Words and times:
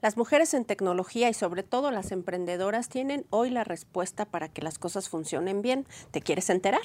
Las 0.00 0.16
mujeres 0.16 0.54
en 0.54 0.64
tecnología 0.64 1.28
y 1.28 1.34
sobre 1.34 1.64
todo 1.64 1.90
las 1.90 2.12
emprendedoras 2.12 2.88
tienen 2.88 3.26
hoy 3.30 3.50
la 3.50 3.64
respuesta 3.64 4.26
para 4.26 4.48
que 4.48 4.62
las 4.62 4.78
cosas 4.78 5.08
funcionen 5.08 5.60
bien. 5.60 5.86
¿Te 6.12 6.20
quieres 6.20 6.50
enterar? 6.50 6.82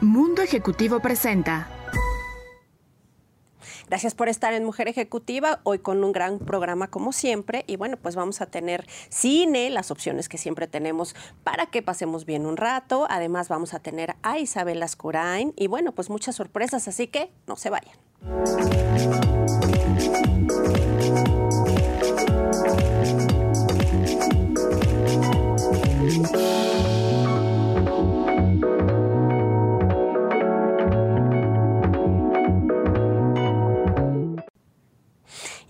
Mundo 0.00 0.42
Ejecutivo 0.42 0.98
presenta. 0.98 1.68
Gracias 3.90 4.14
por 4.14 4.28
estar 4.28 4.54
en 4.54 4.64
Mujer 4.64 4.86
Ejecutiva, 4.86 5.58
hoy 5.64 5.80
con 5.80 6.04
un 6.04 6.12
gran 6.12 6.38
programa 6.38 6.86
como 6.86 7.10
siempre. 7.10 7.64
Y 7.66 7.74
bueno, 7.74 7.96
pues 7.96 8.14
vamos 8.14 8.40
a 8.40 8.46
tener 8.46 8.86
cine, 9.08 9.68
las 9.68 9.90
opciones 9.90 10.28
que 10.28 10.38
siempre 10.38 10.68
tenemos 10.68 11.16
para 11.42 11.66
que 11.66 11.82
pasemos 11.82 12.24
bien 12.24 12.46
un 12.46 12.56
rato. 12.56 13.08
Además 13.10 13.48
vamos 13.48 13.74
a 13.74 13.80
tener 13.80 14.14
a 14.22 14.38
Isabel 14.38 14.78
Lascurain 14.78 15.52
y 15.56 15.66
bueno, 15.66 15.90
pues 15.90 16.08
muchas 16.08 16.36
sorpresas, 16.36 16.86
así 16.86 17.08
que 17.08 17.32
no 17.48 17.56
se 17.56 17.70
vayan. 17.70 17.96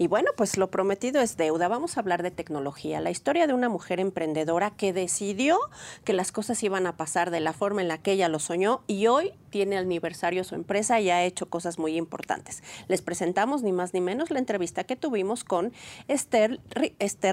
Y 0.01 0.07
bueno, 0.07 0.31
pues 0.35 0.57
lo 0.57 0.71
prometido 0.71 1.21
es 1.21 1.37
deuda. 1.37 1.69
Vamos 1.69 1.99
a 1.99 2.01
hablar 2.01 2.23
de 2.23 2.31
tecnología, 2.31 3.03
la 3.03 3.11
historia 3.11 3.47
de 3.47 3.53
una 3.53 3.69
mujer 3.69 4.01
emprendedora 4.01 4.71
que 4.71 4.95
decidió 4.95 5.59
que 6.05 6.15
las 6.15 6.33
cosas 6.33 6.63
iban 6.63 6.87
a 6.87 6.97
pasar 6.97 7.31
de 7.31 7.41
la 7.41 7.53
forma 7.53 7.83
en 7.83 7.89
la 7.89 7.99
que 7.99 8.13
ella 8.13 8.31
lo 8.31 8.39
soñó 8.39 8.83
y 8.87 9.09
hoy 9.09 9.35
tiene 9.51 9.77
aniversario 9.77 10.43
su 10.43 10.55
empresa 10.55 11.01
y 11.01 11.11
ha 11.11 11.23
hecho 11.23 11.51
cosas 11.51 11.79
muy 11.79 11.99
importantes. 11.99 12.63
Les 12.89 13.03
presentamos 13.03 13.63
ni 13.63 13.73
más 13.73 13.93
ni 13.93 14.01
menos 14.01 14.31
la 14.31 14.39
entrevista 14.39 14.85
que 14.85 14.97
tuvimos 14.97 15.45
con 15.45 15.71
Esther, 16.09 16.61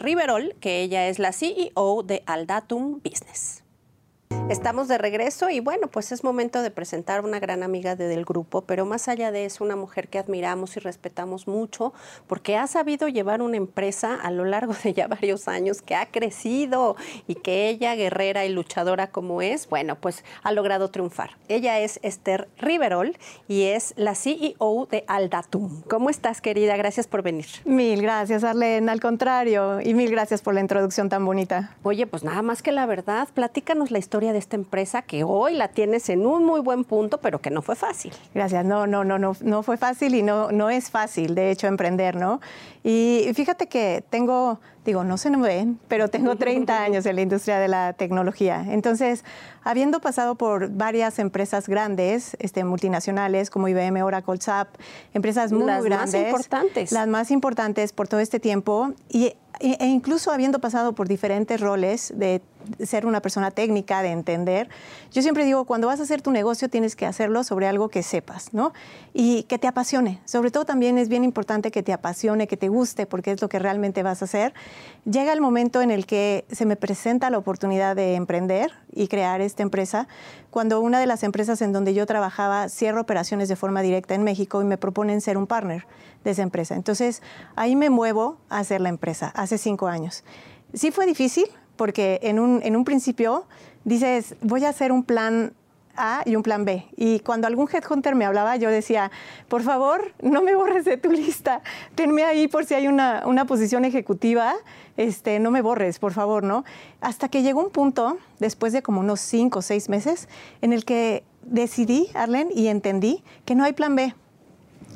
Riverol, 0.02 0.54
que 0.60 0.82
ella 0.82 1.08
es 1.08 1.20
la 1.20 1.32
CEO 1.32 2.04
de 2.04 2.22
Aldatum 2.26 3.00
Business. 3.02 3.64
Estamos 4.50 4.88
de 4.88 4.98
regreso 4.98 5.50
y 5.50 5.60
bueno, 5.60 5.88
pues 5.88 6.14
es 6.14 6.24
momento 6.24 6.62
de 6.62 6.72
presentar 6.72 7.26
una 7.26 7.38
gran 7.40 7.64
amiga 7.64 7.98
del 7.98 8.24
grupo, 8.24 8.62
pero 8.62 8.86
más 8.86 9.10
allá 9.10 9.30
de 9.32 9.44
eso, 9.44 9.64
una 9.64 9.76
mujer 9.76 10.08
que 10.08 10.20
admiramos 10.20 10.78
y 10.78 10.80
respetamos 10.80 11.48
mucho 11.50 11.94
porque 12.28 12.56
ha 12.56 12.66
sabido 12.68 13.10
llevar 13.10 13.42
una 13.42 13.58
empresa 13.58 14.16
a 14.16 14.32
lo 14.32 14.46
largo 14.46 14.74
de 14.84 14.94
ya 14.94 15.08
varios 15.08 15.50
años 15.50 15.82
que 15.82 15.96
ha 15.96 16.06
crecido 16.06 16.96
y 17.28 17.36
que 17.36 17.68
ella, 17.68 17.96
guerrera 17.96 18.46
y 18.46 18.50
luchadora 18.50 19.08
como 19.08 19.42
es, 19.42 19.68
bueno, 19.68 19.96
pues 19.96 20.24
ha 20.44 20.54
logrado 20.54 20.90
triunfar. 20.92 21.32
Ella 21.50 21.80
es 21.80 22.00
Esther 22.02 22.48
Riverol 22.58 23.18
y 23.50 23.64
es 23.64 23.94
la 23.98 24.16
CEO 24.16 24.88
de 24.90 25.04
Aldatum. 25.08 25.82
¿Cómo 25.90 26.10
estás, 26.10 26.40
querida? 26.40 26.78
Gracias 26.78 27.06
por 27.06 27.22
venir. 27.22 27.48
Mil 27.66 28.02
gracias, 28.02 28.46
Arlene. 28.46 28.90
Al 28.90 29.02
contrario, 29.02 29.82
y 29.82 29.94
mil 29.94 30.10
gracias 30.10 30.42
por 30.42 30.54
la 30.54 30.62
introducción 30.62 31.10
tan 31.10 31.26
bonita. 31.26 31.76
Oye, 31.84 32.08
pues 32.08 32.24
nada 32.24 32.42
más 32.42 32.64
que 32.64 32.72
la 32.72 32.86
verdad, 32.86 33.28
platícanos 33.34 33.92
la 33.92 34.00
historia 34.00 34.17
de 34.18 34.38
esta 34.40 34.56
empresa 34.56 35.04
que 35.04 35.24
hoy 35.24 35.54
la 35.54 35.68
tienes 35.68 36.10
en 36.10 36.26
un 36.26 36.44
muy 36.44 36.60
buen 36.60 36.84
punto, 36.84 37.20
pero 37.20 37.40
que 37.40 37.52
no 37.52 37.62
fue 37.62 37.76
fácil. 37.76 38.12
Gracias. 38.34 38.66
No, 38.66 38.88
no, 38.88 39.04
no, 39.04 39.20
no, 39.20 39.34
no 39.42 39.64
fue 39.64 39.78
fácil 39.78 40.16
y 40.16 40.24
no, 40.24 40.52
no 40.52 40.72
es 40.72 40.90
fácil, 40.90 41.36
de 41.36 41.52
hecho, 41.52 41.68
emprender, 41.68 42.16
¿no? 42.16 42.42
Y 42.84 43.30
fíjate 43.36 43.68
que 43.68 44.04
tengo, 44.10 44.60
digo, 44.86 45.04
no 45.04 45.18
se 45.18 45.30
me 45.30 45.38
ven, 45.38 45.80
pero 45.88 46.08
tengo 46.08 46.36
30 46.36 46.82
años 46.84 47.06
en 47.06 47.16
la 47.16 47.22
industria 47.22 47.60
de 47.60 47.68
la 47.68 47.94
tecnología. 47.94 48.66
Entonces, 48.68 49.24
habiendo 49.64 50.00
pasado 50.02 50.36
por 50.36 50.70
varias 50.72 51.20
empresas 51.20 51.70
grandes, 51.70 52.36
este, 52.40 52.64
multinacionales 52.64 53.52
como 53.52 53.68
IBM, 53.68 54.02
Oracle, 54.04 54.42
SAP, 54.42 54.70
empresas 55.14 55.52
muy 55.52 55.66
las 55.66 55.84
grandes. 55.84 56.14
Las 56.14 56.24
más 56.24 56.32
importantes. 56.32 56.92
Las 56.92 57.08
más 57.08 57.32
importantes 57.32 57.94
por 57.94 58.08
todo 58.08 58.20
este 58.20 58.40
tiempo. 58.40 58.94
Y 59.10 59.36
e 59.60 59.88
incluso 59.88 60.32
habiendo 60.32 60.60
pasado 60.60 60.94
por 60.94 61.08
diferentes 61.08 61.60
roles 61.60 62.14
de 62.16 62.42
ser 62.84 63.06
una 63.06 63.22
persona 63.22 63.52
técnica, 63.52 64.02
de 64.02 64.10
entender, 64.10 64.70
yo 65.12 65.22
siempre 65.22 65.46
digo, 65.46 65.66
cuando 65.66 65.88
vas 65.88 66.00
a 66.00 66.04
hacer 66.04 66.22
tu 66.22 66.32
negocio 66.32 66.70
tienes 66.70 66.96
que 66.96 67.06
hacerlo 67.06 67.44
sobre 67.44 67.68
algo 67.68 67.90
que 67.90 68.04
sepas, 68.04 68.54
¿no? 68.54 68.74
Y 69.14 69.44
que 69.44 69.58
te 69.58 69.68
apasione. 69.68 70.20
Sobre 70.26 70.52
todo 70.52 70.66
también 70.66 70.98
es 70.98 71.10
bien 71.10 71.24
importante 71.24 71.72
que 71.72 71.84
te 71.84 71.94
apasione, 71.94 72.48
que 72.48 72.58
te 72.58 72.70
guste, 72.70 73.06
porque 73.06 73.32
es 73.32 73.42
lo 73.42 73.50
que 73.50 73.60
realmente 73.60 74.04
vas 74.04 74.22
a 74.22 74.26
hacer. 74.26 74.54
Llega 75.06 75.34
el 75.34 75.42
momento 75.42 75.82
en 75.82 75.92
el 75.92 76.06
que 76.06 76.46
se 76.52 76.66
me 76.66 76.76
presenta 76.76 77.30
la 77.30 77.38
oportunidad 77.38 77.96
de 77.96 78.16
emprender 78.16 78.72
y 78.94 79.08
crear 79.08 79.42
esta 79.42 79.64
empresa, 79.64 80.08
cuando 80.50 80.82
una 80.82 81.00
de 81.00 81.06
las 81.06 81.24
empresas 81.24 81.62
en 81.62 81.72
donde 81.72 81.94
yo 81.94 82.06
trabajaba 82.06 82.70
cierra 82.70 83.02
operaciones 83.02 83.48
de 83.48 83.56
forma 83.56 83.82
directa 83.82 84.16
en 84.16 84.24
México 84.24 84.62
y 84.62 84.66
me 84.66 84.78
proponen 84.78 85.22
ser 85.22 85.38
un 85.38 85.48
partner 85.48 85.86
de 86.24 86.32
esa 86.32 86.42
empresa. 86.42 86.76
Entonces, 86.76 87.22
ahí 87.56 87.76
me 87.76 87.90
muevo 87.90 88.38
a 88.50 88.60
hacer 88.60 88.82
la 88.82 88.90
empresa, 88.90 89.32
hace 89.36 89.58
cinco 89.58 89.88
años. 89.88 90.24
Sí 90.74 90.92
fue 90.92 91.06
difícil, 91.06 91.46
porque 91.78 92.20
en 92.24 92.40
un, 92.40 92.62
en 92.64 92.76
un 92.76 92.84
principio 92.84 93.46
dices, 93.86 94.36
voy 94.42 94.66
a 94.66 94.70
hacer 94.70 94.92
un 94.92 95.04
plan 95.04 95.54
a 95.96 96.22
y 96.26 96.36
un 96.36 96.44
plan 96.44 96.66
B. 96.66 96.86
Y 96.96 97.20
cuando 97.22 97.48
algún 97.48 97.68
headhunter 97.72 98.16
me 98.16 98.26
hablaba, 98.26 98.56
yo 98.56 98.70
decía, 98.70 99.12
por 99.48 99.64
favor, 99.64 100.14
no 100.22 100.42
me 100.42 100.56
borres 100.56 100.86
de 100.86 100.98
tu 100.98 101.12
lista, 101.12 101.62
tenme 101.96 102.24
ahí 102.24 102.48
por 102.48 102.66
si 102.66 102.76
hay 102.76 102.88
una, 102.88 103.24
una, 103.26 103.46
posición 103.46 103.86
ejecutiva, 103.86 104.54
este, 104.96 105.40
no 105.40 105.52
me 105.52 105.62
borres, 105.62 106.00
por 106.00 106.14
favor, 106.14 106.44
¿no? 106.44 106.66
Hasta 107.02 107.30
que 107.30 107.42
llegó 107.42 107.62
un 107.64 107.72
punto, 107.72 108.18
después 108.40 108.74
de 108.74 108.82
como 108.82 109.00
unos 109.00 109.20
cinco 109.20 109.60
o 109.60 109.62
seis 109.62 109.90
meses, 109.90 110.30
en 110.62 110.74
el 110.74 110.86
que 110.86 111.24
decidí, 111.44 112.10
Arlen, 112.14 112.50
y 112.54 112.68
entendí 112.68 113.24
que 113.46 113.56
no 113.56 113.64
hay 113.64 113.74
plan 113.74 113.96
B 113.96 114.14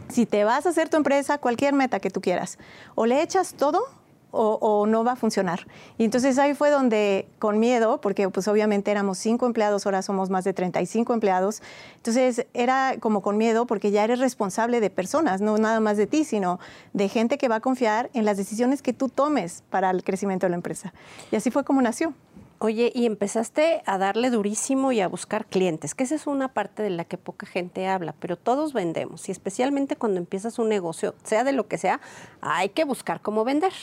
si 0.10 0.26
te 0.26 0.44
vas 0.44 0.66
a 0.66 0.70
hacer 0.70 0.90
tu 0.90 0.98
empresa, 0.98 1.38
cualquier 1.38 1.74
meta 1.74 2.00
que 2.00 2.10
tú 2.10 2.22
quieras, 2.22 2.58
o 2.96 3.06
le 3.06 3.22
echas 3.22 3.54
todo 3.54 3.82
o, 4.32 4.86
no 4.88 5.04
va 5.04 5.14
a 5.14 5.16
funcionar. 5.16 5.68
Y 5.98 6.06
entonces 6.06 6.40
ahí 6.40 6.54
fue 6.54 6.70
donde, 6.70 7.28
con 7.40 7.60
miedo, 7.60 8.02
porque 8.02 8.30
pues 8.30 8.48
obviamente 8.48 8.92
éramos 8.92 9.18
cinco 9.18 9.46
empleados, 9.46 9.86
ahora 9.86 10.02
somos 10.02 10.30
más 10.30 10.44
de 10.44 10.54
35 10.54 11.14
empleados, 11.14 11.62
entonces 11.98 12.46
era 12.54 12.96
como 13.00 13.22
con 13.22 13.38
miedo 13.38 13.66
porque 13.66 13.92
ya 13.92 14.04
eres 14.04 14.20
responsable 14.20 14.80
de 14.80 14.90
personas, 14.90 15.42
no 15.42 15.58
nada 15.58 15.80
más 15.80 15.98
de 15.98 16.08
ti, 16.08 16.24
sino 16.24 16.60
de 16.94 17.10
gente 17.10 17.38
que 17.38 17.48
va 17.48 17.56
a 17.56 17.60
confiar 17.60 18.10
en 18.14 18.26
las 18.26 18.38
decisiones 18.38 18.82
que 18.82 18.94
tú 18.94 19.10
tomes 19.10 19.64
para 19.70 19.90
el 19.92 20.04
crecimiento 20.04 20.46
de 20.46 20.52
la 20.52 20.56
empresa. 20.56 20.94
Y 21.32 21.36
así 21.36 21.52
fue 21.52 21.64
como 21.64 21.82
nació. 21.82 22.14
Oye, 22.64 22.92
y 22.94 23.08
empezaste 23.08 23.82
a 23.88 23.98
darle 23.98 24.30
durísimo 24.30 24.92
y 24.92 25.02
a 25.02 25.08
buscar 25.08 25.48
clientes, 25.48 25.96
que 25.96 26.04
esa 26.04 26.14
es 26.14 26.28
una 26.28 26.48
parte 26.50 26.84
de 26.84 26.92
la 26.92 27.06
que 27.06 27.18
poca 27.18 27.48
gente 27.48 27.88
habla, 27.88 28.14
pero 28.20 28.38
todos 28.38 28.72
vendemos 28.72 29.28
y 29.30 29.32
especialmente 29.32 29.96
cuando 29.96 30.20
empiezas 30.20 30.60
un 30.60 30.70
negocio, 30.70 31.16
sea 31.24 31.44
de 31.44 31.54
lo 31.54 31.68
que 31.68 31.80
sea, 31.80 32.00
hay 32.40 32.70
que 32.70 32.84
buscar 32.84 33.20
cómo 33.20 33.44
vender. 33.44 33.74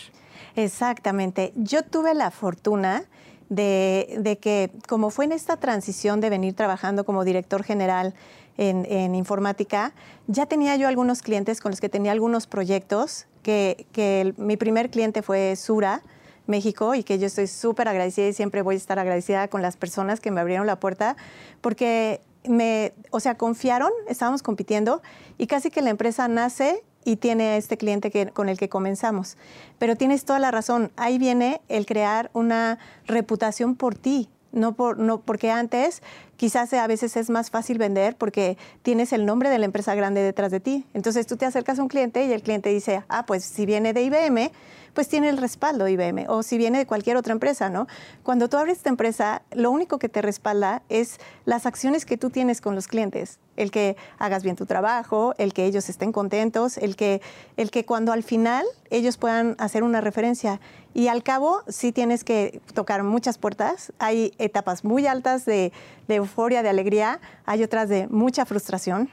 Exactamente. 0.58 1.52
Yo 1.54 1.84
tuve 1.84 2.14
la 2.14 2.32
fortuna 2.32 3.04
de, 3.48 4.38
que, 4.42 4.72
como 4.88 5.10
fue 5.10 5.24
en 5.24 5.30
esta 5.30 5.56
transición 5.56 6.20
de 6.20 6.30
venir 6.30 6.54
trabajando 6.54 7.04
como 7.04 7.22
director 7.22 7.62
general 7.62 8.12
en, 8.56 9.14
informática, 9.14 9.92
ya 10.26 10.46
tenía 10.46 10.74
yo 10.74 10.88
algunos 10.88 11.22
clientes 11.22 11.60
con 11.60 11.70
los 11.70 11.80
que 11.80 11.88
tenía 11.88 12.10
algunos 12.10 12.48
proyectos, 12.48 13.26
que, 13.44 14.34
mi 14.36 14.56
primer 14.56 14.90
cliente 14.90 15.22
fue 15.22 15.54
Sura, 15.54 16.02
México 16.48 16.96
y 16.96 17.04
que 17.04 17.20
yo 17.20 17.26
estoy 17.28 17.46
súper 17.46 17.86
agradecida 17.86 18.26
y 18.26 18.32
siempre 18.32 18.62
voy 18.62 18.74
a 18.74 18.78
estar 18.78 18.98
agradecida 18.98 19.46
con 19.46 19.62
las 19.62 19.76
personas 19.76 20.18
que 20.18 20.32
me 20.32 20.40
abrieron 20.40 20.66
la 20.66 20.80
puerta 20.80 21.16
porque 21.60 22.20
me, 22.48 22.94
o 23.10 23.20
sea, 23.20 23.36
confiaron, 23.36 23.92
estábamos 24.08 24.42
compitiendo 24.42 25.02
y 25.36 25.46
casi 25.46 25.70
que 25.70 25.82
la 25.82 25.90
empresa 25.90 26.26
nace 26.26 26.82
y 27.08 27.16
tiene 27.16 27.44
a 27.44 27.56
este 27.56 27.78
cliente 27.78 28.10
que, 28.10 28.26
con 28.26 28.50
el 28.50 28.58
que 28.58 28.68
comenzamos. 28.68 29.38
Pero 29.78 29.96
tienes 29.96 30.26
toda 30.26 30.38
la 30.38 30.50
razón, 30.50 30.92
ahí 30.96 31.16
viene 31.16 31.62
el 31.68 31.86
crear 31.86 32.30
una 32.34 32.78
reputación 33.06 33.76
por 33.76 33.94
ti, 33.94 34.28
no, 34.52 34.74
por, 34.74 34.98
no 34.98 35.22
porque 35.22 35.50
antes 35.50 36.02
quizás 36.38 36.72
a 36.72 36.86
veces 36.86 37.16
es 37.18 37.28
más 37.28 37.50
fácil 37.50 37.76
vender 37.76 38.16
porque 38.16 38.56
tienes 38.82 39.12
el 39.12 39.26
nombre 39.26 39.50
de 39.50 39.58
la 39.58 39.66
empresa 39.66 39.94
grande 39.94 40.22
detrás 40.22 40.50
de 40.50 40.60
ti. 40.60 40.86
Entonces 40.94 41.26
tú 41.26 41.36
te 41.36 41.44
acercas 41.44 41.78
a 41.78 41.82
un 41.82 41.88
cliente 41.88 42.24
y 42.24 42.32
el 42.32 42.42
cliente 42.42 42.70
dice, 42.70 43.02
ah, 43.08 43.26
pues 43.26 43.44
si 43.44 43.66
viene 43.66 43.92
de 43.92 44.02
IBM, 44.04 44.50
pues 44.98 45.08
tiene 45.08 45.28
el 45.28 45.36
respaldo 45.36 45.86
IBM, 45.86 46.26
o 46.28 46.42
si 46.42 46.58
viene 46.58 46.78
de 46.78 46.86
cualquier 46.86 47.16
otra 47.16 47.32
empresa, 47.32 47.70
¿no? 47.70 47.86
Cuando 48.24 48.48
tú 48.48 48.56
abres 48.56 48.78
esta 48.78 48.88
empresa, 48.88 49.42
lo 49.52 49.70
único 49.70 49.98
que 49.98 50.08
te 50.08 50.22
respalda 50.22 50.82
es 50.88 51.18
las 51.44 51.66
acciones 51.66 52.04
que 52.04 52.16
tú 52.16 52.30
tienes 52.30 52.60
con 52.60 52.74
los 52.74 52.88
clientes, 52.88 53.38
el 53.56 53.70
que 53.70 53.96
hagas 54.18 54.42
bien 54.42 54.56
tu 54.56 54.66
trabajo, 54.66 55.34
el 55.38 55.52
que 55.52 55.66
ellos 55.66 55.88
estén 55.88 56.10
contentos, 56.10 56.78
el 56.78 56.96
que, 56.96 57.20
el 57.56 57.70
que 57.70 57.84
cuando 57.84 58.12
al 58.12 58.24
final 58.24 58.64
ellos 58.90 59.18
puedan 59.18 59.54
hacer 59.58 59.82
una 59.82 60.00
referencia. 60.00 60.60
Y 60.94 61.06
al 61.06 61.22
cabo, 61.22 61.62
sí 61.68 61.92
tienes 61.92 62.24
que 62.24 62.60
tocar 62.74 63.04
muchas 63.04 63.38
puertas. 63.38 63.92
Hay 63.98 64.32
etapas 64.38 64.84
muy 64.84 65.06
altas 65.06 65.44
de, 65.44 65.72
de 66.08 66.27
euforia, 66.28 66.62
de 66.62 66.68
alegría, 66.68 67.20
hay 67.46 67.62
otras 67.62 67.88
de 67.88 68.06
mucha 68.08 68.44
frustración. 68.44 69.08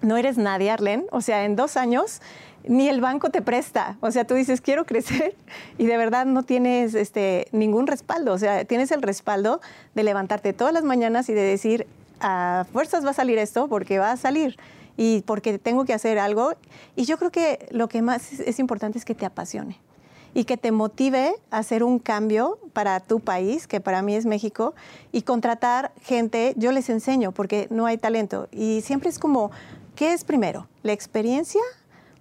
No 0.00 0.16
eres 0.16 0.36
nadie, 0.36 0.70
Arlen. 0.70 1.06
O 1.12 1.20
sea, 1.20 1.44
en 1.44 1.54
dos 1.54 1.76
años 1.76 2.20
ni 2.66 2.88
el 2.88 3.00
banco 3.00 3.30
te 3.30 3.42
presta. 3.42 3.96
O 4.00 4.10
sea, 4.10 4.24
tú 4.24 4.34
dices, 4.34 4.60
quiero 4.60 4.84
crecer 4.84 5.36
y 5.78 5.86
de 5.86 5.96
verdad 5.96 6.26
no 6.26 6.42
tienes 6.42 6.94
este, 6.94 7.46
ningún 7.52 7.86
respaldo. 7.86 8.32
O 8.32 8.38
sea, 8.38 8.64
tienes 8.64 8.90
el 8.90 9.02
respaldo 9.02 9.60
de 9.94 10.02
levantarte 10.02 10.52
todas 10.52 10.72
las 10.72 10.84
mañanas 10.84 11.28
y 11.28 11.34
de 11.34 11.42
decir, 11.42 11.86
a 12.20 12.66
fuerzas 12.72 13.04
va 13.04 13.10
a 13.10 13.14
salir 13.14 13.38
esto 13.38 13.68
porque 13.68 13.98
va 13.98 14.12
a 14.12 14.16
salir. 14.16 14.56
y 14.96 15.22
porque 15.22 15.58
tengo 15.58 15.84
que 15.84 15.94
hacer 15.94 16.18
algo. 16.18 16.52
Y 16.96 17.04
yo 17.04 17.16
creo 17.18 17.30
que 17.30 17.66
lo 17.70 17.88
que 17.88 18.02
más 18.02 18.40
es 18.40 18.58
importante 18.58 18.98
es 18.98 19.04
que 19.04 19.14
te 19.14 19.24
apasione 19.24 19.78
y 20.34 20.44
que 20.44 20.56
te 20.56 20.72
motive 20.72 21.34
a 21.50 21.58
hacer 21.58 21.82
un 21.82 21.98
cambio 21.98 22.58
para 22.72 23.00
tu 23.00 23.20
país, 23.20 23.66
que 23.66 23.80
para 23.80 24.02
mí 24.02 24.14
es 24.14 24.26
México, 24.26 24.74
y 25.12 25.22
contratar 25.22 25.92
gente, 26.02 26.54
yo 26.56 26.72
les 26.72 26.88
enseño 26.88 27.32
porque 27.32 27.66
no 27.70 27.86
hay 27.86 27.98
talento. 27.98 28.48
Y 28.50 28.80
siempre 28.80 29.10
es 29.10 29.18
como, 29.18 29.50
¿qué 29.94 30.12
es 30.12 30.24
primero? 30.24 30.68
¿La 30.82 30.92
experiencia 30.92 31.60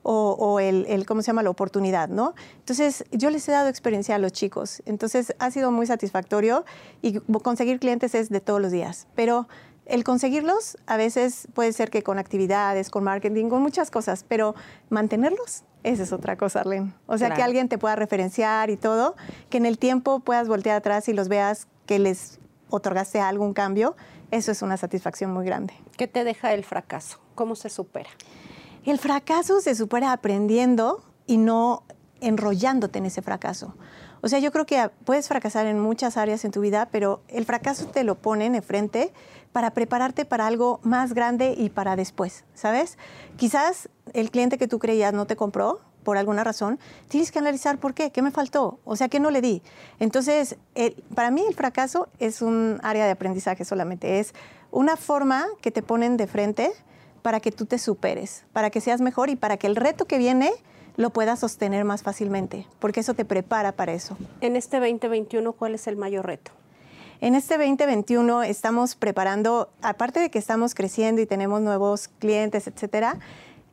o, 0.04 0.60
el, 0.60 1.06
¿cómo 1.06 1.22
se 1.22 1.28
llama?, 1.28 1.44
la 1.44 1.52
oportunidad, 1.52 2.10
¿no? 2.10 2.34
Entonces, 2.58 3.06
yo 3.12 3.30
les 3.30 3.48
he 3.48 3.52
dado 3.52 3.70
experiencia 3.70 4.16
a 4.16 4.18
los 4.18 4.32
chicos. 4.32 4.82
Entonces, 4.86 5.36
ha 5.38 5.52
sido 5.52 5.72
muy 5.72 5.86
satisfactorio 5.86 6.66
y 7.04 7.20
conseguir 7.20 7.80
clientes 7.80 8.16
es 8.16 8.30
de 8.30 8.40
todos 8.40 8.60
los 8.60 8.72
días. 8.72 9.08
Pero 9.16 9.48
el 9.86 10.04
conseguirlos 10.04 10.78
a 10.88 10.98
veces 10.98 11.48
puede 11.54 11.72
ser 11.74 11.92
que 11.92 12.02
con 12.02 12.18
actividades, 12.18 12.90
con 12.90 13.04
marketing, 13.04 13.50
con 13.50 13.62
muchas 13.62 13.92
cosas, 13.92 14.26
pero 14.28 14.56
mantenerlos, 14.90 15.64
esa 15.84 16.04
es 16.04 16.14
otra 16.14 16.38
cosa, 16.38 16.62
Arlene. 16.62 16.94
O 17.08 17.18
sea, 17.18 17.34
que 17.34 17.42
alguien 17.42 17.70
te 17.70 17.78
pueda 17.78 17.96
referenciar 17.96 18.70
y 18.70 18.78
todo, 18.78 19.16
que 19.50 19.58
en 19.58 19.66
el 19.66 19.78
tiempo 19.78 20.20
puedas 20.20 20.48
voltear 20.48 20.78
atrás 20.78 21.10
y 21.10 21.14
los 21.14 21.28
veas 21.28 21.68
que 21.86 22.00
les 22.00 22.40
otorgaste 22.70 23.20
algún 23.20 23.54
cambio, 23.54 23.96
eso 24.32 24.52
es 24.52 24.62
una 24.62 24.78
satisfacción 24.78 25.32
muy 25.32 25.46
grande. 25.46 25.74
¿Qué 25.98 26.08
te 26.08 26.24
deja 26.24 26.54
el 26.54 26.64
fracaso? 26.64 27.20
¿Cómo 27.36 27.56
se 27.56 27.70
supera? 27.70 28.10
El 28.86 28.98
fracaso 28.98 29.60
se 29.62 29.76
supera 29.76 30.12
aprendiendo 30.12 31.04
y 31.28 31.38
no 31.38 31.84
enrollándote 32.22 33.00
en 33.00 33.06
ese 33.06 33.22
fracaso. 33.22 33.76
O 34.22 34.28
sea, 34.28 34.40
yo 34.40 34.52
creo 34.52 34.66
que 34.66 34.90
puedes 35.04 35.28
fracasar 35.28 35.66
en 35.66 35.80
muchas 35.80 36.16
áreas 36.18 36.46
en 36.46 36.52
tu 36.52 36.62
vida, 36.62 36.88
pero 36.92 37.22
el 37.28 37.46
fracaso 37.46 37.88
te 37.88 38.04
lo 38.04 38.16
ponen 38.16 38.54
de 38.54 38.62
frente 38.62 39.12
para 39.52 39.72
prepararte 39.72 40.26
para 40.26 40.48
algo 40.48 40.80
más 40.84 41.14
grande 41.14 41.56
y 41.58 41.70
para 41.70 41.96
después, 41.96 42.46
¿sabes? 42.54 42.98
Quizás 43.38 43.90
el 44.14 44.32
cliente 44.32 44.58
que 44.58 44.68
tú 44.68 44.80
creías 44.80 45.14
no 45.14 45.26
te 45.26 45.36
compró 45.36 45.82
por 46.04 46.18
alguna 46.18 46.44
razón, 46.44 46.80
tienes 47.10 47.32
que 47.32 47.40
analizar 47.40 47.78
por 47.78 47.94
qué, 47.94 48.12
qué 48.12 48.22
me 48.22 48.32
faltó, 48.32 48.80
o 48.86 48.96
sea, 48.96 49.08
qué 49.08 49.20
no 49.20 49.30
le 49.30 49.42
di. 49.42 49.62
Entonces, 50.00 50.56
para 51.14 51.30
mí 51.30 51.44
el 51.48 51.54
fracaso 51.54 52.08
es 52.18 52.42
un 52.42 52.80
área 52.82 53.06
de 53.06 53.12
aprendizaje 53.12 53.66
solamente, 53.66 54.20
es 54.20 54.34
una 54.72 54.98
forma 54.98 55.46
que 55.62 55.70
te 55.70 55.84
ponen 55.84 56.18
de 56.18 56.26
frente 56.26 56.72
para 57.22 57.40
que 57.40 57.52
tú 57.52 57.66
te 57.66 57.78
superes, 57.78 58.46
para 58.52 58.72
que 58.72 58.82
seas 58.82 59.00
mejor 59.00 59.30
y 59.30 59.36
para 59.36 59.58
que 59.58 59.68
el 59.68 59.76
reto 59.76 60.06
que 60.06 60.18
viene 60.18 60.52
lo 60.98 61.10
puedas 61.12 61.40
sostener 61.40 61.86
más 61.86 62.04
fácilmente, 62.04 62.68
porque 62.80 63.00
eso 63.02 63.14
te 63.14 63.26
prepara 63.26 63.72
para 63.72 63.94
eso. 63.94 64.18
En 64.42 64.56
este 64.56 64.80
2021, 64.80 65.54
¿cuál 65.54 65.76
es 65.76 65.88
el 65.88 65.98
mayor 65.98 66.26
reto? 66.26 66.52
En 67.22 67.36
este 67.36 67.58
2021 67.58 68.44
estamos 68.44 68.96
preparando, 68.96 69.70
aparte 69.82 70.20
de 70.20 70.32
que 70.32 70.40
estamos 70.40 70.74
creciendo 70.74 71.22
y 71.22 71.26
tenemos 71.26 71.62
nuevos 71.62 72.08
clientes, 72.20 72.68
etcétera, 72.68 73.20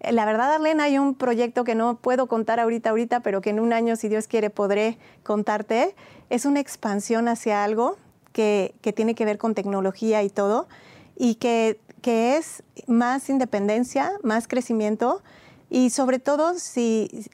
la 0.00 0.24
verdad, 0.24 0.52
Arlene, 0.54 0.82
hay 0.82 0.98
un 0.98 1.14
proyecto 1.14 1.64
que 1.64 1.74
no 1.74 1.96
puedo 1.96 2.28
contar 2.28 2.60
ahorita, 2.60 2.90
ahorita, 2.90 3.20
pero 3.20 3.40
que 3.40 3.50
en 3.50 3.58
un 3.58 3.72
año, 3.72 3.96
si 3.96 4.08
Dios 4.08 4.28
quiere, 4.28 4.48
podré 4.48 4.98
contarte. 5.24 5.96
Es 6.30 6.44
una 6.44 6.60
expansión 6.60 7.26
hacia 7.26 7.64
algo 7.64 7.96
que, 8.32 8.74
que 8.80 8.92
tiene 8.92 9.14
que 9.16 9.24
ver 9.24 9.38
con 9.38 9.54
tecnología 9.54 10.22
y 10.22 10.30
todo, 10.30 10.68
y 11.16 11.34
que, 11.36 11.80
que 12.00 12.36
es 12.36 12.62
más 12.86 13.28
independencia, 13.28 14.12
más 14.22 14.46
crecimiento, 14.46 15.22
y 15.70 15.90
sobre 15.90 16.18
todo 16.18 16.52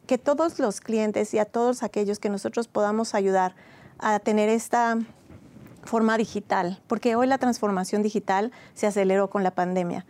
que 0.06 0.18
todos 0.18 0.58
los 0.58 0.80
clientes 0.80 1.34
y 1.34 1.38
a 1.38 1.44
todos 1.44 1.82
aquellos 1.82 2.18
que 2.18 2.30
nosotros 2.30 2.68
podamos 2.68 3.14
ayudar 3.14 3.54
a 3.98 4.18
tener 4.18 4.48
esta 4.48 4.98
forma 5.84 6.16
digital, 6.16 6.80
porque 6.86 7.14
hoy 7.14 7.26
la 7.26 7.38
transformación 7.38 8.02
digital 8.02 8.52
se 8.74 8.86
aceleró 8.86 9.28
con 9.30 9.42
la 9.42 9.52
pandemia. 9.52 10.04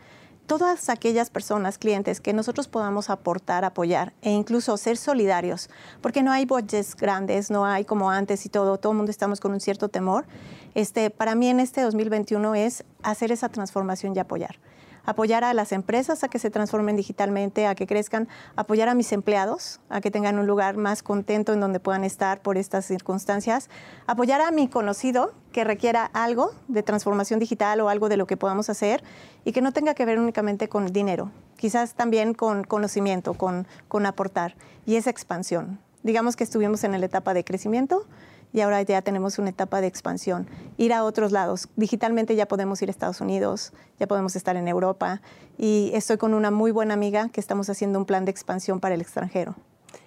Todas 0.46 0.90
aquellas 0.90 1.30
personas, 1.30 1.78
clientes 1.78 2.20
que 2.20 2.34
nosotros 2.34 2.68
podamos 2.68 3.08
aportar, 3.08 3.64
apoyar 3.64 4.12
e 4.20 4.30
incluso 4.30 4.76
ser 4.76 4.98
solidarios, 4.98 5.70
porque 6.02 6.22
no 6.22 6.32
hay 6.32 6.44
budgets 6.44 6.94
grandes, 6.94 7.50
no 7.50 7.64
hay 7.64 7.86
como 7.86 8.10
antes 8.10 8.44
y 8.44 8.50
todo, 8.50 8.78
todo 8.78 8.92
el 8.92 8.98
mundo 8.98 9.10
estamos 9.10 9.40
con 9.40 9.52
un 9.52 9.60
cierto 9.60 9.88
temor. 9.88 10.26
Este, 10.74 11.08
para 11.08 11.34
mí 11.34 11.48
en 11.48 11.60
este 11.60 11.80
2021 11.80 12.54
es 12.56 12.84
hacer 13.02 13.32
esa 13.32 13.48
transformación 13.48 14.14
y 14.14 14.18
apoyar 14.18 14.58
apoyar 15.04 15.44
a 15.44 15.54
las 15.54 15.72
empresas 15.72 16.24
a 16.24 16.28
que 16.28 16.38
se 16.38 16.50
transformen 16.50 16.96
digitalmente, 16.96 17.66
a 17.66 17.74
que 17.74 17.86
crezcan, 17.86 18.28
apoyar 18.56 18.88
a 18.88 18.94
mis 18.94 19.12
empleados, 19.12 19.80
a 19.88 20.00
que 20.00 20.10
tengan 20.10 20.38
un 20.38 20.46
lugar 20.46 20.76
más 20.76 21.02
contento 21.02 21.52
en 21.52 21.60
donde 21.60 21.80
puedan 21.80 22.04
estar 22.04 22.40
por 22.40 22.58
estas 22.58 22.84
circunstancias, 22.84 23.68
apoyar 24.06 24.40
a 24.40 24.50
mi 24.50 24.68
conocido 24.68 25.32
que 25.52 25.64
requiera 25.64 26.04
algo 26.12 26.52
de 26.68 26.82
transformación 26.82 27.40
digital 27.40 27.80
o 27.80 27.88
algo 27.88 28.08
de 28.08 28.16
lo 28.16 28.26
que 28.26 28.36
podamos 28.36 28.70
hacer 28.70 29.02
y 29.44 29.52
que 29.52 29.62
no 29.62 29.72
tenga 29.72 29.94
que 29.94 30.04
ver 30.04 30.18
únicamente 30.18 30.68
con 30.68 30.86
dinero, 30.92 31.30
quizás 31.56 31.94
también 31.94 32.34
con 32.34 32.64
conocimiento, 32.64 33.34
con, 33.34 33.66
con 33.88 34.06
aportar 34.06 34.56
y 34.86 34.96
esa 34.96 35.10
expansión. 35.10 35.78
Digamos 36.02 36.36
que 36.36 36.44
estuvimos 36.44 36.84
en 36.84 36.92
la 36.92 37.06
etapa 37.06 37.32
de 37.32 37.44
crecimiento, 37.44 38.06
y 38.54 38.60
ahora 38.60 38.80
ya 38.82 39.02
tenemos 39.02 39.38
una 39.38 39.50
etapa 39.50 39.80
de 39.80 39.88
expansión, 39.88 40.46
ir 40.78 40.92
a 40.92 41.02
otros 41.02 41.32
lados. 41.32 41.68
Digitalmente 41.74 42.36
ya 42.36 42.46
podemos 42.46 42.80
ir 42.80 42.88
a 42.88 42.92
Estados 42.92 43.20
Unidos, 43.20 43.72
ya 43.98 44.06
podemos 44.06 44.36
estar 44.36 44.56
en 44.56 44.68
Europa 44.68 45.20
y 45.58 45.90
estoy 45.92 46.18
con 46.18 46.32
una 46.32 46.52
muy 46.52 46.70
buena 46.70 46.94
amiga 46.94 47.28
que 47.30 47.40
estamos 47.40 47.68
haciendo 47.68 47.98
un 47.98 48.06
plan 48.06 48.24
de 48.24 48.30
expansión 48.30 48.78
para 48.78 48.94
el 48.94 49.00
extranjero. 49.00 49.56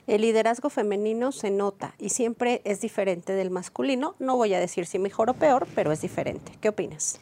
El 0.07 0.21
liderazgo 0.21 0.69
femenino 0.69 1.33
se 1.33 1.51
nota 1.51 1.93
y 1.99 2.09
siempre 2.09 2.61
es 2.63 2.79
diferente 2.79 3.33
del 3.33 3.51
masculino. 3.51 4.15
No 4.17 4.37
voy 4.37 4.53
a 4.53 4.59
decir 4.59 4.85
si 4.85 4.97
mejor 4.97 5.29
o 5.29 5.33
peor, 5.33 5.67
pero 5.75 5.91
es 5.91 5.99
diferente. 5.99 6.53
¿Qué 6.61 6.69
opinas? 6.69 7.19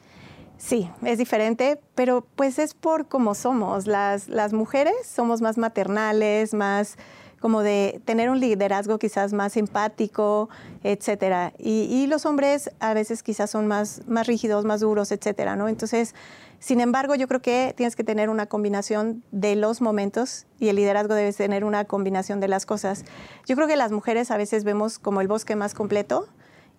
Sí, 0.60 0.90
es 1.04 1.18
diferente, 1.18 1.80
pero 1.96 2.26
pues 2.36 2.60
es 2.60 2.76
por 2.76 3.08
cómo 3.08 3.34
somos. 3.34 3.88
Las, 3.88 4.30
las 4.30 4.54
mujeres 4.54 4.94
somos 5.04 5.42
más 5.42 5.58
maternales, 5.58 6.54
más 6.54 6.98
como 7.46 7.62
de 7.62 8.02
tener 8.06 8.32
un 8.32 8.40
liderazgo 8.40 8.98
quizás 8.98 9.32
más 9.32 9.56
empático, 9.56 10.50
etcétera. 10.82 11.54
Y, 11.60 12.08
los 12.08 12.26
hombres 12.26 12.72
a 12.80 12.96
veces 12.96 13.22
quizás 13.22 13.52
son 13.52 13.68
más, 13.68 14.02
más 14.08 14.26
rígidos, 14.26 14.66
más 14.66 14.80
duros, 14.80 15.12
etcétera, 15.12 15.56
¿no? 15.56 15.68
Entonces, 15.68 16.16
sin 16.58 16.82
embargo, 16.82 17.14
yo 17.14 17.28
creo 17.28 17.44
que 17.44 17.76
tienes 17.78 17.96
que 17.96 18.04
tener 18.04 18.32
una 18.32 18.48
combinación 18.48 19.24
de 19.32 19.56
los 19.56 19.80
momentos 19.80 20.48
y 20.60 20.70
el 20.70 20.78
liderazgo 20.78 21.14
debe 21.14 21.32
tener 21.34 21.66
una 21.66 21.86
combinación 21.86 22.40
de 22.40 22.48
las 22.48 22.66
cosas. 22.66 23.06
Yo 23.46 23.56
creo 23.56 23.68
que 23.68 23.76
las 23.76 23.92
mujeres 23.92 24.32
a 24.32 24.38
veces 24.38 24.64
vemos 24.64 24.98
como 24.98 25.22
el 25.22 25.28
bosque 25.28 25.56
más 25.56 25.76
completo 25.76 26.28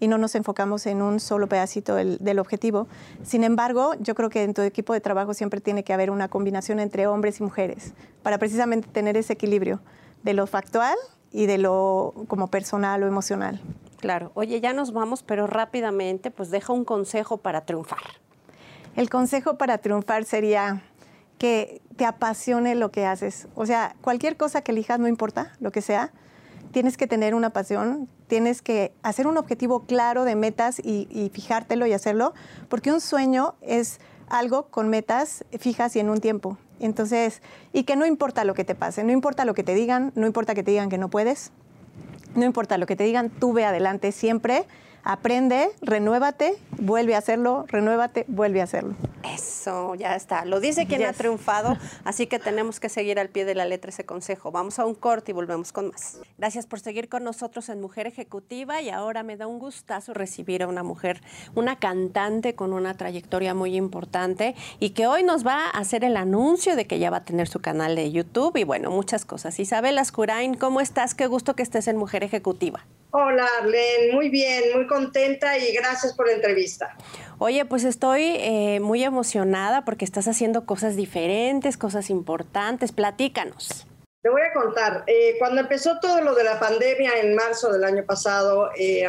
y 0.01 0.09
no 0.09 0.19
nos 0.19 0.35
enfocamos 0.35 0.87
en 0.87 1.01
un 1.01 1.21
solo 1.21 1.49
pedacito 1.49 1.95
del, 1.95 2.19
del, 2.19 2.41
objetivo. 2.41 2.89
Sin 3.23 3.45
embargo, 3.45 3.95
yo 4.01 4.17
creo 4.17 4.31
que 4.31 4.43
en 4.43 4.53
tu 4.53 4.63
equipo 4.63 4.95
de 4.95 5.01
trabajo 5.01 5.33
siempre 5.33 5.61
tiene 5.61 5.85
que 5.85 5.93
haber 5.93 6.11
una 6.11 6.27
combinación 6.27 6.81
entre 6.81 7.07
hombres 7.07 7.39
y 7.39 7.45
mujeres 7.45 7.95
para 8.25 8.39
precisamente 8.39 8.89
tener 8.89 9.17
ese 9.17 9.35
equilibrio 9.35 9.81
de 10.27 10.35
lo 10.35 10.47
factual 10.49 10.97
y 11.31 11.47
de 11.47 11.57
lo 11.57 12.13
como 12.27 12.49
personal 12.49 13.03
o 13.05 13.07
emocional. 13.07 13.61
Claro. 14.01 14.33
Oye, 14.35 14.61
ya 14.61 14.73
nos 14.73 14.93
vamos, 14.93 15.23
pero 15.23 15.47
rápidamente, 15.47 16.33
pues 16.33 16.51
deja 16.51 16.73
un 16.73 16.85
consejo 16.85 17.39
para 17.39 17.65
triunfar. 17.65 18.01
El 18.97 19.09
consejo 19.09 19.57
para 19.57 19.79
triunfar 19.79 20.25
sería 20.25 20.83
que 21.39 21.81
te 21.97 22.05
apasione 22.05 22.75
lo 22.75 22.91
que 22.91 23.07
haces. 23.07 23.47
O 23.55 23.67
sea, 23.67 23.95
cualquier 24.01 24.37
cosa 24.37 24.63
que 24.63 24.73
elijas, 24.73 24.99
no 24.99 25.07
importa 25.07 25.53
lo 25.61 25.71
que 25.71 25.81
sea, 25.81 26.11
tienes 26.73 26.97
que 26.97 27.07
tener 27.07 27.37
una 27.37 27.51
pasión, 27.51 28.09
tienes 28.27 28.63
que 28.63 28.93
hacer 29.05 29.29
un 29.29 29.37
objetivo 29.37 29.85
claro 29.87 30.25
de 30.25 30.35
metas 30.35 30.81
y, 30.81 31.07
y 31.09 31.31
fijártelo 31.31 31.87
y 31.87 31.93
hacerlo, 31.93 32.35
porque 32.69 32.91
un 32.91 33.01
sueño 33.01 33.55
es 33.61 34.01
algo 34.29 34.67
con 34.71 34.89
metas 34.89 35.45
fijas 35.61 35.95
y 35.95 36.01
en 36.01 36.11
un 36.11 36.19
tiempo. 36.21 36.59
Entonces, 36.81 37.43
y 37.73 37.85
que 37.85 37.97
no 37.97 38.07
importa 38.07 38.45
lo 38.45 38.55
que 38.55 38.65
te 38.65 38.75
pase, 38.75 39.05
no 39.05 39.13
importa 39.13 39.45
lo 39.45 39.55
que 39.55 39.63
te 39.63 39.75
digan, 39.75 40.13
no 40.15 40.27
importa 40.27 40.55
que 40.55 40.63
te 40.63 40.71
digan 40.71 40.89
que 40.89 40.99
no 40.99 41.09
puedes, 41.09 41.53
no 42.35 42.45
importa 42.45 42.79
lo 42.79 42.87
que 42.87 42.97
te 42.97 43.05
digan, 43.05 43.31
tú 43.31 43.53
ve 43.53 43.65
adelante 43.65 44.13
siempre 44.13 44.67
aprende, 45.07 45.71
renuévate, 45.83 46.59
vuelve 46.79 47.15
a 47.15 47.19
hacerlo, 47.19 47.65
renuévate, 47.69 48.25
vuelve 48.29 48.61
a 48.61 48.65
hacerlo. 48.65 48.97
Eso, 49.23 49.95
ya 49.95 50.17
está. 50.17 50.45
Lo 50.45 50.61
dice 50.61 50.87
quien 50.87 51.05
ha 51.05 51.13
triunfado, 51.13 51.77
así 52.05 52.27
que 52.27 52.39
tenemos 52.39 52.81
que 52.81 52.89
seguir 52.89 53.19
al 53.19 53.29
pie 53.29 53.45
de 53.45 53.55
la 53.55 53.65
letra 53.65 53.91
ese 53.91 54.05
consejo. 54.05 54.51
Vamos 54.51 54.79
a 54.79 54.85
un 54.85 54.95
corte 54.95 55.31
y 55.31 55.35
volvemos 55.35 55.73
con 55.73 55.89
más. 55.89 56.19
Gracias 56.39 56.67
por 56.67 56.81
seguir 56.81 57.09
con 57.09 57.23
nosotros 57.23 57.69
en 57.69 57.81
Mujer 57.81 58.09
Ejecutiva 58.09 58.83
y 58.83 58.91
ahora 58.91 59.23
me 59.23 59.37
da 59.37 59.47
un 59.47 59.61
gustazo 59.61 60.13
recibir 60.13 60.65
a 60.65 60.67
una 60.67 60.83
mujer, 60.83 61.23
una 61.55 61.77
cantante 61.77 62.57
con 62.57 62.73
una 62.73 62.95
trayectoria 62.95 63.55
muy 63.55 63.77
importante 63.77 64.57
y 64.81 64.91
que 64.91 65.07
hoy 65.07 65.23
nos 65.23 65.47
va 65.47 65.67
a 65.67 65.71
hacer 65.71 66.03
el 66.03 66.17
anuncio 66.17 66.75
de 66.75 66.87
que 66.89 66.99
ya 66.99 67.11
va 67.11 67.19
a 67.19 67.25
tener 67.25 67.47
su 67.47 67.61
canal 67.61 67.95
de 67.95 68.11
YouTube 68.11 68.57
y 68.57 68.65
bueno, 68.65 68.91
muchas 68.91 69.25
cosas. 69.25 69.59
Isabel 69.61 69.99
Ascurain, 69.99 70.55
¿cómo 70.55 70.81
estás? 70.81 71.15
Qué 71.15 71.29
gusto 71.29 71.55
que 71.55 71.63
estés 71.63 71.87
en 71.87 71.97
Mujer 71.97 72.25
Ejecutiva. 72.25 72.85
Hola, 73.19 73.49
Arlene, 73.63 74.13
muy 74.13 74.29
bien, 74.29 74.65
muy 74.75 74.87
contenta 74.87 75.57
y 75.57 75.73
gracias 75.73 76.13
por 76.13 76.27
la 76.27 76.35
entrevista. 76.35 76.99
Oye, 77.39 77.65
pues 77.65 77.85
estoy 77.85 78.23
eh, 78.23 78.79
muy 78.81 79.03
emocionada 79.05 79.87
porque 79.87 80.05
estás 80.05 80.29
haciendo 80.29 80.67
cosas 80.67 80.97
diferentes, 80.97 81.79
cosas 81.79 82.11
importantes. 82.11 82.93
Platícanos. 82.93 83.87
Te 84.21 84.29
voy 84.29 84.43
a 84.43 84.53
contar. 84.53 85.05
Eh, 85.07 85.37
cuando 85.39 85.63
empezó 85.63 85.99
todo 85.99 86.21
lo 86.21 86.35
de 86.35 86.45
la 86.45 86.61
pandemia 86.61 87.13
en 87.23 87.35
marzo 87.35 87.73
del 87.73 87.85
año 87.85 88.05
pasado, 88.05 88.69
eh, 88.79 89.09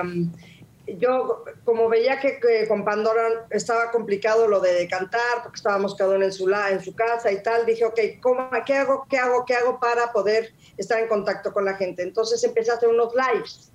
yo 0.86 1.44
como 1.66 1.90
veía 1.90 2.18
que, 2.22 2.40
con 2.70 2.86
Pandora 2.86 3.46
estaba 3.50 3.92
complicado 3.92 4.48
lo 4.48 4.62
de 4.62 4.88
cantar, 4.88 5.44
porque 5.44 5.58
estábamos 5.58 5.96
cada 5.96 6.16
uno 6.16 6.24
en 6.24 6.32
su, 6.32 6.50
en 6.50 6.82
su 6.82 6.96
casa 6.96 7.30
y 7.30 7.44
tal, 7.44 7.66
dije, 7.66 7.84
ok, 7.84 8.00
¿cómo, 8.22 8.50
¿qué 8.66 8.76
hago, 8.76 9.06
qué 9.10 9.18
hago, 9.18 9.44
qué 9.46 9.56
hago 9.56 9.82
para 9.82 10.14
poder 10.14 10.54
estar 10.78 10.98
en 10.98 11.10
contacto 11.10 11.52
con 11.52 11.66
la 11.66 11.74
gente? 11.74 12.04
Entonces 12.04 12.42
empecé 12.46 12.72
a 12.72 12.76
hacer 12.76 12.88
unos 12.88 13.14
lives 13.14 13.74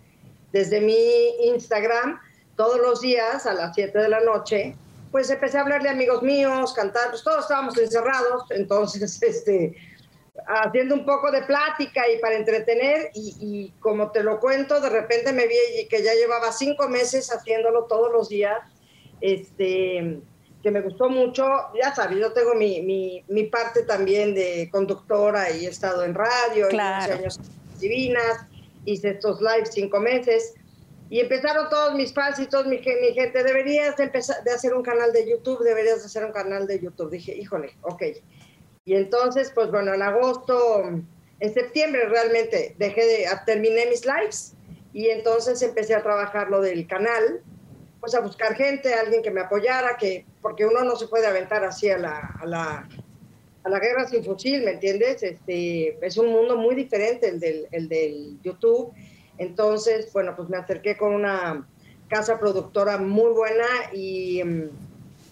desde 0.52 0.80
mi 0.80 0.97
Instagram 1.47 2.21
todos 2.56 2.78
los 2.78 3.00
días 3.00 3.47
a 3.47 3.54
las 3.54 3.75
7 3.75 3.99
de 3.99 4.09
la 4.09 4.21
noche. 4.21 4.76
Pues 5.11 5.28
empecé 5.30 5.59
a 5.59 5.62
hablarle 5.62 5.88
a 5.88 5.92
amigos 5.92 6.23
míos, 6.23 6.73
cantar, 6.75 7.11
pues 7.11 7.23
todos 7.23 7.40
estábamos 7.40 7.76
encerrados, 7.76 8.44
entonces 8.50 9.23
este, 9.23 9.75
haciendo 10.47 10.94
un 10.94 11.04
poco 11.04 11.30
de 11.30 11.42
plática 11.42 12.09
y 12.09 12.18
para 12.18 12.37
entretener 12.37 13.11
y, 13.14 13.73
como 13.80 14.11
te 14.11 14.23
lo 14.23 14.40
cuento, 14.40 14.80
de 14.80 14.88
repente 14.88 15.32
me 15.32 15.47
vi 15.47 15.87
que 15.88 16.02
ya 16.02 16.14
llevaba 16.14 16.52
cinco 16.52 16.88
meses 16.88 17.30
haciéndolo 17.30 17.85
todos 17.85 18.11
los 18.12 18.28
días, 18.28 18.59
este, 19.21 20.21
que 20.62 20.71
me 20.71 20.80
gustó 20.80 21.11
mucho, 21.11 21.44
ya 21.80 21.94
sabes, 21.94 22.18
yo 22.18 22.32
tengo 22.32 22.54
mi, 22.54 22.80
mi, 23.28 23.44
parte 23.44 23.82
también 23.82 24.35
de 24.35 24.68
conductora 24.73 25.50
y 25.50 25.66
he 25.66 25.68
estado 25.68 26.04
en 26.04 26.14
radio, 26.14 26.68
claro. 26.68 27.14
años 27.14 27.38
divinas, 27.78 28.47
hice 28.85 29.11
estos 29.11 29.41
lives 29.41 29.71
cinco 29.73 30.01
meses 30.01 30.55
y 31.11 31.21
empezaron 31.21 31.69
todos 31.69 31.95
mis 31.95 32.12
fans 32.15 32.39
y 32.39 32.47
toda 32.47 32.65
mi, 32.65 32.79
mi 32.79 33.15
gente, 33.15 33.43
deberías 33.43 33.97
de 33.97 34.05
empezar 34.05 34.43
de 34.45 34.53
hacer 34.53 34.75
un 34.75 34.83
canal 34.83 35.12
de 35.12 35.29
YouTube, 35.29 35.62
deberías 35.62 36.01
de 36.01 36.07
hacer 36.07 36.25
un 36.25 36.33
canal 36.33 36.67
de 36.67 36.81
YouTube. 36.81 37.11
Dije, 37.11 37.37
híjole, 37.37 37.77
ok 37.83 38.03
y 38.85 38.95
entonces, 38.95 39.53
pues 39.55 39.71
bueno, 39.71 39.95
en 39.95 40.03
agosto, 40.03 40.83
en 41.41 41.55
septiembre 41.55 42.09
realmente 42.09 42.75
dejé 42.79 43.07
de, 43.07 43.27
terminé 43.47 43.87
mis 43.87 44.05
lives 44.05 44.55
y 44.93 45.09
entonces 45.09 45.62
empecé 45.62 45.95
a 45.95 46.03
trabajar 46.03 46.51
lo 46.51 46.61
del 46.61 46.87
canal, 46.89 47.43
pues 48.01 48.15
a 48.15 48.21
buscar 48.21 48.57
gente, 48.57 48.93
alguien 48.95 49.23
que 49.23 49.31
me 49.31 49.41
apoyara, 49.41 49.97
que, 49.97 50.27
porque 50.41 50.67
uno 50.67 50.83
no 50.83 50.97
se 50.97 51.07
puede 51.07 51.27
aventar 51.27 51.65
así 51.65 51.91
a 51.91 51.99
la, 51.99 52.37
a 52.41 52.47
la, 52.47 52.89
a 53.64 53.69
la 53.69 53.78
guerra 53.78 54.09
sin 54.09 54.25
fusil, 54.25 54.62
¿me 54.64 54.73
entiendes? 54.73 55.23
Este, 55.23 55.99
es 56.04 56.16
un 56.16 56.28
mundo 56.28 56.57
muy 56.57 56.75
diferente 56.75 57.28
el 57.28 57.40
del, 57.40 57.69
el 57.71 57.88
del 57.88 58.38
YouTube. 58.42 58.92
Entonces, 59.38 60.12
bueno, 60.12 60.35
pues 60.37 60.49
me 60.49 60.57
acerqué 60.57 60.97
con 60.97 61.14
una 61.14 61.66
casa 62.09 62.38
productora 62.38 62.99
muy 62.99 63.33
buena 63.33 63.66
y 63.92 64.42
mm, 64.45 64.69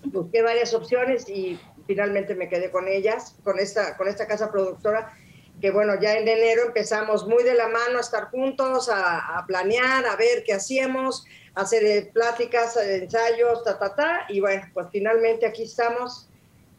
busqué 0.05 0.43
varias 0.43 0.73
opciones 0.75 1.29
y 1.29 1.59
finalmente 1.87 2.35
me 2.35 2.49
quedé 2.49 2.71
con 2.71 2.89
ellas, 2.89 3.37
con 3.43 3.59
esta, 3.59 3.97
con 3.97 4.09
esta 4.09 4.27
casa 4.27 4.51
productora, 4.51 5.13
que 5.61 5.71
bueno, 5.71 6.01
ya 6.01 6.15
en 6.15 6.27
enero 6.27 6.63
empezamos 6.67 7.27
muy 7.27 7.43
de 7.43 7.55
la 7.55 7.69
mano 7.69 7.99
a 7.99 8.01
estar 8.01 8.31
juntos, 8.31 8.89
a, 8.91 9.45
planear, 9.47 10.07
a 10.07 10.17
ver 10.17 10.43
qué 10.45 10.55
hacíamos, 10.55 11.27
a 11.55 11.63
hacer 11.63 11.85
eh, 11.85 12.11
pláticas, 12.15 12.77
eh, 12.77 13.03
ensayos, 13.03 13.63
ta, 13.65 13.79
ta, 13.79 13.95
ta, 13.95 14.21
y 14.29 14.41
bueno, 14.41 14.63
pues 14.73 14.87
finalmente 14.91 15.45
aquí 15.45 15.65
estamos 15.65 16.30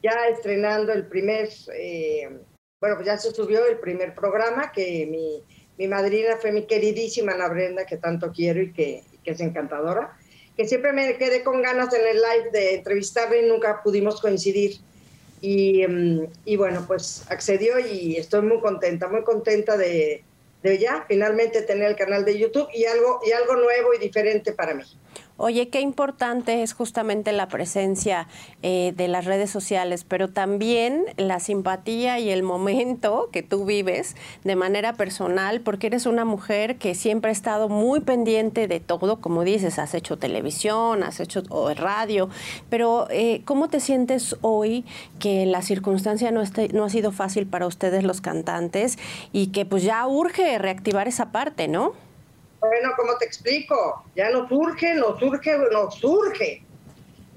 ya 0.01 0.27
estrenando 0.29 0.91
el 0.91 1.07
primer, 1.07 1.49
eh, 1.73 2.29
bueno, 2.79 2.95
pues 2.95 3.05
ya 3.05 3.17
se 3.17 3.31
subió 3.31 3.65
el 3.65 3.79
primer 3.79 4.15
programa, 4.15 4.71
que 4.71 5.05
mi, 5.05 5.43
mi 5.77 5.87
madrina 5.87 6.37
fue 6.37 6.51
mi 6.51 6.65
queridísima 6.65 7.33
Ana 7.33 7.47
Brenda, 7.47 7.85
que 7.85 7.97
tanto 7.97 8.31
quiero 8.31 8.61
y 8.61 8.73
que, 8.73 9.03
y 9.11 9.17
que 9.19 9.31
es 9.31 9.39
encantadora, 9.39 10.17
que 10.57 10.67
siempre 10.67 10.93
me 10.93 11.17
quedé 11.17 11.43
con 11.43 11.61
ganas 11.61 11.93
en 11.93 12.05
el 12.05 12.17
live 12.17 12.51
de 12.51 12.75
entrevistarle 12.75 13.45
y 13.45 13.49
nunca 13.49 13.81
pudimos 13.83 14.19
coincidir. 14.21 14.77
Em, 15.43 16.27
y, 16.45 16.55
bueno, 16.55 16.83
pues 16.85 17.25
accedió 17.29 17.79
y 17.79 18.15
estoy 18.15 18.43
muy 18.43 18.59
contenta, 18.59 19.07
muy 19.07 19.23
contenta 19.23 19.75
de, 19.75 20.23
de 20.61 20.77
ya 20.77 21.05
finalmente 21.07 21.63
tener 21.63 21.89
el 21.89 21.95
canal 21.95 22.25
de 22.25 22.37
YouTube 22.37 22.67
y 22.73 22.85
algo, 22.85 23.21
y 23.25 23.31
algo 23.31 23.55
nuevo 23.55 23.93
y 23.93 23.97
diferente 23.97 24.51
para 24.53 24.75
mí. 24.75 24.83
Oye, 25.43 25.69
qué 25.69 25.81
importante 25.81 26.61
es 26.61 26.73
justamente 26.73 27.31
la 27.31 27.47
presencia 27.47 28.27
eh, 28.61 28.93
de 28.95 29.07
las 29.07 29.25
redes 29.25 29.49
sociales, 29.49 30.03
pero 30.07 30.27
también 30.27 31.03
la 31.17 31.39
simpatía 31.39 32.19
y 32.19 32.29
el 32.29 32.43
momento 32.43 33.27
que 33.31 33.41
tú 33.41 33.65
vives 33.65 34.15
de 34.43 34.55
manera 34.55 34.93
personal, 34.93 35.61
porque 35.61 35.87
eres 35.87 36.05
una 36.05 36.25
mujer 36.25 36.77
que 36.77 36.93
siempre 36.93 37.29
ha 37.29 37.31
estado 37.31 37.69
muy 37.69 38.01
pendiente 38.01 38.67
de 38.67 38.79
todo, 38.79 39.19
como 39.19 39.43
dices, 39.43 39.79
has 39.79 39.95
hecho 39.95 40.15
televisión, 40.15 41.01
has 41.01 41.19
hecho 41.19 41.41
radio, 41.75 42.29
pero 42.69 43.07
eh, 43.09 43.41
¿cómo 43.43 43.67
te 43.67 43.79
sientes 43.79 44.35
hoy 44.41 44.85
que 45.17 45.47
la 45.47 45.63
circunstancia 45.63 46.29
no, 46.29 46.43
no 46.71 46.83
ha 46.83 46.89
sido 46.91 47.11
fácil 47.11 47.47
para 47.47 47.65
ustedes 47.65 48.03
los 48.03 48.21
cantantes 48.21 48.99
y 49.33 49.47
que 49.47 49.65
pues 49.65 49.81
ya 49.81 50.05
urge 50.05 50.59
reactivar 50.59 51.07
esa 51.07 51.31
parte, 51.31 51.67
¿no? 51.67 52.10
Bueno, 52.61 52.91
¿cómo 52.95 53.17
te 53.17 53.25
explico? 53.25 54.03
Ya 54.15 54.29
no 54.29 54.47
surge, 54.47 54.93
no 54.93 55.17
surge, 55.17 55.57
no 55.71 55.89
surge. 55.89 56.63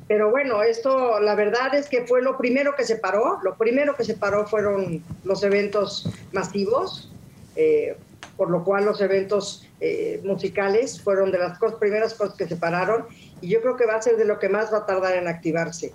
Pero 0.07 0.31
bueno, 0.31 0.63
esto 0.63 1.19
la 1.19 1.35
verdad 1.35 1.75
es 1.75 1.89
que 1.89 2.07
fue 2.07 2.21
lo 2.21 2.37
primero 2.37 2.77
que 2.77 2.85
se 2.85 2.97
paró. 2.97 3.39
Lo 3.43 3.57
primero 3.57 3.97
que 3.97 4.05
se 4.05 4.15
paró 4.15 4.47
fueron 4.47 5.03
los 5.25 5.43
eventos 5.43 6.11
masivos, 6.33 7.11
eh, 7.57 7.97
por 8.37 8.51
lo 8.51 8.65
cual 8.65 8.85
los 8.85 9.01
eventos 9.01 9.67
eh, 9.81 10.21
musicales 10.25 11.01
fueron 11.01 11.33
de 11.33 11.39
las 11.39 11.59
primeras 11.81 12.13
cosas 12.13 12.37
que 12.37 12.47
se 12.47 12.57
pararon 12.57 13.07
y 13.41 13.49
yo 13.49 13.63
creo 13.63 13.77
que 13.77 13.87
va 13.87 13.95
a 13.95 14.03
ser 14.03 14.17
de 14.17 14.27
lo 14.27 14.39
que 14.39 14.51
más 14.51 14.73
va 14.73 14.79
a 14.79 14.87
tardar 14.87 15.17
en 15.17 15.27
activarse. 15.27 15.93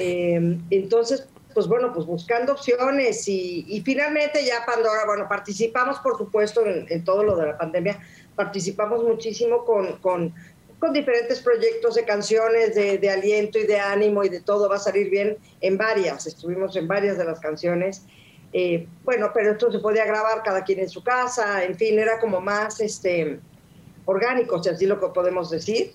Eh, 0.00 0.58
entonces, 0.70 1.28
pues 1.56 1.68
bueno, 1.68 1.90
pues 1.90 2.04
buscando 2.04 2.52
opciones 2.52 3.26
y, 3.28 3.82
finalmente 3.82 4.44
ya 4.44 4.66
Pandora, 4.66 5.06
bueno, 5.06 5.26
participamos 5.26 5.98
por 6.00 6.18
supuesto 6.18 6.66
en, 6.66 6.84
en 6.90 7.02
todo 7.02 7.24
lo 7.24 7.34
de 7.34 7.46
la 7.46 7.56
pandemia, 7.56 7.98
participamos 8.34 9.02
muchísimo 9.02 9.64
con, 9.64 9.96
con, 10.00 10.34
con 10.78 10.92
diferentes 10.92 11.40
proyectos 11.40 11.94
de 11.94 12.04
canciones, 12.04 12.74
de, 12.74 13.08
aliento 13.08 13.58
y 13.58 13.66
de 13.66 13.80
ánimo 13.80 14.22
y 14.22 14.28
de 14.28 14.42
todo. 14.42 14.68
Va 14.68 14.76
a 14.76 14.78
salir 14.78 15.08
bien 15.08 15.38
en 15.62 15.78
varias, 15.78 16.26
estuvimos 16.26 16.76
en 16.76 16.86
varias 16.86 17.16
de 17.16 17.24
las 17.24 17.40
canciones. 17.40 18.04
Eh, 18.52 18.86
bueno, 19.02 19.30
pero 19.32 19.52
esto 19.52 19.72
se 19.72 19.78
podía 19.78 20.04
grabar 20.04 20.42
cada 20.42 20.62
quien 20.62 20.80
en 20.80 20.90
su 20.90 21.02
casa, 21.02 21.64
en 21.64 21.74
fin, 21.74 21.98
era 21.98 22.20
como 22.20 22.42
más 22.42 22.82
este, 22.82 23.40
orgánico, 24.04 24.62
si 24.62 24.68
así 24.68 24.84
lo 24.84 25.00
podemos 25.14 25.48
decir. 25.48 25.94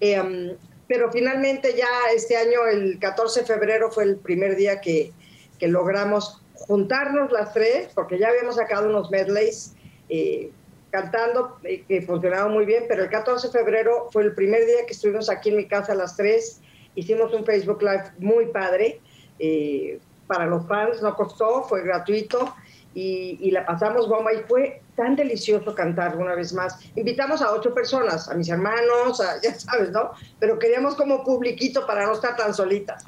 Um, 0.00 0.56
pero 0.90 1.08
finalmente 1.12 1.76
ya 1.76 1.86
este 2.12 2.36
año, 2.36 2.66
el 2.66 2.98
14 2.98 3.42
de 3.42 3.46
febrero, 3.46 3.92
fue 3.92 4.02
el 4.02 4.16
primer 4.16 4.56
día 4.56 4.80
que, 4.80 5.12
que 5.60 5.68
logramos 5.68 6.42
juntarnos 6.66 7.30
las 7.30 7.52
tres, 7.52 7.90
porque 7.94 8.18
ya 8.18 8.26
habíamos 8.26 8.56
sacado 8.56 8.88
unos 8.88 9.08
medleys. 9.08 9.76
Eh, 10.08 10.50
cantando, 10.90 11.58
eh, 11.62 11.84
que 11.86 12.02
funcionaba 12.02 12.48
muy 12.48 12.64
bien, 12.64 12.86
pero 12.88 13.04
el 13.04 13.08
14 13.08 13.46
de 13.46 13.52
febrero 13.52 14.08
fue 14.10 14.24
el 14.24 14.34
primer 14.34 14.66
día 14.66 14.84
que 14.84 14.92
estuvimos 14.92 15.30
aquí 15.30 15.50
en 15.50 15.58
mi 15.58 15.68
casa 15.68 15.94
las 15.94 16.16
3, 16.16 16.60
hicimos 16.96 17.32
un 17.32 17.44
Facebook 17.44 17.80
Live 17.80 18.10
muy 18.18 18.46
padre, 18.46 19.00
eh, 19.38 20.00
para 20.26 20.46
los 20.46 20.66
fans 20.66 21.00
no 21.00 21.14
costó, 21.14 21.62
fue 21.62 21.84
gratuito 21.84 22.52
y, 22.94 23.50
la 23.50 23.64
pasamos 23.64 24.08
bomba 24.08 24.32
y 24.32 24.38
fue 24.48 24.82
tan 24.96 25.16
delicioso 25.16 25.74
cantar 25.74 26.16
una 26.16 26.34
vez 26.34 26.52
más. 26.52 26.78
Invitamos 26.96 27.40
a 27.40 27.52
ocho 27.52 27.72
personas, 27.72 28.28
a 28.28 28.34
mis 28.34 28.48
hermanos, 28.48 29.22
ya 29.42 29.54
sabes, 29.58 29.90
¿no? 29.90 30.10
Pero 30.38 30.58
queríamos 30.58 30.96
como 30.96 31.24
publiquito 31.24 31.86
para 31.86 32.06
no 32.06 32.12
estar 32.12 32.36
tan 32.36 32.54
solitas. 32.54 33.04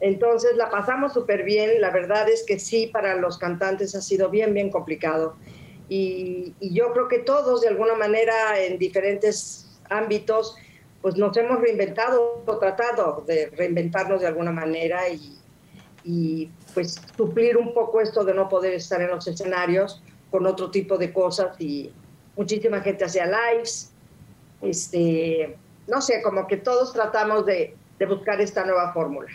Entonces 0.00 0.56
la 0.56 0.70
pasamos 0.70 1.12
súper 1.12 1.44
bien, 1.44 1.80
la 1.80 1.90
verdad 1.90 2.28
es 2.28 2.44
que 2.44 2.58
sí, 2.58 2.88
para 2.88 3.14
los 3.14 3.38
cantantes 3.38 3.94
ha 3.94 4.02
sido 4.02 4.28
bien, 4.28 4.52
bien 4.52 4.70
complicado. 4.70 5.36
Y, 5.88 6.54
yo 6.60 6.92
creo 6.92 7.08
que 7.08 7.18
todos, 7.18 7.60
de 7.60 7.68
alguna 7.68 7.94
manera, 7.94 8.60
en 8.60 8.78
diferentes 8.78 9.78
ámbitos, 9.90 10.56
pues 11.02 11.16
nos 11.16 11.36
hemos 11.36 11.60
reinventado 11.60 12.42
o 12.46 12.58
tratado 12.58 13.22
de 13.26 13.46
reinventarnos 13.50 14.20
de 14.20 14.26
alguna 14.26 14.50
manera 14.50 15.02
y, 16.04 16.50
pues 16.74 17.00
suplir 17.16 17.56
un 17.56 17.72
poco 17.72 18.00
esto 18.00 18.24
de 18.24 18.34
no 18.34 18.48
poder 18.48 18.74
estar 18.74 19.00
en 19.00 19.08
los 19.08 19.26
escenarios 19.26 20.02
con 20.30 20.46
otro 20.46 20.70
tipo 20.70 20.98
de 20.98 21.12
cosas 21.12 21.58
y 21.60 21.92
muchísima 22.36 22.80
gente 22.80 23.04
hacía 23.04 23.26
lives, 23.26 23.92
este, 24.60 25.56
no 25.86 26.00
sé, 26.00 26.20
como 26.22 26.46
que 26.46 26.56
todos 26.56 26.92
tratamos 26.92 27.46
de 27.46 27.76
buscar 28.08 28.40
esta 28.40 28.64
nueva 28.64 28.92
fórmula. 28.92 29.28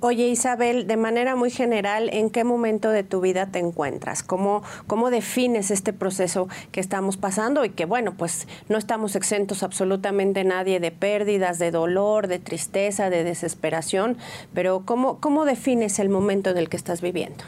Oye 0.00 0.28
Isabel, 0.28 0.86
de 0.86 0.98
manera 0.98 1.36
muy 1.36 1.50
general, 1.50 2.10
¿en 2.12 2.28
qué 2.28 2.44
momento 2.44 2.90
de 2.90 3.02
tu 3.02 3.22
vida 3.22 3.46
te 3.46 3.60
encuentras? 3.60 4.22
¿Cómo, 4.22 4.62
¿Cómo 4.86 5.08
defines 5.08 5.70
este 5.70 5.94
proceso 5.94 6.48
que 6.70 6.80
estamos 6.80 7.16
pasando 7.16 7.64
y 7.64 7.70
que, 7.70 7.86
bueno, 7.86 8.12
pues 8.14 8.46
no 8.68 8.76
estamos 8.76 9.16
exentos 9.16 9.62
absolutamente 9.62 10.44
nadie 10.44 10.80
de 10.80 10.90
pérdidas, 10.90 11.58
de 11.58 11.70
dolor, 11.70 12.26
de 12.26 12.38
tristeza, 12.38 13.08
de 13.08 13.24
desesperación, 13.24 14.18
pero 14.52 14.82
¿cómo, 14.84 15.18
cómo 15.18 15.46
defines 15.46 15.98
el 15.98 16.10
momento 16.10 16.50
en 16.50 16.58
el 16.58 16.68
que 16.68 16.76
estás 16.76 17.00
viviendo? 17.00 17.44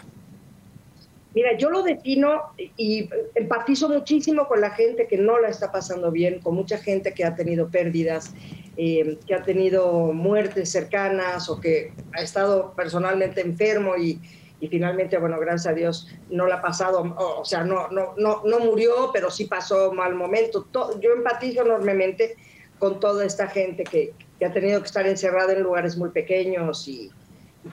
Mira, 1.39 1.57
yo 1.57 1.71
lo 1.71 1.85
defino 1.85 2.53
y 2.77 3.09
empatizo 3.37 3.89
muchísimo 3.89 4.49
con 4.49 4.61
la 4.61 4.71
gente 4.71 5.07
que 5.07 5.17
no 5.17 5.39
la 5.39 5.51
está 5.51 5.71
pasando 5.71 6.11
bien, 6.11 6.41
con 6.41 6.57
mucha 6.57 6.79
gente 6.79 7.15
que 7.15 7.25
ha 7.25 7.37
tenido 7.37 7.69
pérdidas, 7.69 8.35
eh, 8.77 9.21
que 9.25 9.37
ha 9.37 9.43
tenido 9.45 10.13
muertes 10.13 10.73
cercanas 10.73 11.49
o 11.49 11.61
que 11.61 11.93
ha 12.13 12.23
estado 12.23 12.75
personalmente 12.75 13.41
enfermo 13.41 13.97
y, 13.97 14.21
finalmente, 14.69 15.17
bueno, 15.17 15.39
gracias 15.39 15.69
a 15.69 15.77
Dios 15.77 16.09
no 16.29 16.49
la 16.49 16.57
ha 16.57 16.61
pasado, 16.61 17.15
o, 17.17 17.45
sea, 17.45 17.63
no, 17.63 17.87
no, 17.87 18.15
no, 18.17 18.43
no 18.45 18.59
murió, 18.59 19.11
pero 19.13 19.31
sí 19.31 19.45
pasó 19.45 19.93
mal 19.93 20.17
momento. 20.17 20.67
yo 21.01 21.13
empatizo 21.13 21.63
enormemente 21.63 22.35
con 22.81 22.99
toda 22.99 23.25
esta 23.25 23.47
gente 23.47 23.85
que, 23.85 24.13
que 24.41 24.45
ha 24.45 24.53
tenido 24.53 24.81
que 24.81 24.87
estar 24.87 25.07
encerrada 25.07 25.53
en 25.53 25.63
lugares 25.63 25.97
muy 25.97 26.11
pequeños 26.11 26.89
y, 26.89 27.13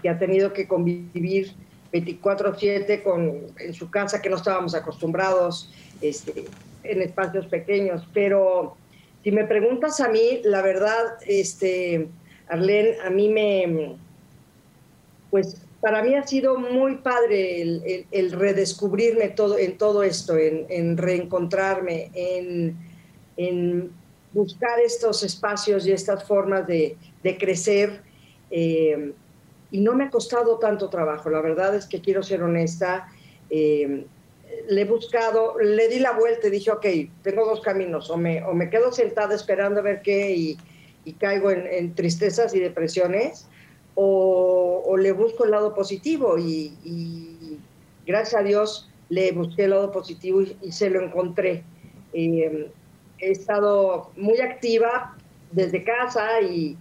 que 0.01 0.10
ha 0.10 0.19
tenido 0.19 0.53
que 0.53 0.67
convivir 0.67 1.55
24/7 1.96 3.04
con 3.04 3.42
en 3.60 3.74
su 3.74 3.90
casa 3.90 4.22
que 4.22 4.30
no 4.30 4.36
estábamos 4.36 4.75
acostumbrados 4.75 5.72
este, 6.02 6.46
en 6.84 7.02
espacios 7.02 7.46
pequeños. 7.48 8.08
Pero 8.14 8.75
si 9.24 9.32
me 9.32 9.46
preguntas 9.46 10.00
a 10.02 10.10
mí, 10.10 10.42
la 10.44 10.62
verdad, 10.62 11.18
este, 11.25 12.08
Arlene, 12.48 12.98
a 13.04 13.10
mí 13.10 13.30
me, 13.30 13.96
pues 15.32 15.58
para 15.82 16.04
mí 16.04 16.16
ha 16.16 16.25
sido 16.25 16.58
muy 16.58 16.96
padre 16.96 18.06
el, 18.12 18.32
redescubrirme 18.32 19.30
todo, 19.30 19.58
en 19.58 19.78
todo 19.78 20.04
esto, 20.04 20.36
en, 20.38 20.98
reencontrarme, 20.98 22.10
en, 22.16 23.92
buscar 24.34 24.80
estos 24.80 25.24
espacios 25.24 25.86
y 25.86 25.92
estas 25.92 26.24
formas 26.24 26.68
de, 26.68 26.98
crecer. 27.40 28.02
Eh, 28.52 29.14
y 29.75 29.79
no 29.82 29.94
me 29.94 30.05
ha 30.05 30.10
costado 30.10 30.58
tanto 30.58 30.89
trabajo, 30.89 31.29
la 31.29 31.41
verdad 31.41 31.75
es 31.75 31.86
que 31.86 32.00
quiero 32.00 32.24
ser 32.24 32.41
honesta. 32.41 33.10
Eh, 33.50 34.05
le 34.70 34.82
he 34.82 34.86
buscado, 34.86 35.60
le 35.60 35.89
di 35.89 36.00
la 36.00 36.13
vuelta 36.13 36.48
y 36.48 36.51
dije, 36.51 36.72
ok, 36.72 36.86
tengo 37.24 37.44
dos 37.46 37.60
caminos, 37.60 38.10
o 38.10 38.15
me, 38.15 38.41
o 38.46 38.53
me 38.53 38.70
quedo 38.70 38.94
sentada 38.94 39.36
esperando 39.36 39.82
a 39.82 39.84
ver 39.84 40.01
qué 40.01 40.34
y, 40.34 40.58
caigo 41.20 41.51
en, 41.51 41.94
tristezas 41.94 42.55
y 42.55 42.62
depresiones, 42.62 43.50
o, 43.96 44.96
le 44.98 45.12
busco 45.12 45.44
el 45.44 45.51
lado 45.51 45.74
positivo 45.74 46.38
y, 46.39 47.60
gracias 48.08 48.39
a 48.39 48.44
Dios 48.46 48.89
le 49.10 49.34
busqué 49.34 49.65
el 49.65 49.72
lado 49.72 49.91
positivo 49.91 50.41
y, 50.41 50.72
se 50.72 50.89
lo 50.89 51.01
encontré. 51.01 51.65
Eh, 52.13 52.72
he 53.20 53.32
estado 53.32 54.10
muy 54.15 54.39
activa 54.39 55.17
desde 55.51 55.84
casa 55.84 56.39
y, 56.39 56.77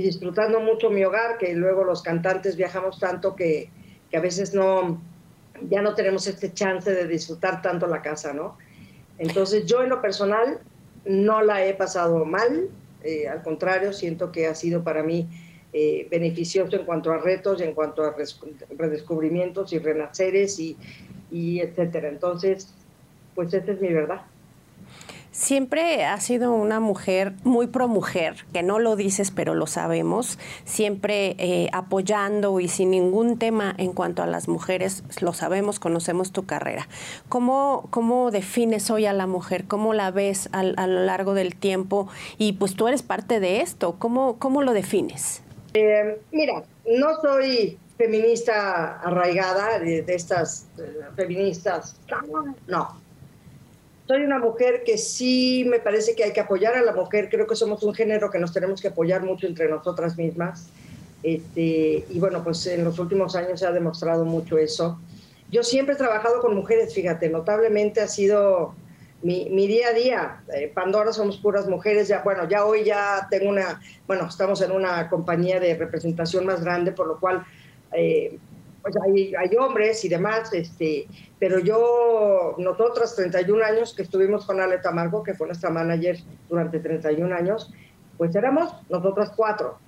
disfrutando 0.00 0.60
mucho 0.60 0.90
mi 0.90 1.04
hogar, 1.04 1.38
que 1.38 1.54
luego 1.54 1.84
los 1.84 2.02
cantantes 2.02 2.56
viajamos 2.56 2.98
tanto 2.98 3.36
que, 3.36 3.70
a 4.14 4.20
veces 4.20 4.54
no, 4.54 5.00
ya 5.68 5.82
no 5.82 5.94
tenemos 5.94 6.26
este 6.26 6.52
chance 6.52 6.90
de 6.90 7.06
disfrutar 7.06 7.60
tanto 7.62 7.86
la 7.86 8.00
casa, 8.00 8.32
¿no? 8.32 8.56
Entonces 9.18 9.66
yo 9.66 9.82
en 9.82 9.90
lo 9.90 10.00
personal 10.00 10.60
no 11.04 11.42
la 11.42 11.64
he 11.64 11.74
pasado 11.74 12.24
mal, 12.24 12.68
eh, 13.02 13.28
al 13.28 13.42
contrario, 13.42 13.92
siento 13.92 14.32
que 14.32 14.46
ha 14.46 14.54
sido 14.54 14.82
para 14.82 15.02
mí 15.02 15.28
eh, 15.72 16.08
beneficioso 16.10 16.76
en 16.76 16.84
cuanto 16.84 17.12
a 17.12 17.18
retos, 17.18 17.60
en 17.60 17.74
cuanto 17.74 18.02
a 18.02 18.14
redescubrimientos 18.78 19.72
y 19.72 19.78
renaceres 19.78 20.58
y, 20.58 20.76
y 21.30 21.60
etcétera. 21.60 22.08
Entonces, 22.08 22.72
pues 23.34 23.52
esta 23.52 23.72
es 23.72 23.80
mi 23.80 23.92
verdad. 23.92 24.22
Siempre 25.38 26.04
ha 26.04 26.18
sido 26.18 26.52
una 26.52 26.80
mujer 26.80 27.32
muy 27.44 27.68
pro 27.68 27.86
mujer, 27.86 28.44
que 28.52 28.64
no 28.64 28.80
lo 28.80 28.96
dices, 28.96 29.30
pero 29.30 29.54
lo 29.54 29.68
sabemos, 29.68 30.36
siempre 30.64 31.36
eh, 31.38 31.68
apoyando 31.72 32.58
y 32.58 32.66
sin 32.66 32.90
ningún 32.90 33.38
tema 33.38 33.72
en 33.78 33.92
cuanto 33.92 34.24
a 34.24 34.26
las 34.26 34.48
mujeres, 34.48 35.04
lo 35.20 35.32
sabemos, 35.32 35.78
conocemos 35.78 36.32
tu 36.32 36.44
carrera. 36.44 36.88
¿Cómo, 37.28 37.86
cómo 37.90 38.32
defines 38.32 38.90
hoy 38.90 39.06
a 39.06 39.12
la 39.12 39.28
mujer? 39.28 39.66
¿Cómo 39.68 39.94
la 39.94 40.10
ves 40.10 40.48
a, 40.50 40.64
lo 40.64 41.04
largo 41.04 41.34
del 41.34 41.54
tiempo? 41.54 42.08
Y 42.36 42.54
pues 42.54 42.74
tú 42.74 42.88
eres 42.88 43.04
parte 43.04 43.38
de 43.38 43.60
esto, 43.60 43.94
¿cómo, 43.96 44.40
cómo 44.40 44.62
lo 44.62 44.72
defines? 44.72 45.44
Eh, 45.72 46.20
mira, 46.32 46.64
no 46.84 47.14
soy 47.22 47.78
feminista 47.96 48.98
arraigada 49.02 49.78
de, 49.78 50.04
estas 50.08 50.66
eh, 50.78 50.82
feministas, 51.14 51.94
no. 52.66 53.07
Soy 54.08 54.22
una 54.22 54.38
mujer 54.38 54.84
que 54.84 54.96
sí 54.96 55.66
me 55.68 55.80
parece 55.80 56.14
que 56.14 56.24
hay 56.24 56.32
que 56.32 56.40
apoyar 56.40 56.74
a 56.74 56.82
la 56.82 56.94
mujer, 56.94 57.28
creo 57.28 57.46
que 57.46 57.54
somos 57.54 57.82
un 57.82 57.92
género 57.92 58.30
que 58.30 58.38
nos 58.38 58.54
tenemos 58.54 58.80
que 58.80 58.88
apoyar 58.88 59.22
mucho 59.22 59.46
entre 59.46 59.68
nosotras 59.68 60.16
mismas. 60.16 60.70
Este, 61.22 62.06
y 62.08 62.18
bueno, 62.18 62.42
pues 62.42 62.66
en 62.68 62.84
los 62.84 62.98
últimos 62.98 63.36
años 63.36 63.60
se 63.60 63.66
ha 63.66 63.70
demostrado 63.70 64.24
mucho 64.24 64.56
eso. 64.56 64.98
Yo 65.50 65.62
siempre 65.62 65.94
he 65.94 65.98
trabajado 65.98 66.40
con 66.40 66.54
mujeres, 66.54 66.94
fíjate, 66.94 67.28
notablemente 67.28 68.00
ha 68.00 68.08
sido 68.08 68.74
mi, 69.20 69.50
mi, 69.50 69.66
día 69.66 69.88
a 69.88 69.92
día. 69.92 70.40
Eh, 70.54 70.72
Pandora 70.74 71.12
somos 71.12 71.36
puras 71.36 71.68
mujeres, 71.68 72.08
ya 72.08 72.22
bueno, 72.22 72.48
ya 72.48 72.64
hoy 72.64 72.84
ya 72.84 73.26
tengo 73.30 73.50
una, 73.50 73.78
bueno, 74.06 74.26
estamos 74.26 74.62
en 74.62 74.72
una 74.72 75.10
compañía 75.10 75.60
de 75.60 75.74
representación 75.74 76.46
más 76.46 76.64
grande, 76.64 76.92
por 76.92 77.08
lo 77.08 77.20
cual 77.20 77.44
eh, 77.92 78.38
pues 78.90 79.04
hay, 79.04 79.34
hay, 79.34 79.56
hombres 79.56 80.04
y 80.04 80.08
demás, 80.08 80.52
este, 80.52 81.06
pero 81.38 81.58
yo, 81.58 82.54
nosotras 82.58 83.14
31 83.16 83.64
años 83.64 83.94
que 83.94 84.02
estuvimos 84.02 84.46
con 84.46 84.60
Ale 84.60 84.78
Tamargo, 84.78 85.22
que 85.22 85.34
fue 85.34 85.46
nuestra 85.46 85.70
manager 85.70 86.18
durante 86.48 86.80
31 86.80 87.34
años, 87.34 87.72
pues 88.16 88.34
éramos 88.34 88.72
nosotras 88.88 89.30
cuatro. 89.36 89.78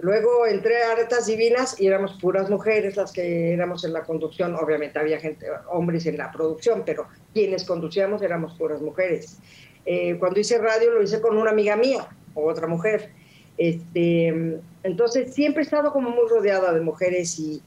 Luego 0.00 0.46
entré 0.46 0.82
a 0.82 0.92
Aretas 0.92 1.26
Divinas 1.26 1.78
y 1.78 1.86
éramos 1.86 2.14
puras 2.20 2.48
mujeres 2.48 2.96
las 2.96 3.12
que 3.12 3.52
éramos 3.52 3.84
en 3.84 3.92
la 3.92 4.02
conducción. 4.02 4.54
Obviamente 4.54 4.98
había 4.98 5.20
gente, 5.20 5.46
hombres 5.70 6.06
en 6.06 6.16
la 6.16 6.32
producción, 6.32 6.82
pero 6.86 7.06
quienes 7.34 7.64
conducíamos 7.64 8.22
éramos 8.22 8.54
puras 8.56 8.80
mujeres. 8.80 9.38
Eh, 9.84 10.16
cuando 10.18 10.40
hice 10.40 10.58
radio 10.58 10.90
lo 10.90 11.02
hice 11.02 11.20
con 11.20 11.36
una 11.36 11.50
amiga 11.50 11.76
mía, 11.76 12.08
otra 12.34 12.66
mujer. 12.66 13.10
Este, 13.58 14.58
entonces 14.82 15.34
siempre 15.34 15.62
he 15.62 15.64
estado 15.64 15.92
como 15.92 16.08
muy 16.08 16.26
rodeada 16.30 16.72
de 16.72 16.80
mujeres 16.80 17.38
y, 17.38 17.62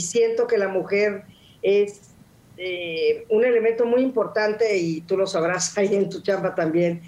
siento 0.00 0.46
que 0.46 0.58
la 0.58 0.68
mujer 0.68 1.24
es 1.62 2.14
eh, 2.60 3.24
un 3.28 3.44
elemento 3.44 3.86
muy 3.86 4.02
importante 4.02 4.76
y 4.76 5.02
tú 5.02 5.16
lo 5.16 5.28
sabrás 5.28 5.78
ahí 5.78 5.94
en 5.94 6.10
tu 6.10 6.20
chamba 6.22 6.56
también, 6.56 7.02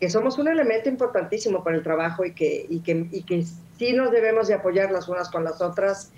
que 0.00 0.10
somos 0.10 0.36
un 0.38 0.48
elemento 0.48 0.88
importantísimo 0.88 1.62
para 1.62 1.76
el 1.76 1.82
trabajo 1.82 2.24
y 2.24 2.32
que, 2.32 2.66
y 2.68 2.80
que, 2.80 3.06
y 3.12 3.22
que 3.22 3.44
sí 3.78 3.92
nos 3.92 4.10
debemos 4.10 4.48
de 4.48 4.54
apoyar 4.54 4.90
las 4.90 5.08
unas 5.08 5.30
con 5.30 5.44
las 5.44 5.62
otras 5.62 6.10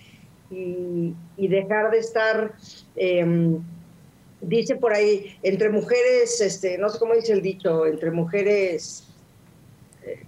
y, 0.50 1.14
dejar 1.36 1.90
de 1.90 1.98
estar, 1.98 2.54
em, 2.96 3.62
dice 4.40 4.76
por 4.76 4.94
ahí, 4.94 5.36
entre 5.42 5.68
mujeres, 5.68 6.40
este, 6.40 6.78
no 6.78 6.88
sé 6.88 6.98
cómo 6.98 7.14
dice 7.14 7.34
el 7.34 7.42
dicho, 7.42 7.84
entre 7.86 8.10
mujeres... 8.10 9.06
Eh, 10.02 10.24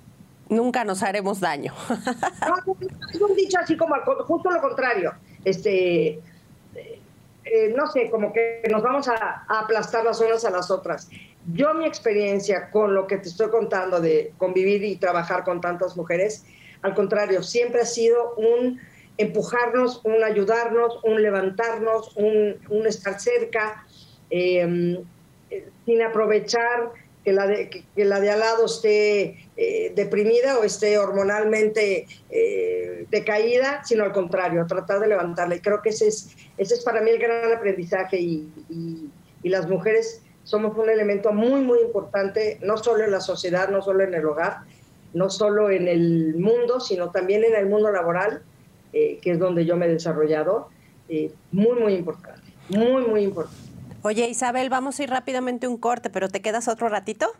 Nunca 0.51 0.85
nos 0.85 1.03
haremos 1.03 1.41
daño. 1.41 1.73
no, 1.89 2.77
es 3.11 3.21
un 3.21 3.35
dicho 3.35 3.59
así 3.59 3.77
como 3.77 3.95
justo 4.27 4.51
lo 4.51 4.61
contrario. 4.61 5.15
Este, 5.45 6.21
eh, 7.45 7.73
no 7.75 7.87
sé, 7.89 8.11
como 8.11 8.33
que 8.33 8.63
nos 8.71 8.83
vamos 8.83 9.09
a, 9.09 9.45
aplastar 9.49 10.05
las 10.05 10.21
unas 10.21 10.45
a 10.45 10.51
las 10.51 10.71
otras. 10.71 11.09
Yo 11.53 11.75
mi 11.75 11.85
experiencia 11.85 12.71
con 12.71 12.95
lo 12.95 13.07
que 13.07 13.17
te 13.17 13.29
estoy 13.29 13.51
contando 13.51 14.01
de 14.01 14.33
convivir 14.39 14.85
y 14.85 14.97
trabajar 14.97 15.43
con 15.43 15.61
tantas 15.61 15.97
mujeres, 15.97 16.45
al 16.83 16.95
contrario, 16.95 17.43
siempre 17.43 17.81
ha 17.81 17.87
sido 17.87 18.35
un 18.37 18.81
empujarnos, 19.19 20.01
un 20.05 20.23
ayudarnos, 20.23 21.01
un 21.03 21.21
levantarnos, 21.23 22.17
un, 22.17 22.87
estar 22.87 23.21
cerca, 23.21 23.85
em, 24.31 24.99
sin 25.85 26.03
aprovechar 26.03 26.93
que 27.25 27.33
la, 27.33 27.47
de, 27.47 27.69
que, 27.69 28.05
la 28.05 28.21
de 28.21 28.31
al 28.31 28.41
lado 28.41 28.67
esté 28.67 29.50
eh, 29.63 29.93
deprimida 29.95 30.59
o 30.59 30.65
esté 30.65 30.97
hormonalmente 30.97 32.07
eh, 32.31 33.05
decaída, 33.11 33.85
sino 33.85 34.05
al 34.05 34.13
contrario, 34.13 34.65
tratar 34.67 35.01
de 35.01 35.09
levantarla. 35.09 35.55
Y 35.55 35.61
creo 35.61 35.83
que 35.83 35.91
ese 35.91 36.09
es, 36.09 36.35
ese 36.57 36.77
es 36.77 36.83
para 36.83 37.03
mí 37.03 37.11
el 37.11 37.19
gran 37.19 37.53
aprendizaje 37.53 38.19
y, 38.19 38.49
las 39.43 39.69
mujeres 39.69 40.23
somos 40.45 40.77
un 40.79 40.89
elemento 40.89 41.33
muy, 41.33 41.61
muy 41.61 41.81
importante, 41.81 42.59
no 42.63 42.79
solo 42.79 43.05
en 43.05 43.11
la 43.11 43.21
sociedad, 43.21 43.69
no 43.69 43.83
solo 43.83 44.03
en 44.05 44.15
el 44.15 44.25
hogar, 44.25 44.61
no 45.13 45.29
solo 45.29 45.71
en 45.71 45.89
el 45.89 46.37
mundo, 46.37 46.81
sino 46.81 47.11
también 47.11 47.45
en 47.45 47.55
el 47.55 47.67
mundo 47.67 47.91
laboral, 47.91 48.43
eh, 48.95 49.19
que 49.21 49.33
es 49.33 49.39
donde 49.39 49.67
yo 49.67 49.77
me 49.77 49.87
he 49.87 49.89
desarrollado. 49.91 50.69
Eh, 51.09 51.33
muy, 51.53 51.79
muy 51.79 51.95
importante, 51.95 52.53
muy, 52.71 53.03
muy 53.07 53.23
importante. 53.25 53.63
Oye, 54.03 54.29
Isabel, 54.29 54.71
vamos 54.71 54.99
a 54.99 55.03
ir 55.03 55.11
rápidamente 55.11 55.69
un 55.69 55.77
corte, 55.77 56.09
pero 56.09 56.29
¿te 56.29 56.41
quedas 56.41 56.69
otro 56.69 56.89
ratito? 56.89 57.31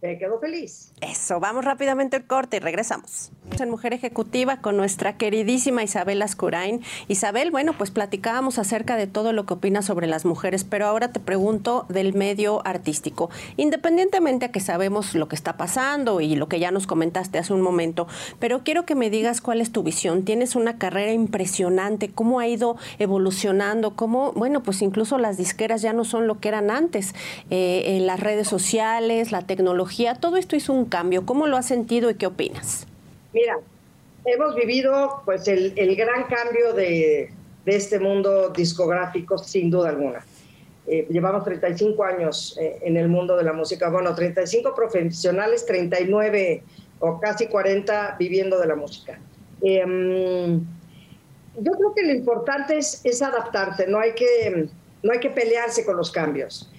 Me 0.00 0.18
quedo 0.18 0.38
feliz. 0.38 0.92
Eso, 1.00 1.40
vamos 1.40 1.64
rápidamente 1.64 2.16
al 2.16 2.26
corte 2.26 2.58
y 2.58 2.60
regresamos. 2.60 3.32
En 3.56 3.70
Mujer 3.70 3.92
Ejecutiva 3.92 4.58
con 4.58 4.76
nuestra 4.76 5.16
queridísima 5.16 5.82
Isabel 5.82 6.22
Ascurain. 6.22 6.80
Isabel, 7.08 7.50
bueno, 7.50 7.72
pues 7.72 7.90
platicábamos 7.90 8.58
acerca 8.58 8.96
de 8.96 9.08
todo 9.08 9.32
lo 9.32 9.46
que 9.46 9.54
opinas 9.54 9.84
sobre 9.84 10.06
las 10.06 10.24
mujeres, 10.24 10.62
pero 10.62 10.86
ahora 10.86 11.10
te 11.10 11.18
pregunto 11.18 11.84
del 11.88 12.14
medio 12.14 12.64
artístico. 12.64 13.30
Independientemente 13.56 14.46
a 14.46 14.52
que 14.52 14.60
sabemos 14.60 15.16
lo 15.16 15.26
que 15.26 15.34
está 15.34 15.56
pasando 15.56 16.20
y 16.20 16.36
lo 16.36 16.48
que 16.48 16.60
ya 16.60 16.70
nos 16.70 16.86
comentaste 16.86 17.38
hace 17.38 17.52
un 17.52 17.60
momento, 17.60 18.06
pero 18.38 18.62
quiero 18.62 18.86
que 18.86 18.94
me 18.94 19.10
digas 19.10 19.40
cuál 19.40 19.60
es 19.60 19.72
tu 19.72 19.82
visión. 19.82 20.24
Tienes 20.24 20.54
una 20.54 20.78
carrera 20.78 21.12
impresionante, 21.12 22.10
cómo 22.10 22.38
ha 22.38 22.46
ido 22.46 22.76
evolucionando, 23.00 23.96
cómo, 23.96 24.32
bueno, 24.32 24.62
pues 24.62 24.82
incluso 24.82 25.18
las 25.18 25.36
disqueras 25.36 25.82
ya 25.82 25.92
no 25.92 26.04
son 26.04 26.28
lo 26.28 26.38
que 26.38 26.48
eran 26.48 26.70
antes. 26.70 27.14
Eh, 27.50 27.96
en 27.96 28.06
las 28.06 28.20
redes 28.20 28.46
sociales, 28.46 29.32
la 29.32 29.42
tecnología 29.42 30.14
todo 30.14 30.36
esto 30.36 30.54
hizo 30.54 30.72
un 30.72 30.84
cambio. 30.84 31.26
¿Cómo 31.26 31.46
lo 31.46 31.56
has 31.56 31.66
sentido 31.66 32.10
y 32.10 32.14
qué 32.14 32.26
opinas? 32.26 32.86
Mira, 33.32 33.58
hemos 34.24 34.54
vivido 34.54 35.22
pues 35.24 35.48
el, 35.48 35.96
gran 35.96 36.24
cambio 36.24 36.72
de, 36.72 37.30
este 37.66 37.98
mundo 37.98 38.48
discográfico 38.50 39.36
sin 39.36 39.70
duda 39.70 39.90
alguna. 39.90 40.24
eh, 40.86 41.06
llevamos 41.10 41.44
35 41.44 42.02
años 42.02 42.56
eh, 42.58 42.78
en 42.80 42.96
el 42.96 43.08
mundo 43.08 43.36
de 43.36 43.44
la 43.44 43.52
música, 43.52 43.90
bueno, 43.90 44.14
35 44.14 44.74
profesionales, 44.74 45.66
39 45.66 46.62
o 47.00 47.20
casi 47.20 47.46
40 47.46 48.16
viviendo 48.18 48.58
de 48.58 48.66
la 48.66 48.74
música. 48.74 49.18
Em, 49.60 50.60
yo 51.60 51.72
creo 51.72 51.94
que 51.94 52.04
lo 52.04 52.12
importante 52.12 52.78
es, 52.78 53.02
es 53.04 53.20
adaptarse, 53.20 53.86
no 53.86 53.98
hay, 53.98 54.14
que, 54.14 54.68
no 55.02 55.12
hay 55.12 55.20
que 55.20 55.28
pelearse 55.28 55.84
con 55.84 55.96
los 55.96 56.10
cambios. 56.10 56.70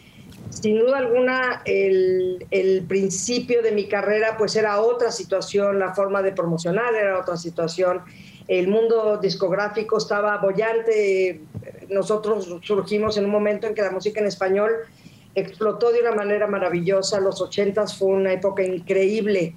Sin 0.50 0.80
duda 0.80 0.98
alguna, 0.98 1.62
el, 1.66 2.46
el, 2.50 2.84
principio 2.84 3.62
de 3.62 3.72
mi 3.72 3.88
carrera 3.88 4.36
pues 4.38 4.56
era 4.56 4.82
otra 4.82 5.12
situación, 5.12 5.80
la 5.80 5.94
forma 5.94 6.22
de 6.22 6.32
promocionar 6.32 6.96
era 6.96 7.20
otra 7.20 7.38
situación, 7.38 8.02
el 8.48 8.68
mundo 8.68 9.20
discográfico 9.22 9.98
estaba 9.98 10.38
bollante, 10.38 11.42
nosotros 11.90 12.50
surgimos 12.64 13.16
en 13.18 13.26
un 13.26 13.32
momento 13.32 13.68
en 13.68 13.76
que 13.76 13.84
la 13.84 13.92
música 13.92 14.20
en 14.20 14.26
español 14.26 14.72
explotó 15.36 15.92
de 15.92 16.02
una 16.02 16.14
manera 16.14 16.48
maravillosa, 16.48 17.20
los 17.20 17.42
ochentas 17.42 17.98
fue 17.98 18.10
una 18.10 18.34
época 18.34 18.64
increíble 18.64 19.54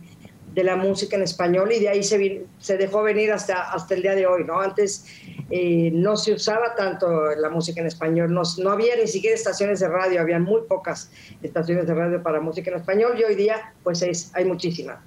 de 0.54 0.64
la 0.64 0.76
música 0.76 1.16
en 1.16 1.22
español 1.22 1.72
y 1.72 1.80
de 1.80 1.88
ahí 1.88 2.02
se, 2.02 2.44
se 2.58 2.76
dejó 2.76 3.02
venir 3.02 3.32
hasta, 3.32 3.72
hasta 3.72 3.94
el 3.94 4.02
día 4.02 4.14
de 4.14 4.26
hoy, 4.26 4.44
¿no? 4.44 4.60
Antes 4.60 5.06
eh, 5.50 5.90
no 5.92 6.16
se 6.16 6.34
usaba 6.34 6.74
tanto 6.74 7.34
la 7.34 7.48
música 7.48 7.80
en 7.80 7.86
español, 7.86 8.32
no, 8.32 8.42
no, 8.58 8.70
había 8.70 8.96
ni 8.96 9.06
siquiera 9.06 9.34
estaciones 9.34 9.80
de 9.80 9.88
radio, 9.88 10.20
había 10.20 10.38
muy 10.38 10.62
pocas 10.68 11.10
estaciones 11.42 11.86
de 11.86 11.94
radio 11.94 12.22
para 12.22 12.40
música 12.40 12.70
en 12.70 12.76
español 12.76 13.18
y 13.18 13.24
hoy 13.24 13.34
día 13.34 13.72
pues 13.82 14.02
es, 14.02 14.30
hay 14.34 14.44
muchísimas. 14.44 14.98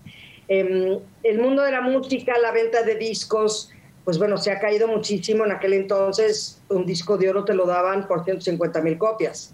Eh, 0.47 0.99
el 1.23 1.39
mundo 1.39 1.63
de 1.63 1.71
la 1.71 1.81
música, 1.81 2.37
la 2.39 2.51
venta 2.51 2.83
de 2.83 2.95
discos, 2.95 3.71
pues 4.03 4.17
bueno, 4.17 4.37
se 4.37 4.51
ha 4.51 4.59
caído 4.59 4.87
muchísimo. 4.87 5.45
En 5.45 5.51
aquel 5.51 5.73
entonces 5.73 6.61
un 6.69 6.85
disco 6.85 7.17
de 7.17 7.29
oro 7.29 7.45
te 7.45 7.53
lo 7.53 7.65
daban 7.65 8.07
por 8.07 8.23
150 8.23 8.81
mil 8.81 8.97
copias. 8.97 9.53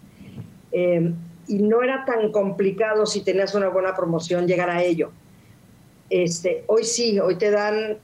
Eh, 0.72 1.14
y 1.48 1.60
no 1.60 1.82
era 1.82 2.06
tan 2.06 2.32
complicado 2.32 3.06
si 3.06 3.24
tenías 3.24 3.56
una 3.56 3.70
buena 3.70 3.96
promoción 3.96 4.48
llegar 4.48 4.70
a 4.70 4.84
ello. 4.84 5.12
Este, 6.12 6.64
hoy 6.68 6.84
sí, 6.84 7.20
hoy 7.20 7.38
te 7.38 7.50
dan, 7.50 7.98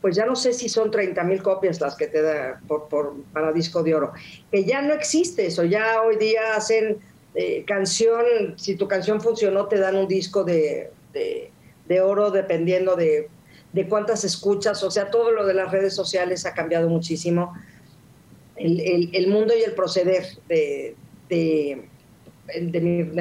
pues 0.00 0.16
ya 0.16 0.24
no 0.24 0.36
sé 0.36 0.54
si 0.54 0.70
son 0.70 0.90
30 0.90 1.22
mil 1.24 1.42
copias 1.42 1.80
las 1.80 1.96
que 1.96 2.06
te 2.06 2.22
da 2.22 2.60
por, 2.66 2.88
para 3.32 3.52
disco 3.52 3.82
de 3.82 3.94
oro, 3.94 4.12
que 4.50 4.64
ya 4.64 4.80
no 4.80 4.94
existe 4.94 5.46
eso, 5.46 5.64
ya 5.64 6.00
hoy 6.00 6.16
día 6.16 6.54
hacen 6.56 6.98
eh, 7.34 7.64
canción, 7.66 8.24
si 8.56 8.76
tu 8.76 8.88
canción 8.88 9.20
funcionó 9.20 9.66
te 9.66 9.78
dan 9.78 9.96
un 9.96 10.08
disco 10.08 10.44
de, 10.44 10.90
de 11.12 12.00
oro 12.00 12.30
dependiendo 12.30 12.96
de 12.96 13.28
de 13.72 13.88
cuántas 13.88 14.24
escuchas, 14.24 14.82
o 14.82 14.90
sea, 14.90 15.10
todo 15.10 15.30
lo 15.30 15.46
de 15.46 15.54
las 15.54 15.70
redes 15.70 15.94
sociales 15.94 16.44
ha 16.46 16.54
cambiado 16.54 16.88
muchísimo. 16.88 17.54
El, 18.56 19.28
mundo 19.28 19.54
y 19.56 19.62
el 19.62 19.72
proceder 19.72 20.26
de, 20.48 20.94
de, 21.28 21.80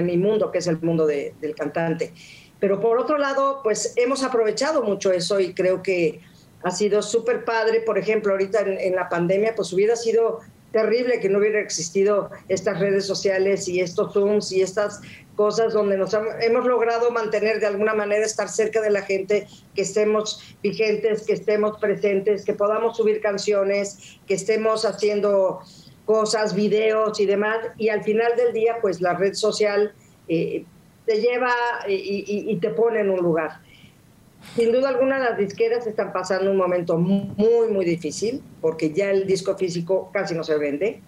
mi, 0.04 0.18
mundo, 0.18 0.52
que 0.52 0.58
es 0.58 0.68
el 0.68 0.82
mundo 0.82 1.06
del 1.06 1.56
cantante. 1.56 2.14
Pero 2.60 2.80
por 2.80 3.00
otro 3.00 3.18
lado, 3.18 3.62
pues 3.64 3.94
hemos 3.96 4.24
aprovechado 4.24 4.84
mucho 4.84 5.12
eso 5.12 5.40
y 5.40 5.54
creo 5.54 5.82
que 5.82 6.22
ha 6.64 6.72
sido 6.72 7.02
súper 7.02 7.46
padre. 7.46 7.82
Por 7.82 7.98
ejemplo, 7.98 8.34
ahorita 8.34 8.62
en, 8.62 8.80
en 8.80 8.96
la 8.96 9.10
pandemia, 9.10 9.56
pues 9.56 9.72
hubiera 9.72 9.96
sido 9.96 10.40
terrible 10.72 11.20
que 11.20 11.30
no 11.30 11.40
hubiera 11.40 11.60
existido 11.60 12.30
estas 12.48 12.80
redes 12.80 13.06
sociales 13.06 13.68
y 13.68 13.80
estos 13.80 14.14
Zooms 14.14 14.52
y 14.52 14.62
estas 14.62 15.02
cosas 15.36 15.74
donde 15.74 15.98
nos 15.98 16.14
hemos 16.42 16.66
logrado 16.66 17.12
mantener 17.12 17.60
de 17.60 17.68
alguna 17.68 17.94
manera, 17.94 18.26
estar 18.26 18.50
cerca 18.50 18.82
de 18.82 18.90
la 18.90 19.02
gente, 19.04 19.48
que 19.74 19.84
estemos 19.84 20.44
vigentes, 20.62 21.24
que 21.24 21.34
estemos 21.34 21.80
presentes, 21.80 22.44
que 22.44 22.54
podamos 22.54 22.98
subir 22.98 23.22
canciones, 23.22 24.20
que 24.28 24.34
estemos 24.34 24.84
haciendo 24.84 25.62
cosas, 26.06 26.54
videos 26.54 27.20
y 27.20 27.26
demás. 27.26 27.58
Y 27.78 27.90
al 27.90 28.04
final 28.04 28.36
del 28.36 28.54
día, 28.54 28.80
pues 28.82 29.00
la 29.00 29.14
red 29.14 29.34
social 29.34 29.94
eh, 30.28 30.66
te 31.10 31.22
lleva 31.22 31.52
y, 31.88 32.56
te 32.58 32.70
pone 32.70 33.00
en 33.00 33.10
un 33.10 33.18
lugar. 33.18 33.62
Sin 34.56 34.72
duda 34.72 34.90
alguna 34.90 35.18
las 35.18 35.40
disqueras 35.40 35.88
están 35.88 36.14
pasando 36.14 36.52
un 36.52 36.58
momento 36.58 37.00
muy, 37.00 37.68
muy 37.68 37.84
difícil 37.84 38.44
porque 38.62 38.94
ya 38.94 39.10
el 39.10 39.26
disco 39.26 39.58
físico 39.58 40.12
casi 40.14 40.36
no 40.36 40.44
se 40.44 40.56
vende. 40.60 41.02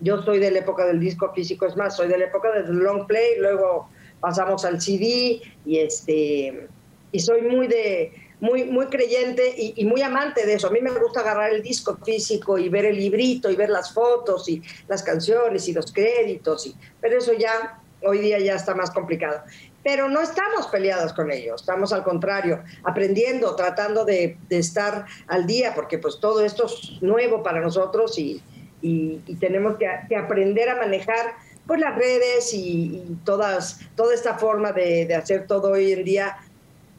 Yo 0.00 0.20
soy 0.22 0.40
de 0.40 0.50
la 0.50 0.58
época 0.58 0.84
del 0.84 0.98
disco 0.98 1.32
físico, 1.32 1.64
es 1.64 1.76
más, 1.76 1.96
soy 1.96 2.08
de 2.08 2.18
la 2.18 2.24
época 2.24 2.50
del 2.50 2.76
long 2.76 3.06
play, 3.06 3.38
luego 3.38 3.88
pasamos 4.18 4.64
al 4.64 4.80
CD 4.80 5.40
y 5.64 5.78
este 5.78 6.66
y 7.12 7.20
soy 7.20 7.42
muy 7.42 7.68
de 7.68 8.12
muy 8.40 8.64
muy 8.64 8.86
creyente 8.86 9.54
y, 9.56 9.84
muy 9.84 10.02
amante 10.02 10.44
de 10.44 10.54
eso. 10.54 10.66
A 10.66 10.70
mí 10.72 10.80
me 10.80 10.90
gusta 10.90 11.20
agarrar 11.20 11.52
el 11.52 11.62
disco 11.62 11.96
físico 12.04 12.58
y 12.58 12.68
ver 12.68 12.86
el 12.86 12.96
librito 12.96 13.48
y 13.48 13.54
ver 13.54 13.70
las 13.70 13.94
fotos 13.94 14.48
y 14.48 14.60
las 14.88 15.04
canciones 15.04 15.68
y 15.68 15.72
los 15.72 15.92
créditos 15.92 16.66
y 16.66 16.74
pero 17.00 17.18
eso 17.18 17.32
ya 17.32 17.80
hoy 18.06 18.18
día 18.18 18.38
ya 18.38 18.54
está 18.54 18.74
más 18.74 18.90
complicado. 18.90 19.42
Pero 19.82 20.08
no 20.08 20.20
estamos 20.20 20.66
peleados 20.66 21.12
con 21.12 21.30
ellos, 21.30 21.60
estamos 21.60 21.92
al 21.92 22.02
contrario, 22.02 22.62
aprendiendo, 22.82 23.54
tratando 23.54 24.04
de, 24.04 24.36
de 24.48 24.58
estar 24.58 25.06
al 25.28 25.46
día, 25.46 25.74
porque 25.74 25.98
pues 25.98 26.18
todo 26.18 26.44
esto 26.44 26.66
es 26.66 27.00
nuevo 27.02 27.42
para 27.42 27.60
nosotros 27.60 28.18
y, 28.18 28.42
y, 28.82 29.36
tenemos 29.36 29.76
que, 29.76 30.16
aprender 30.16 30.68
a 30.68 30.76
manejar 30.76 31.34
pues 31.66 31.80
las 31.80 31.96
redes 31.96 32.52
y, 32.54 33.02
todas, 33.24 33.80
toda 33.96 34.14
esta 34.14 34.38
forma 34.38 34.72
de, 34.72 35.12
hacer 35.14 35.46
todo 35.46 35.72
hoy 35.72 35.92
en 35.92 36.04
día 36.04 36.36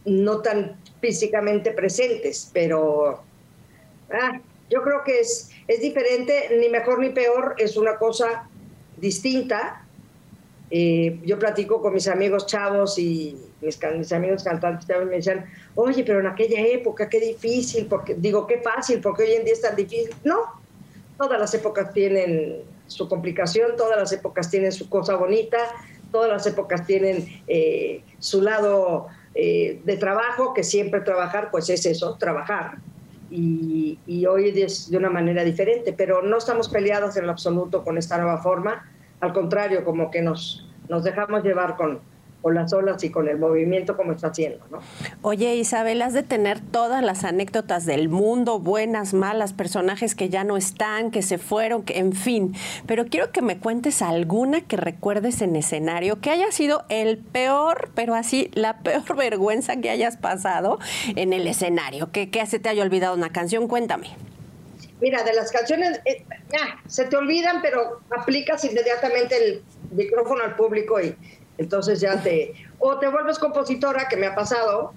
no 0.05 0.41
tan 0.41 0.77
físicamente 1.01 1.71
presentes, 1.71 2.49
pero 2.53 3.21
ah, 4.11 4.39
yo 4.69 4.81
creo 4.81 5.03
que 5.03 5.19
es, 5.19 5.49
es 5.67 5.81
diferente, 5.81 6.49
ni 6.59 6.69
mejor 6.69 6.99
ni 6.99 7.09
peor, 7.09 7.55
es 7.57 7.77
una 7.77 7.97
cosa 7.97 8.49
distinta. 8.97 9.85
Eh, 10.69 11.19
yo 11.23 11.39
platico 11.39 11.81
con 11.81 11.93
mis 11.93 12.07
amigos 12.07 12.45
chavos 12.45 12.99
y 12.99 13.37
mis, 13.61 14.11
amigos 14.11 14.43
cantantes 14.43 14.87
me 15.05 15.15
decían, 15.15 15.45
oye, 15.75 16.03
pero 16.03 16.19
en 16.19 16.27
aquella 16.27 16.59
época 16.61 17.07
qué 17.07 17.19
difícil, 17.19 17.85
porque 17.85 18.15
digo, 18.15 18.45
qué 18.45 18.59
fácil, 18.59 18.99
porque 18.99 19.23
hoy 19.23 19.31
en 19.33 19.45
día 19.45 19.53
es 19.53 19.61
tan 19.61 19.75
difícil. 19.75 20.13
No, 20.23 20.39
todas 21.17 21.39
las 21.39 21.53
épocas 21.53 21.93
tienen 21.93 22.63
su 22.87 23.07
complicación, 23.07 23.75
todas 23.77 23.97
las 23.97 24.11
épocas 24.11 24.49
tienen 24.49 24.71
su 24.71 24.89
cosa 24.89 25.15
bonita, 25.15 25.57
todas 26.11 26.29
las 26.29 26.45
épocas 26.47 26.85
tienen 26.85 27.25
eh, 27.47 28.01
su 28.19 28.41
lado 28.41 29.07
eh, 29.35 29.81
de 29.85 29.97
trabajo, 29.97 30.53
que 30.53 30.63
siempre 30.63 31.01
trabajar, 31.01 31.49
pues 31.51 31.69
es 31.69 31.85
eso, 31.85 32.15
trabajar. 32.15 32.77
Y, 33.29 33.99
y, 34.07 34.25
hoy 34.25 34.49
es 34.61 34.89
de 34.89 34.97
una 34.97 35.09
manera 35.09 35.43
diferente, 35.43 35.91
pero 35.91 36.21
no 36.21 36.37
estamos 36.37 36.69
peleados 36.69 37.17
en 37.17 37.25
lo 37.25 37.33
absoluto 37.33 37.83
con 37.83 37.97
esta 37.97 38.17
nueva 38.17 38.41
forma, 38.41 38.89
al 39.19 39.33
contrario, 39.33 39.83
como 39.83 40.11
que 40.11 40.21
nos, 40.21 40.67
nos 40.89 41.03
dejamos 41.03 41.43
llevar 41.43 41.75
con, 41.75 41.99
con 42.41 42.55
las 42.55 42.71
olas 42.71 43.03
y 43.03 43.09
con 43.09 43.27
el 43.27 43.39
movimiento 43.39 43.97
como 43.97 44.11
está 44.11 44.27
haciendo. 44.27 44.63
¿no? 44.69 44.79
Oye, 45.21 45.55
Isabel, 45.55 46.01
has 46.01 46.13
de 46.13 46.23
tener 46.23 46.59
todas 46.59 47.03
las 47.03 47.23
anécdotas 47.23 47.85
del 47.85 48.09
mundo, 48.09 48.59
buenas, 48.59 49.13
malas, 49.13 49.53
personajes 49.53 50.15
que 50.15 50.29
ya 50.29 50.43
no 50.43 50.55
están, 50.55 51.11
que 51.11 51.21
se 51.21 51.37
fueron, 51.37 51.83
que, 51.83 51.97
en 51.97 52.13
fin. 52.13 52.55
Pero 52.85 53.07
quiero 53.07 53.31
que 53.31 53.41
me 53.41 53.57
cuentes 53.57 54.01
alguna 54.01 54.61
que 54.61 54.77
recuerdes 54.77 55.41
en 55.41 55.55
escenario, 55.55 56.21
que 56.21 56.29
haya 56.29 56.51
sido 56.51 56.85
el 56.89 57.17
peor, 57.17 57.89
pero 57.95 58.15
así, 58.15 58.51
la 58.53 58.79
peor 58.79 59.15
vergüenza 59.17 59.77
que 59.77 59.89
hayas 59.89 60.17
pasado 60.17 60.79
en 61.15 61.33
el 61.33 61.47
escenario. 61.47 62.11
Que, 62.11 62.29
que 62.29 62.45
se 62.45 62.59
te 62.59 62.69
haya 62.69 62.83
olvidado 62.83 63.15
una 63.15 63.29
canción, 63.29 63.67
cuéntame. 63.67 64.09
Mira, 64.99 65.23
de 65.23 65.33
las 65.33 65.51
canciones, 65.51 65.99
eh, 66.05 66.25
se 66.87 67.05
te 67.05 67.15
olvidan, 67.15 67.61
pero 67.61 68.01
aplicas 68.17 68.63
inmediatamente 68.63 69.37
el 69.37 69.63
micrófono 69.91 70.43
al 70.43 70.55
público 70.55 70.99
y 70.99 71.15
entonces 71.57 71.99
ya 71.99 72.21
te, 72.21 72.53
o 72.79 72.97
te 72.99 73.07
vuelves 73.07 73.39
compositora, 73.39 74.07
que 74.07 74.17
me 74.17 74.27
ha 74.27 74.35
pasado, 74.35 74.93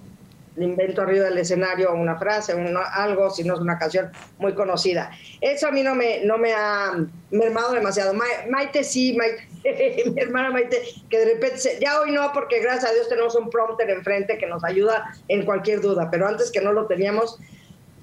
invento 0.57 1.03
arriba 1.03 1.27
del 1.27 1.39
escenario 1.39 1.93
una 1.95 2.17
frase, 2.19 2.55
algo, 2.93 3.31
si 3.31 3.45
no 3.45 3.55
es 3.55 3.61
una 3.61 3.79
canción 3.79 4.11
muy 4.39 4.55
conocida. 4.55 5.11
Eso 5.41 5.69
a 5.69 5.71
mí 5.71 5.83
no 5.83 5.95
me, 5.95 6.25
no 6.25 6.39
me 6.39 6.53
ha 6.53 6.93
mermado 7.31 7.73
demasiado. 7.73 8.15
Maite 8.51 8.85
sí, 8.85 9.17
Maite, 9.17 9.47
mi 10.11 10.21
hermana 10.21 10.51
Maite, 10.51 10.83
que 11.09 11.19
de 11.19 11.25
repente, 11.35 11.79
ya 11.81 12.01
hoy 12.01 12.13
no, 12.13 12.33
porque 12.33 12.61
gracias 12.61 12.91
a 12.91 12.95
Dios 12.95 13.09
tenemos 13.09 13.35
un 13.35 13.51
prompter 13.51 13.91
enfrente 13.91 14.39
que 14.39 14.47
nos 14.47 14.65
ayuda 14.65 15.13
en 15.29 15.45
cualquier 15.45 15.81
duda, 15.81 16.09
pero 16.11 16.27
antes 16.27 16.51
que 16.51 16.61
no 16.61 16.73
lo 16.73 16.87
teníamos, 16.87 17.39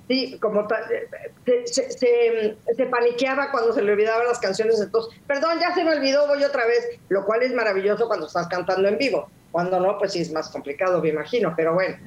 Sí, 0.07 0.37
como 0.39 0.65
se, 1.65 1.91
se, 1.91 2.85
paniqueaba 2.85 3.51
cuando 3.51 3.73
se 3.73 3.81
le 3.81 3.91
olvidaban 3.91 4.25
las 4.25 4.39
canciones, 4.39 4.79
entonces, 4.79 5.19
perdón, 5.27 5.59
ya 5.59 5.73
se 5.75 5.83
me 5.83 5.91
olvidó, 5.91 6.27
voy 6.27 6.43
otra 6.45 6.65
vez, 6.65 6.87
lo 7.09 7.25
cual 7.25 7.43
es 7.43 7.53
maravilloso 7.53 8.07
cuando 8.07 8.27
estás 8.27 8.47
cantando 8.47 8.87
en 8.87 8.97
vivo. 8.97 9.29
Cuando 9.51 9.79
no, 9.79 9.97
pues 9.97 10.13
sí 10.13 10.21
es 10.21 10.31
más 10.31 10.49
complicado, 10.49 11.01
me 11.01 11.09
imagino, 11.09 11.53
pero 11.57 11.73
bueno. 11.73 11.97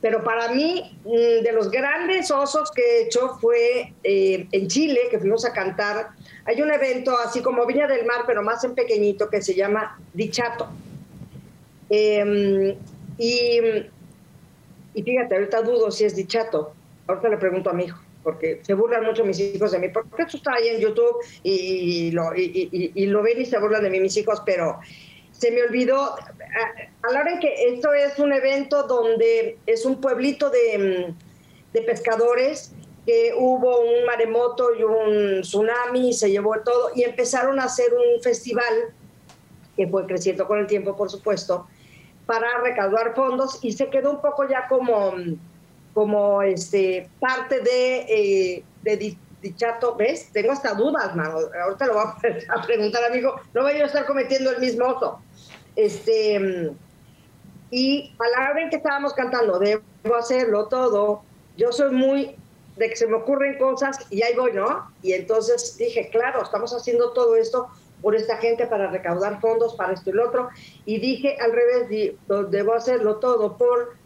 Pero 0.00 0.22
para 0.24 0.52
mí, 0.52 0.98
mm, 1.04 1.42
de 1.44 1.52
los 1.52 1.70
grandes 1.70 2.30
osos 2.30 2.70
que 2.72 2.82
he 2.82 3.02
hecho 3.02 3.36
fue 3.40 3.92
eh, 4.02 4.46
en 4.50 4.68
Chile, 4.68 5.02
que 5.10 5.18
fuimos 5.18 5.44
a 5.44 5.52
cantar. 5.52 6.10
Hay 6.44 6.60
un 6.62 6.70
evento 6.70 7.16
así 7.18 7.40
como 7.40 7.66
Viña 7.66 7.86
del 7.86 8.06
Mar, 8.06 8.22
pero 8.26 8.42
más 8.42 8.62
en 8.64 8.74
pequeñito, 8.74 9.28
que 9.28 9.42
se 9.42 9.54
llama 9.54 9.98
Dichato. 10.12 10.68
Em, 11.90 12.76
y, 13.16 13.60
y 14.94 15.02
fíjate, 15.02 15.34
ahorita 15.34 15.62
dudo 15.62 15.90
si 15.90 16.04
es 16.04 16.14
Dichato, 16.14 16.74
Ahorita 17.08 17.28
le 17.30 17.38
pregunto 17.38 17.70
a 17.70 17.72
mi 17.72 17.84
hijo. 17.84 17.98
porque 18.22 18.60
se 18.62 18.74
burlan 18.74 19.04
mucho 19.04 19.24
mis 19.24 19.40
hijos 19.40 19.72
de 19.72 19.78
mí, 19.78 19.88
porque 19.88 20.22
esto 20.22 20.36
está 20.36 20.52
ahí 20.54 20.68
en 20.68 20.80
YouTube 20.80 21.16
y, 21.42 22.10
lo, 22.10 22.30
ven 23.22 23.40
y 23.40 23.46
se 23.46 23.58
burlan 23.58 23.82
de 23.82 23.90
mí 23.90 24.00
mis 24.00 24.16
hijos, 24.18 24.42
pero 24.44 24.78
se 25.32 25.50
me 25.50 25.62
olvidó, 25.62 25.98
a, 26.02 27.10
la 27.10 27.20
hora 27.20 27.32
en 27.32 27.40
que 27.40 27.54
esto 27.72 27.94
es 27.94 28.18
un 28.18 28.32
evento 28.32 28.82
donde 28.82 29.56
es 29.64 29.86
un 29.86 30.00
pueblito 30.00 30.50
de, 30.50 31.14
de 31.72 31.82
pescadores, 31.82 32.74
que 33.06 33.32
hubo 33.34 33.80
un 33.80 34.04
maremoto 34.04 34.74
y 34.74 34.82
un 34.82 35.40
tsunami, 35.40 36.10
y 36.10 36.12
se 36.12 36.30
llevó 36.30 36.54
todo, 36.62 36.90
y 36.94 37.04
empezaron 37.04 37.58
a 37.58 37.64
hacer 37.64 37.94
un 37.94 38.20
festival, 38.20 38.92
que 39.76 39.86
fue 39.88 40.04
creciendo 40.04 40.46
con 40.46 40.58
el 40.58 40.66
tiempo, 40.66 40.94
por 40.94 41.08
supuesto, 41.08 41.66
para 42.26 42.58
recaudar 42.58 43.14
fondos, 43.14 43.60
y 43.62 43.72
se 43.72 43.88
quedó 43.88 44.10
un 44.10 44.20
poco 44.20 44.46
ya 44.46 44.68
como 44.68 45.14
como 45.98 46.42
este, 46.42 47.10
parte 47.18 47.58
de, 47.58 47.98
eh, 48.08 48.64
de 48.82 49.16
Dichato, 49.42 49.96
¿ves? 49.96 50.30
Tengo 50.32 50.52
hasta 50.52 50.74
dudas, 50.74 51.16
mano. 51.16 51.38
Ahorita 51.60 51.86
lo 51.86 51.94
voy 51.94 52.04
a 52.56 52.62
preguntar, 52.62 53.02
amigo. 53.02 53.34
No 53.52 53.62
voy 53.62 53.72
a 53.72 53.86
estar 53.86 54.06
cometiendo 54.06 54.52
el 54.52 54.60
mismo 54.60 54.86
oso. 54.86 55.20
Este, 55.74 56.70
y 57.72 58.12
a 58.16 58.38
la 58.38 58.50
hora 58.50 58.62
en 58.62 58.70
que 58.70 58.76
estábamos 58.76 59.12
cantando, 59.14 59.58
debo 59.58 59.82
hacerlo 60.16 60.68
todo, 60.68 61.22
yo 61.56 61.72
soy 61.72 61.90
muy 61.90 62.36
de 62.76 62.90
que 62.90 62.94
se 62.94 63.08
me 63.08 63.16
ocurren 63.16 63.58
cosas 63.58 63.98
y 64.08 64.22
ahí 64.22 64.36
voy, 64.36 64.52
¿no? 64.52 64.92
Y 65.02 65.14
entonces 65.14 65.76
dije, 65.78 66.10
claro, 66.10 66.44
estamos 66.44 66.72
haciendo 66.72 67.10
todo 67.10 67.34
esto 67.34 67.66
por 68.02 68.14
esta 68.14 68.36
gente 68.36 68.68
para 68.68 68.88
recaudar 68.88 69.40
fondos 69.40 69.74
para 69.74 69.94
esto 69.94 70.10
y 70.10 70.12
lo 70.12 70.28
otro. 70.28 70.48
Y 70.84 71.00
dije 71.00 71.36
al 71.40 71.50
revés, 71.50 72.14
debo 72.50 72.74
hacerlo 72.74 73.16
todo 73.16 73.56
por 73.56 73.98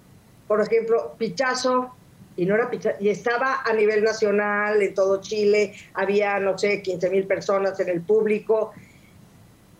por 0.53 0.61
ejemplo, 0.61 1.15
Pichazo, 1.17 1.95
y 2.37 2.45
no 2.45 2.57
era 2.57 2.71
y 3.01 3.09
estaba 3.09 3.63
a 3.65 3.73
nivel 3.73 4.05
nacional 4.05 4.83
en 4.83 4.93
todo 4.93 5.19
Chile, 5.23 5.73
había, 5.95 6.39
no 6.41 6.59
sé, 6.59 6.83
15 6.83 7.09
mil 7.09 7.27
personas 7.27 7.81
en 7.81 7.89
el 7.89 8.03
público. 8.03 8.75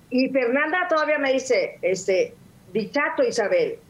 Y 0.09 0.31
Fernanda 0.31 0.87
todavía 0.89 1.19
me 1.19 1.35
dice, 1.35 1.79
este, 1.83 2.33
Bichato 2.73 3.23
Isabel, 3.23 3.81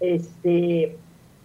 este, 0.00 0.96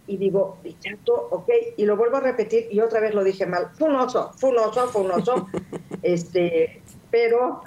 y 0.08 0.16
digo, 0.16 0.58
Bichato, 0.64 1.28
ok, 1.32 1.50
y 1.76 1.84
lo 1.84 1.98
vuelvo 1.98 2.16
a 2.16 2.22
repetir 2.22 2.70
y 2.72 2.80
otra 2.80 3.02
vez 3.02 3.14
lo 3.14 3.26
dije 3.26 3.46
mal, 3.46 3.72
fue 3.78 3.90
un 3.90 3.98
oso, 3.98 4.32
fue 4.38 4.52
un 4.52 4.60
oso, 4.60 4.88
fue 4.88 5.02
un 5.02 5.12
oso, 5.12 5.50
este, 6.02 6.82
pero, 7.12 7.62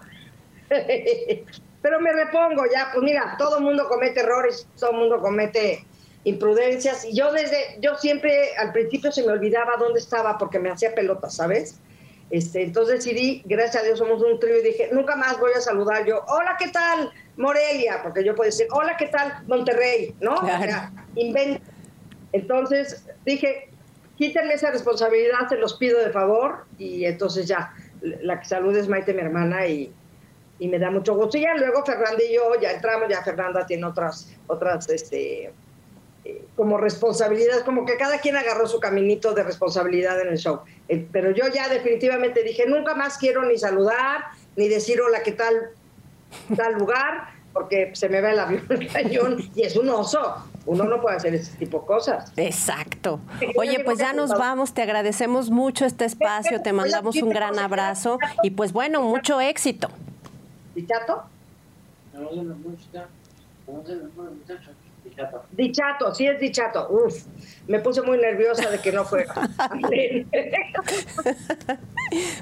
pero 1.83 2.01
me 2.01 2.13
repongo 2.15 2.63
ya, 2.75 2.89
pues 2.95 3.05
mira, 3.05 3.35
todo 3.37 3.61
mundo 3.61 3.87
comete 3.91 4.21
errores, 4.21 4.67
todo 4.81 4.95
mundo 4.95 5.21
comete 5.21 5.85
imprudencias. 6.25 7.05
Y 7.05 7.15
yo 7.15 7.33
desde, 7.33 7.79
yo 7.81 7.97
siempre 7.97 8.57
al 8.57 8.73
principio 8.73 9.13
se 9.13 9.23
me 9.23 9.33
olvidaba 9.33 9.77
dónde 9.79 10.01
estaba 10.01 10.39
porque 10.39 10.59
me 10.59 10.71
hacía 10.71 10.95
pelota, 10.95 11.31
¿sabes? 11.31 11.81
Este, 12.31 12.63
entonces 12.63 13.05
decidí, 13.05 13.43
gracias 13.45 13.83
a 13.83 13.87
Dios 13.87 13.99
somos 13.99 14.23
un 14.23 14.41
trío 14.41 14.59
y 14.59 14.63
dije, 14.63 14.89
nunca 14.93 15.15
más 15.15 15.39
voy 15.39 15.53
a 15.55 15.61
saludar 15.61 16.05
yo, 16.07 16.25
hola, 16.27 16.57
¿qué 16.59 16.69
tal? 16.69 17.13
Morelia, 17.37 18.01
porque 18.03 18.25
yo 18.25 18.35
puedo 18.35 18.51
decir, 18.51 18.67
hola, 18.71 18.97
¿qué 18.97 19.07
tal? 19.07 19.45
Monterrey, 19.47 20.15
¿no? 20.21 20.35
invento. 21.15 21.61
Entonces 22.33 23.07
dije, 23.25 23.69
quítenme 24.17 24.55
esa 24.55 24.71
responsabilidad, 24.71 25.49
se 25.49 25.57
los 25.57 25.75
pido 25.75 26.01
de 26.01 26.11
favor, 26.11 26.65
y 26.79 27.05
entonces 27.05 27.47
ya, 27.47 27.73
la 28.01 28.41
que 28.41 28.47
salude 28.47 28.81
es 28.81 28.89
Maite, 28.89 29.15
mi 29.15 29.21
hermana, 29.21 29.67
y, 29.67 29.93
y 30.59 30.69
me 30.69 30.79
da 30.79 30.91
mucho 30.91 31.15
gusto. 31.15 31.37
Y 31.39 31.43
ya 31.43 31.55
luego 31.55 31.85
Fernanda 31.85 32.23
y 32.29 32.35
yo 32.35 32.43
ya 32.61 32.73
entramos, 32.73 33.09
ya 33.09 33.23
Fernanda 33.23 33.67
tiene 33.67 33.87
otras, 33.87 34.35
otras, 34.49 34.89
este, 34.89 35.53
como 36.57 36.79
responsabilidad, 36.79 37.65
como 37.65 37.85
que 37.85 37.97
cada 37.97 38.19
quien 38.19 38.37
agarró 38.37 38.67
su 38.67 38.81
caminito 38.81 39.35
de 39.35 39.43
responsabilidad 39.43 40.21
en 40.21 40.29
el 40.29 40.39
show. 40.39 40.61
Eh, 40.89 41.07
pero 41.13 41.31
yo 41.31 41.49
ya 41.49 41.69
definitivamente 41.69 42.43
dije, 42.43 42.67
nunca 42.67 42.95
más 42.95 43.19
quiero 43.19 43.45
ni 43.45 43.59
saludar, 43.59 44.25
ni 44.57 44.69
decir 44.69 45.01
hola, 45.01 45.23
¿qué 45.23 45.33
tal 45.33 45.71
tal 46.57 46.75
lugar? 46.75 47.29
Porque 47.53 47.93
se 47.95 48.09
me 48.09 48.21
ve 48.21 48.33
el 48.33 48.39
avión 48.39 48.65
el 48.71 48.93
cañón 48.93 49.51
y 49.55 49.63
es 49.63 49.77
un 49.77 49.89
oso. 49.89 50.37
Uno 50.67 50.85
no 50.85 51.01
puede 51.01 51.17
hacer 51.17 51.35
ese 51.35 51.57
tipo 51.59 51.81
de 51.81 51.87
cosas. 51.87 52.33
Exacto. 52.37 53.21
Oye, 53.57 53.81
pues 53.85 53.99
ya 53.99 54.15
nos 54.15 54.31
vamos. 54.31 54.73
Te 54.73 54.83
agradecemos 54.83 55.51
mucho 55.51 55.85
este 55.85 56.07
espacio. 56.07 56.63
Te 56.63 56.73
mandamos 56.73 57.17
un 57.17 57.29
gran 57.29 57.59
abrazo. 57.59 58.19
Y 58.43 58.51
pues 58.51 58.73
bueno, 58.73 59.03
mucho 59.03 59.43
éxito. 59.43 59.89
¿Y 60.75 60.87
chato? 60.87 61.25
Dichato, 65.53 66.15
sí 66.15 66.27
es 66.27 66.41
dichato. 66.41 66.89
Uf, 66.91 67.25
me 67.69 67.79
puse 67.81 68.03
muy 68.03 68.19
nerviosa 68.19 68.69
de 68.71 68.79
que 68.79 68.93
no 68.93 69.05
fuera. 69.05 69.33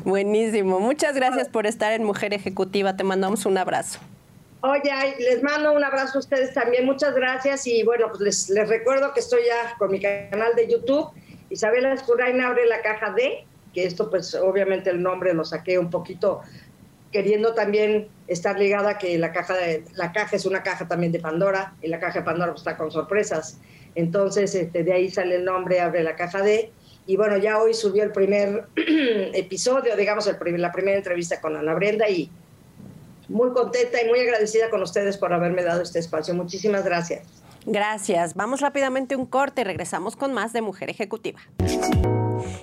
Buenísimo. 0.05 0.81
Muchas 0.81 1.15
gracias 1.15 1.49
por 1.49 1.67
estar 1.67 1.93
en 1.93 2.05
Mujer 2.05 2.33
Ejecutiva. 2.35 2.97
Te 2.97 3.05
mandamos 3.05 3.47
un 3.47 3.59
abrazo. 3.59 3.99
Oye, 4.63 4.93
les 5.19 5.43
mando 5.43 5.73
un 5.73 5.85
abrazo 5.85 6.19
a 6.19 6.21
ustedes 6.21 6.55
también. 6.55 6.87
Muchas 6.87 7.15
gracias. 7.15 7.67
Y 7.67 7.83
bueno, 7.83 8.07
pues 8.09 8.21
les, 8.21 8.51
les 8.51 8.69
recuerdo 8.69 9.13
que 9.13 9.21
estoy 9.21 9.41
ya 9.47 9.77
con 9.77 9.91
mi 9.91 10.01
canal 10.01 10.55
de 10.55 10.69
YouTube. 10.69 11.11
Isabela 11.51 11.93
Escuraina 11.93 12.49
abre 12.49 12.67
la 12.67 12.81
caja 12.81 13.13
D, 13.13 13.45
que 13.75 13.85
esto 13.85 14.09
pues 14.09 14.35
obviamente 14.35 14.89
el 14.89 15.03
nombre 15.03 15.35
lo 15.35 15.45
saqué 15.45 15.79
un 15.79 15.91
poquito 15.91 16.41
queriendo 17.13 17.55
también 17.55 18.09
estar 18.33 18.59
ligada 18.59 18.99
que 18.99 19.19
la 19.19 19.33
caja, 19.33 19.55
de, 19.55 19.85
la 19.95 20.13
caja 20.13 20.37
es 20.37 20.47
una 20.47 20.63
caja 20.63 20.89
también 20.89 21.13
de 21.13 21.21
Pandora 21.21 21.75
y 21.83 21.89
la 21.89 21.99
caja 21.99 22.21
de 22.21 22.25
Pandora 22.25 22.53
está 22.55 22.77
con 22.77 22.91
sorpresas. 22.91 23.59
Entonces, 23.95 24.55
este, 24.55 24.85
de 24.85 24.93
ahí 24.93 25.11
sale 25.11 25.37
el 25.37 25.45
nombre, 25.45 25.81
abre 25.81 26.03
la 26.03 26.17
caja 26.17 26.43
de. 26.43 26.73
Y 27.07 27.17
bueno, 27.17 27.37
ya 27.37 27.59
hoy 27.59 27.75
subió 27.75 28.03
el 28.03 28.13
primer 28.13 28.67
episodio, 29.35 29.97
digamos, 29.97 30.27
el 30.27 30.61
la 30.61 30.73
primera 30.73 30.97
entrevista 30.97 31.41
con 31.41 31.57
Ana 31.57 31.75
Brenda 31.75 32.09
y 32.09 32.31
muy 33.29 33.53
contenta 33.53 34.03
y 34.03 34.09
muy 34.09 34.21
agradecida 34.21 34.71
con 34.71 34.83
ustedes 34.83 35.17
por 35.17 35.33
haberme 35.33 35.63
dado 35.63 35.83
este 35.83 35.99
espacio. 35.99 36.35
Muchísimas 36.35 36.85
gracias. 36.85 37.27
Gracias. 37.65 38.35
Vamos 38.35 38.61
rápidamente 38.61 39.15
a 39.15 39.19
un 39.19 39.27
corte 39.27 39.63
y 39.63 39.65
regresamos 39.65 40.17
con 40.17 40.33
más 40.33 40.53
de 40.53 40.63
Mujer 40.63 40.91
Ejecutiva. 40.91 41.41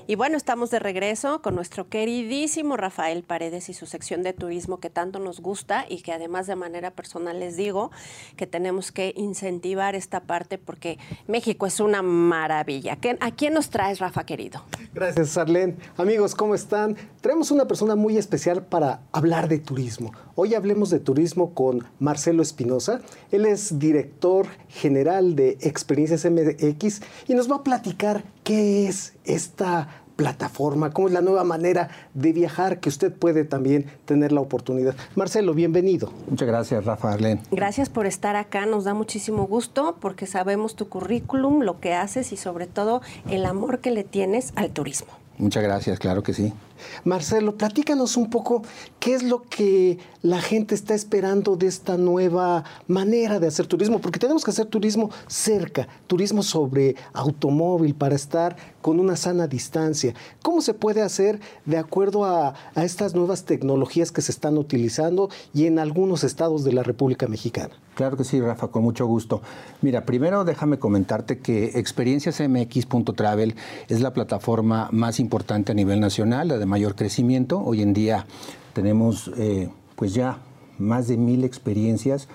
Y 0.08 0.16
bueno, 0.16 0.38
estamos 0.38 0.72
de 0.72 0.80
regreso 0.80 1.42
con 1.42 1.56
nuestro 1.56 1.88
queridísimo 1.90 2.78
Rafael 2.78 3.24
Paredes 3.24 3.70
y 3.70 3.74
su 3.74 3.86
sección 3.86 4.24
de 4.24 4.34
turismo 4.34 4.80
que 4.80 4.90
tanto 4.90 5.20
nos 5.20 5.40
gusta 5.40 5.86
y 5.88 6.02
que 6.02 6.12
además 6.12 6.48
de 6.48 6.56
manera 6.56 6.92
personal 6.92 7.40
les 7.40 7.58
digo 7.58 7.92
que 8.36 8.48
tenemos 8.48 8.92
que 8.92 9.14
incentivar 9.16 9.96
esta 9.96 10.22
parte 10.22 10.58
porque 10.58 10.98
México 11.28 11.66
es 11.66 11.80
una 11.80 12.02
maravilla. 12.02 12.98
¿A 13.20 13.32
quién 13.32 13.54
nos 13.54 13.70
traes, 13.70 14.00
Rafa 14.00 14.26
querido? 14.26 14.64
Gracias, 14.94 15.38
Arlene. 15.38 15.78
Amigos, 15.98 16.36
¿cómo 16.36 16.56
están? 16.56 16.98
Traemos 17.22 17.52
una 17.52 17.68
persona 17.68 17.96
muy 17.96 18.18
especial 18.18 18.66
para 18.66 19.02
hablar 19.12 19.48
de 19.48 19.60
turismo. 19.60 20.12
Hoy 20.42 20.56
hablemos 20.56 20.90
de 20.90 21.02
turismo 21.02 21.54
con 21.54 21.84
Marcelo 22.00 22.42
Espinosa. 22.42 23.02
Él 23.30 23.46
es 23.46 23.78
director 23.78 24.48
general 24.70 25.36
de 25.36 25.58
Experiencias 25.60 26.24
MX 26.24 27.02
y 27.28 27.34
nos 27.34 27.52
va 27.52 27.58
a 27.58 27.64
platicar 27.66 28.24
qué 28.46 28.88
es 28.88 29.16
esta 29.26 29.90
plataforma, 30.16 30.92
cómo 30.92 31.10
es 31.10 31.14
la 31.14 31.20
nueva 31.20 31.44
manera 31.44 31.90
de 32.14 32.32
viajar 32.32 32.80
que 32.80 32.88
usted 32.88 33.12
puede 33.12 33.44
también 33.44 33.88
tener 34.06 34.32
la 34.32 34.40
oportunidad. 34.40 34.96
Marcelo, 35.14 35.54
bienvenido. 35.54 36.14
Muchas 36.30 36.48
gracias, 36.48 36.86
Rafa 36.86 37.12
Arlene. 37.12 37.42
Gracias 37.52 37.90
por 37.90 38.06
estar 38.06 38.38
acá, 38.38 38.66
nos 38.66 38.86
da 38.86 38.94
muchísimo 38.94 39.46
gusto 39.46 39.98
porque 40.00 40.26
sabemos 40.26 40.78
tu 40.78 40.88
currículum, 40.88 41.64
lo 41.64 41.82
que 41.82 41.96
haces 41.96 42.32
y 42.32 42.38
sobre 42.38 42.66
todo 42.66 43.02
el 43.30 43.46
amor 43.46 43.80
que 43.80 43.92
le 43.92 44.06
tienes 44.06 44.54
al 44.56 44.70
turismo. 44.70 45.10
Muchas 45.38 45.64
gracias, 45.64 46.00
claro 46.00 46.24
que 46.24 46.34
sí. 46.34 46.54
Marcelo, 47.04 47.56
platícanos 47.56 48.18
un 48.18 48.30
poco 48.30 48.64
qué 49.00 49.14
es 49.14 49.24
lo 49.24 49.44
que 49.44 49.98
la 50.22 50.42
gente 50.42 50.76
está 50.76 50.94
esperando 50.96 51.56
de 51.56 51.68
esta 51.68 51.98
nueva 51.98 52.64
manera 52.88 53.40
de 53.40 53.48
hacer 53.48 53.68
turismo, 53.68 54.00
porque 54.00 54.20
tenemos 54.20 54.44
que 54.44 54.52
hacer 54.52 54.66
turismo 54.66 55.10
cerca, 55.28 55.88
turismo 56.08 56.44
sobre 56.44 56.96
automóvil 57.14 57.96
para 57.96 58.16
estar 58.16 58.56
con 58.82 59.00
una 59.00 59.16
sana 59.16 59.48
distancia. 59.48 60.14
¿Cómo 60.42 60.62
se 60.62 60.74
puede 60.74 61.02
hacer 61.02 61.40
de 61.66 61.78
acuerdo 61.78 62.26
a, 62.26 62.54
estas 62.76 63.16
nuevas 63.16 63.44
tecnologías 63.44 64.12
que 64.12 64.22
se 64.22 64.32
están 64.32 64.58
utilizando 64.58 65.30
y 65.54 65.66
en 65.66 65.80
algunos 65.80 66.24
estados 66.24 66.64
de 66.64 66.74
la 66.74 66.84
República 66.84 67.28
Mexicana? 67.28 67.76
Claro 67.96 68.16
que 68.16 68.24
sí, 68.24 68.40
Rafa, 68.40 68.70
con 68.70 68.84
mucho 68.84 69.06
gusto. 69.06 69.42
Mira, 69.82 70.06
primero 70.06 70.46
déjame 70.46 70.80
comentarte 70.80 71.40
que 71.40 71.78
experienciasmx.travel 71.80 73.56
es 73.90 74.00
la 74.00 74.14
plataforma 74.14 74.88
más 74.92 75.20
importante 75.20 75.74
a 75.74 75.76
nivel 75.76 76.00
nacional, 76.00 76.48
de 76.48 76.66
mayor 76.70 76.96
crecimiento. 76.96 77.60
Hoy 77.60 77.82
en 77.82 77.94
día 77.94 78.26
tenemos 78.74 79.30
eh, 79.36 79.70
pues 79.96 80.14
ya 80.14 80.40
más 80.78 81.08
de 81.08 81.18
mil 81.18 81.44
experiencias 81.44 82.30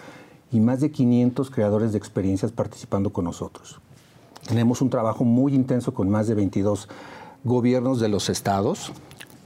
y 0.52 0.60
más 0.60 0.80
de 0.80 0.90
500 0.90 1.50
creadores 1.50 1.92
de 1.92 1.98
experiencias 1.98 2.52
participando 2.52 3.10
con 3.10 3.24
nosotros. 3.24 3.80
Tenemos 4.46 4.82
un 4.82 4.90
trabajo 4.90 5.24
muy 5.24 5.54
intenso 5.54 5.94
con 5.94 6.10
más 6.10 6.26
de 6.26 6.34
22 6.34 6.88
gobiernos 7.44 8.00
de 8.00 8.08
los 8.08 8.28
estados 8.28 8.92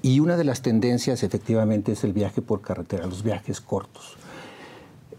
y 0.02 0.20
una 0.20 0.36
de 0.36 0.44
las 0.44 0.62
tendencias 0.62 1.22
efectivamente 1.22 1.92
es 1.92 2.02
el 2.02 2.12
viaje 2.12 2.42
por 2.42 2.60
carretera, 2.60 3.06
los 3.06 3.22
viajes 3.22 3.60
cortos. 3.60 4.16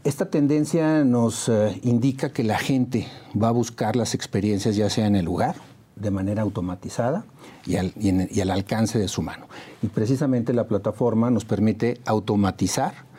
Esta 0.03 0.29
tendencia 0.29 1.03
nos 1.03 1.49
eh, 1.49 1.79
indica 1.83 2.31
que 2.31 2.43
la 2.43 2.57
gente 2.57 3.07
va 3.41 3.49
a 3.49 3.51
buscar 3.51 3.95
las 3.95 4.13
experiencias 4.13 4.75
ya 4.75 4.89
sea 4.89 5.07
en 5.07 5.15
el 5.15 5.25
lugar, 5.25 5.55
de 5.99 6.11
manera 6.11 6.41
automatizada 6.41 7.25
y 7.65 7.75
al, 7.75 7.93
y 7.97 8.41
al 8.41 8.51
alcance 8.51 8.97
de 8.97 9.07
su 9.07 9.21
mano. 9.21 9.47
Y 9.81 9.87
precisamente 9.87 10.53
la 10.53 10.67
plataforma 10.67 11.29
nos 11.29 11.45
permite 11.45 11.99
automatizar 12.05 13.09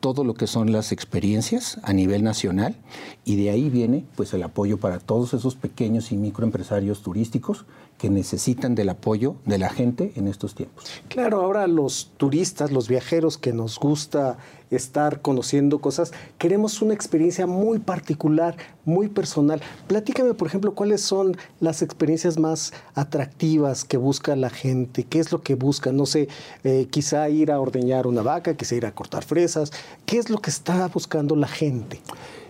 todo 0.00 0.24
lo 0.24 0.34
que 0.34 0.46
son 0.46 0.72
las 0.72 0.92
experiencias 0.92 1.80
a 1.82 1.92
nivel 1.92 2.22
nacional 2.22 2.76
y 3.24 3.36
de 3.36 3.50
ahí 3.50 3.70
viene 3.70 4.04
pues 4.14 4.32
el 4.34 4.42
apoyo 4.42 4.78
para 4.78 4.98
todos 4.98 5.34
esos 5.34 5.56
pequeños 5.56 6.12
y 6.12 6.16
microempresarios 6.16 7.02
turísticos 7.02 7.64
que 7.98 8.10
necesitan 8.10 8.74
del 8.74 8.90
apoyo 8.90 9.36
de 9.44 9.58
la 9.58 9.70
gente 9.70 10.12
en 10.16 10.28
estos 10.28 10.54
tiempos. 10.54 10.84
Claro, 11.08 11.40
ahora 11.40 11.66
los 11.66 12.12
turistas, 12.16 12.70
los 12.70 12.88
viajeros 12.88 13.38
que 13.38 13.52
nos 13.52 13.78
gusta 13.78 14.36
estar 14.70 15.22
conociendo 15.22 15.80
cosas, 15.80 16.12
queremos 16.38 16.82
una 16.82 16.92
experiencia 16.92 17.46
muy 17.46 17.78
particular, 17.78 18.56
muy 18.84 19.08
personal. 19.08 19.60
Platícame, 19.86 20.34
por 20.34 20.48
ejemplo, 20.48 20.74
cuáles 20.74 21.00
son 21.00 21.36
las 21.60 21.82
experiencias 21.82 22.38
más 22.38 22.72
atractivas 22.94 23.84
que 23.84 23.96
busca 23.96 24.34
la 24.36 24.50
gente, 24.50 25.04
qué 25.04 25.20
es 25.20 25.32
lo 25.32 25.40
que 25.40 25.54
busca, 25.54 25.92
no 25.92 26.06
sé, 26.06 26.28
eh, 26.64 26.88
quizá 26.90 27.28
ir 27.28 27.52
a 27.52 27.60
ordeñar 27.60 28.06
una 28.06 28.22
vaca, 28.22 28.56
quizá 28.56 28.74
ir 28.74 28.86
a 28.86 28.92
cortar 28.92 29.24
fresas, 29.24 29.72
qué 30.04 30.18
es 30.18 30.30
lo 30.30 30.38
que 30.38 30.50
está 30.50 30.88
buscando 30.88 31.36
la 31.36 31.48
gente. 31.48 32.00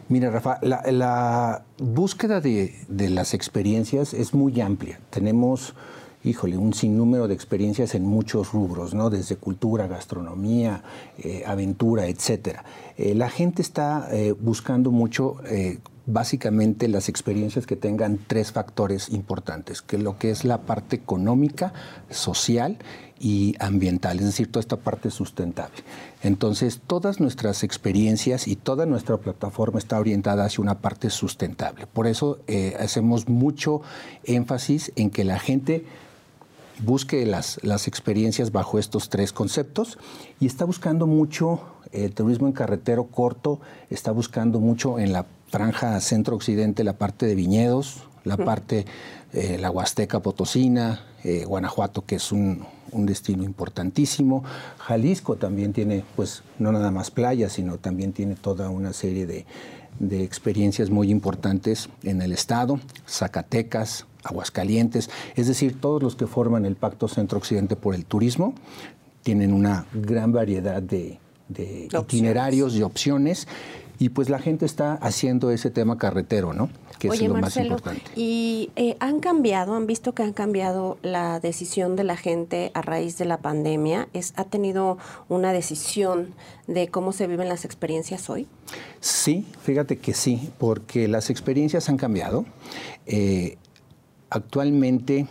Mira, 0.09 0.31
Rafa, 0.31 0.61
la, 0.63 1.65
búsqueda 1.79 2.41
de, 2.41 2.73
las 2.89 3.35
experiencias 3.35 4.15
es 4.15 4.35
muy 4.35 4.61
amplia. 4.61 5.01
Tenemos, 5.11 5.75
híjole, 6.23 6.57
un 6.57 6.75
sinnúmero 6.75 7.27
de 7.27 7.35
experiencias 7.35 7.97
en 7.97 8.05
muchos 8.05 8.53
rubros, 8.53 8.95
¿no? 8.95 9.11
Desde 9.11 9.35
cultura, 9.35 9.89
gastronomía, 9.89 10.85
eh, 11.19 11.43
aventura, 11.45 12.07
etcétera. 12.07 12.65
Eh, 12.97 13.17
la 13.17 13.29
gente 13.29 13.63
está 13.63 14.09
eh, 14.13 14.33
buscando 14.39 14.93
mucho 14.93 15.39
básicamente 16.09 16.87
las 16.87 17.09
experiencias 17.09 17.67
que 17.67 17.75
tengan 17.75 18.21
tres 18.29 18.53
factores 18.53 19.09
importantes, 19.09 19.83
que 19.83 19.99
lo 19.99 20.19
que 20.19 20.31
es 20.31 20.45
la 20.45 20.59
parte 20.59 20.95
económica, 20.95 21.73
social 22.11 22.79
y 23.19 23.55
ambiental, 23.61 24.19
es 24.19 24.27
decir, 24.27 24.51
toda 24.51 24.61
esta 24.61 24.77
parte 24.77 25.11
sustentable. 25.11 25.77
Entonces, 26.23 26.81
todas 26.87 27.21
nuestras 27.21 27.63
experiencias 27.63 28.47
y 28.47 28.57
toda 28.57 28.85
nuestra 28.87 29.17
plataforma 29.17 29.79
está 29.79 29.99
orientada 29.99 30.45
hacia 30.45 30.63
una 30.63 30.79
parte 30.79 31.11
sustentable. 31.11 31.87
Por 31.87 32.07
eso 32.07 32.39
eh, 32.47 32.77
hacemos 32.79 33.29
mucho 33.29 33.81
énfasis 34.25 34.93
en 34.97 35.11
que 35.11 35.25
la 35.25 35.39
gente 35.39 35.85
busque 36.81 37.25
las, 37.25 37.59
las 37.63 37.89
experiencias 37.89 38.53
bajo 38.53 38.79
estos 38.79 39.09
tres 39.09 39.33
conceptos 39.33 39.99
y 40.41 40.47
está 40.47 40.67
buscando 40.67 41.07
mucho 41.07 41.61
el 41.93 42.05
eh, 42.05 42.09
turismo 42.11 42.47
en 42.49 42.53
carretero 42.53 43.05
corto, 43.05 43.61
está 43.89 44.11
buscando 44.11 44.61
mucho 44.61 44.99
en 44.99 45.13
la 45.13 45.25
franja 45.49 45.99
centro-occidente 46.01 46.85
la 46.85 46.95
parte 46.95 47.25
de 47.25 47.35
viñedos, 47.35 48.03
la 48.25 48.37
parte, 48.37 48.85
eh, 49.33 49.57
la 49.59 49.71
Huasteca 49.71 50.21
Potosina, 50.21 51.03
Guanajuato, 51.47 52.05
que 52.05 52.17
es 52.17 52.31
un, 52.31 52.65
un 52.93 53.07
destino 53.07 53.45
importantísimo. 53.45 54.45
Jalisco 54.79 55.37
también 55.37 55.73
tiene, 55.73 56.05
pues, 56.15 56.43
no 56.59 56.73
nada 56.73 56.91
más 56.91 57.11
playas, 57.11 57.53
sino 57.53 57.79
también 57.79 58.13
tiene 58.13 58.35
toda 58.35 58.71
una 58.71 58.93
serie 58.93 59.27
de, 59.27 59.47
experiencias 60.23 60.91
muy 60.91 61.11
importantes 61.11 61.89
en 62.03 62.21
el 62.21 62.33
estado. 62.33 62.81
Zacatecas, 63.09 64.07
Aguascalientes, 64.25 65.09
es 65.37 65.47
decir, 65.47 65.81
todos 65.81 66.03
los 66.03 66.17
que 66.17 66.27
forman 66.27 66.67
el 66.67 66.77
Pacto 66.77 67.09
Centro-Occidente 67.09 67.77
por 67.77 67.95
el 67.95 68.05
Turismo 68.05 68.55
tienen 69.23 69.53
una 69.53 69.87
gran 69.93 70.33
variedad 70.33 70.83
de, 70.83 71.19
itinerarios 71.93 72.75
y 72.75 72.83
opciones 72.83 73.47
y 73.99 74.11
pues 74.11 74.29
la 74.29 74.39
gente 74.39 74.67
está 74.67 74.95
haciendo 74.95 75.51
ese 75.51 75.71
tema 75.71 75.99
carretero, 75.99 76.53
¿no? 76.53 76.69
Que 76.99 77.09
es 77.09 77.23
lo 77.23 77.35
más 77.35 77.57
importante. 77.57 78.03
¿Y 78.15 78.71
eh, 78.77 78.97
han 79.01 79.21
cambiado, 79.21 79.75
han 79.75 79.87
visto 79.87 80.15
que 80.15 80.23
han 80.23 80.33
cambiado 80.33 80.99
la 81.03 81.41
decisión 81.41 81.97
de 81.97 82.05
la 82.05 82.17
gente 82.17 82.71
a 82.75 82.83
raíz 82.83 83.19
de 83.19 83.25
la 83.25 83.39
pandemia? 83.39 84.09
¿Es, 84.13 84.33
¿Ha 84.37 84.45
tenido 84.45 84.99
una 85.29 85.53
decisión 85.53 86.35
de 86.67 86.89
cómo 86.89 87.13
se 87.13 87.27
viven 87.27 87.49
las 87.49 87.65
experiencias 87.65 88.29
hoy? 88.31 88.47
Sí, 89.01 89.47
fíjate 89.63 89.99
que 89.99 90.15
sí, 90.15 90.51
porque 90.59 91.09
las 91.09 91.31
experiencias 91.31 91.89
han 91.89 91.97
cambiado. 91.97 92.45
Eh, 93.07 93.57
actualmente 94.31 95.27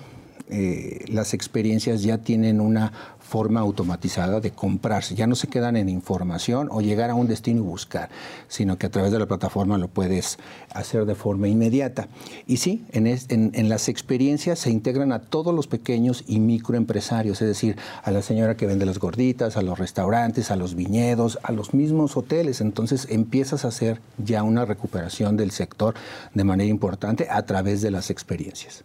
eh, 0.48 1.06
las 1.08 1.34
experiencias 1.34 2.04
ya 2.04 2.20
tienen 2.20 2.62
una 2.62 2.94
forma 3.26 3.60
automatizada 3.60 4.40
de 4.40 4.52
comprarse. 4.52 5.16
Ya 5.16 5.26
no 5.26 5.36
se 5.36 5.48
quedan 5.48 5.76
en 5.76 5.90
información 5.90 6.70
o 6.72 6.82
llegar 6.82 7.10
a 7.10 7.16
un 7.16 7.28
destino 7.28 7.62
y 7.62 7.64
buscar, 7.64 8.10
sino 8.48 8.78
que 8.78 8.86
a 8.86 8.92
través 8.92 9.12
de 9.12 9.20
la 9.20 9.26
plataforma 9.26 9.78
lo 9.78 9.88
puedes 9.88 10.38
hacer 10.74 11.06
de 11.06 11.16
forma 11.16 11.48
inmediata. 11.48 12.08
Y 12.46 12.58
sí, 12.58 12.86
en, 12.92 13.08
en, 13.08 13.70
las 13.70 13.90
experiencias 13.90 14.60
se 14.60 14.70
integran 14.70 15.12
a 15.12 15.20
todos 15.20 15.54
los 15.54 15.68
pequeños 15.68 16.24
y 16.28 16.40
microempresarios, 16.40 17.42
es 17.42 17.48
decir, 17.48 17.78
a 18.04 18.12
la 18.12 18.22
señora 18.22 18.56
que 18.56 18.68
vende 18.68 18.86
las 18.86 19.00
gorditas, 19.00 19.58
a 19.58 19.64
los 19.64 19.80
restaurantes, 19.80 20.52
a 20.52 20.56
los 20.56 20.76
viñedos, 20.76 21.40
a 21.42 21.52
los 21.52 21.74
mismos 21.74 22.16
hoteles. 22.18 22.62
Entonces 22.62 23.08
empiezas 23.10 23.66
a 23.66 23.70
hacer 23.70 24.02
ya 24.18 24.44
una 24.44 24.66
recuperación 24.66 25.36
del 25.36 25.50
sector 25.52 25.96
de 26.34 26.44
manera 26.44 26.70
importante 26.70 27.28
a 27.30 27.44
través 27.46 27.82
de 27.82 27.92
las 27.92 28.12
experiencias. 28.12 28.84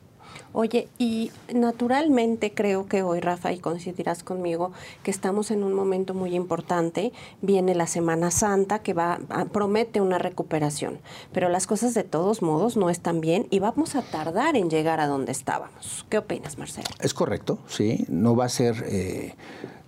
Oye, 0.52 0.88
y 0.98 1.30
naturalmente 1.54 2.52
creo 2.52 2.86
que 2.86 3.02
hoy, 3.02 3.20
Rafa, 3.20 3.52
y 3.52 3.58
coincidirás 3.58 4.22
conmigo, 4.24 4.72
que 5.02 5.10
estamos 5.10 5.50
en 5.50 5.62
un 5.62 5.74
momento 5.74 6.14
muy 6.14 6.34
importante. 6.34 7.12
Viene 7.40 7.74
la 7.74 7.86
Semana 7.86 8.30
Santa 8.30 8.80
que 8.80 8.94
va 8.94 9.20
promete 9.52 10.00
una 10.00 10.18
recuperación, 10.18 10.98
pero 11.32 11.48
las 11.48 11.66
cosas 11.66 11.94
de 11.94 12.04
todos 12.04 12.42
modos 12.42 12.76
no 12.76 12.90
están 12.90 13.20
bien 13.20 13.46
y 13.50 13.58
vamos 13.58 13.94
a 13.94 14.02
tardar 14.02 14.56
en 14.56 14.70
llegar 14.70 15.00
a 15.00 15.06
donde 15.06 15.32
estábamos. 15.32 16.04
¿Qué 16.08 16.18
opinas, 16.18 16.58
Marcelo? 16.58 16.88
Es 17.00 17.14
correcto, 17.14 17.58
sí. 17.68 18.04
No 18.08 18.34
va 18.34 18.46
a 18.46 18.48
ser 18.48 18.84
eh, 18.88 19.34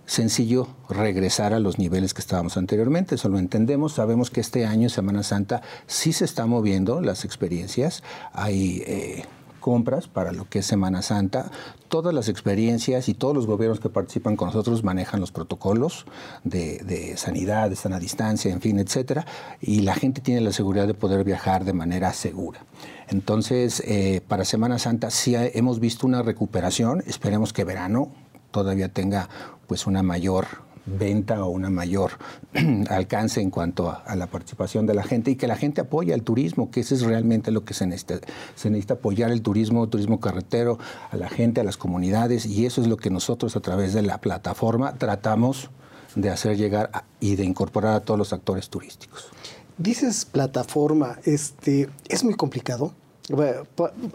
sencillo 0.05 0.67
regresar 0.89 1.53
a 1.53 1.59
los 1.59 1.79
niveles 1.79 2.13
que 2.13 2.21
estábamos 2.21 2.57
anteriormente, 2.57 3.15
eso 3.15 3.29
lo 3.29 3.39
entendemos, 3.39 3.93
sabemos 3.93 4.29
que 4.29 4.41
este 4.41 4.65
año, 4.65 4.89
Semana 4.89 5.23
Santa, 5.23 5.61
sí 5.87 6.13
se 6.13 6.25
está 6.25 6.45
moviendo 6.45 7.01
las 7.01 7.25
experiencias, 7.25 8.03
hay... 8.33 8.83
Eh, 8.85 9.23
compras 9.63 10.09
para 10.09 10.33
lo 10.33 10.47
que 10.49 10.59
es 10.59 10.65
Semana 10.65 11.01
Santa. 11.01 11.49
Todas 11.87 12.13
las 12.13 12.27
experiencias 12.27 13.07
y 13.07 13.13
todos 13.13 13.33
los 13.33 13.47
gobiernos 13.47 13.79
que 13.79 13.87
participan 13.87 14.35
con 14.35 14.47
nosotros 14.47 14.83
manejan 14.83 15.21
los 15.21 15.31
protocolos 15.31 16.05
de, 16.43 17.13
sanidad, 17.15 17.69
de 17.69 17.77
sana 17.77 17.97
distancia, 17.97 18.51
en 18.51 18.59
fin, 18.59 18.77
etcétera, 18.77 19.25
y 19.61 19.79
la 19.79 19.95
gente 19.95 20.19
tiene 20.19 20.41
la 20.41 20.51
seguridad 20.51 20.85
de 20.85 20.93
poder 20.93 21.23
viajar 21.23 21.63
de 21.63 21.71
manera 21.71 22.11
segura. 22.11 22.65
Entonces, 23.07 23.81
eh, 23.87 24.21
para 24.27 24.43
Semana 24.43 24.79
Santa 24.79 25.09
sí 25.09 25.33
hemos 25.37 25.79
visto 25.79 26.05
una 26.05 26.21
recuperación. 26.21 27.01
Esperemos 27.07 27.53
que 27.53 27.63
verano 27.63 28.11
todavía 28.51 28.89
tenga 28.89 29.29
pues 29.67 29.87
una 29.87 30.03
mayor 30.03 30.45
venta 30.85 31.43
o 31.43 31.49
una 31.49 31.69
mayor 31.69 32.11
alcance 32.89 33.41
en 33.41 33.49
cuanto 33.49 33.89
a, 33.89 34.15
la 34.15 34.27
participación 34.27 34.85
de 34.85 34.93
la 34.93 35.03
gente 35.03 35.31
y 35.31 35.35
que 35.35 35.47
la 35.47 35.55
gente 35.55 35.81
apoye 35.81 36.13
al 36.13 36.23
turismo, 36.23 36.71
que 36.71 36.81
eso 36.81 36.95
es 36.95 37.01
realmente 37.01 37.51
lo 37.51 37.63
que 37.63 37.73
se 37.73 37.85
necesita. 37.85 38.19
Se 38.55 38.69
necesita 38.69 38.95
apoyar 38.95 39.31
el 39.31 39.41
turismo, 39.41 39.87
turismo 39.87 40.19
carretero, 40.19 40.77
a 41.11 41.17
la 41.17 41.29
gente, 41.29 41.61
a 41.61 41.63
las 41.63 41.77
comunidades 41.77 42.45
y 42.45 42.65
eso 42.65 42.81
es 42.81 42.87
lo 42.87 42.97
que 42.97 43.09
nosotros 43.09 43.55
a 43.55 43.59
través 43.59 43.93
de 43.93 44.01
la 44.01 44.19
plataforma 44.19 44.93
tratamos 44.97 45.69
de 46.15 46.29
hacer 46.29 46.57
llegar 46.57 46.91
y 47.19 47.35
de 47.35 47.43
incorporar 47.43 47.95
a 47.95 47.99
todos 48.01 48.17
los 48.17 48.33
actores 48.33 48.69
turísticos. 48.69 49.29
Dices 49.77 50.25
plataforma, 50.25 51.17
este, 51.25 51.89
es 52.07 52.23
muy 52.23 52.35
complicado. 52.35 52.93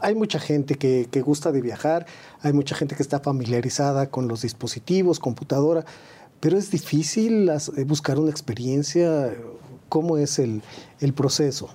hay 0.01 0.15
mucha 0.15 0.39
gente 0.39 0.77
que, 0.77 1.23
gusta 1.23 1.51
de 1.51 1.61
viajar, 1.61 2.07
hay 2.43 2.53
mucha 2.53 2.77
gente 2.77 2.95
que 2.95 3.03
está 3.03 3.21
familiarizada 3.21 4.09
con 4.09 4.29
los 4.29 4.43
dispositivos, 4.43 5.19
computadora, 5.19 5.85
pero 6.41 6.57
es 6.57 6.71
difícil 6.71 7.49
eh, 7.49 7.85
buscar 7.85 8.19
una 8.19 8.31
experiencia. 8.31 9.35
¿Cómo 9.89 10.19
es 10.19 10.39
el, 10.39 10.63
proceso? 11.15 11.71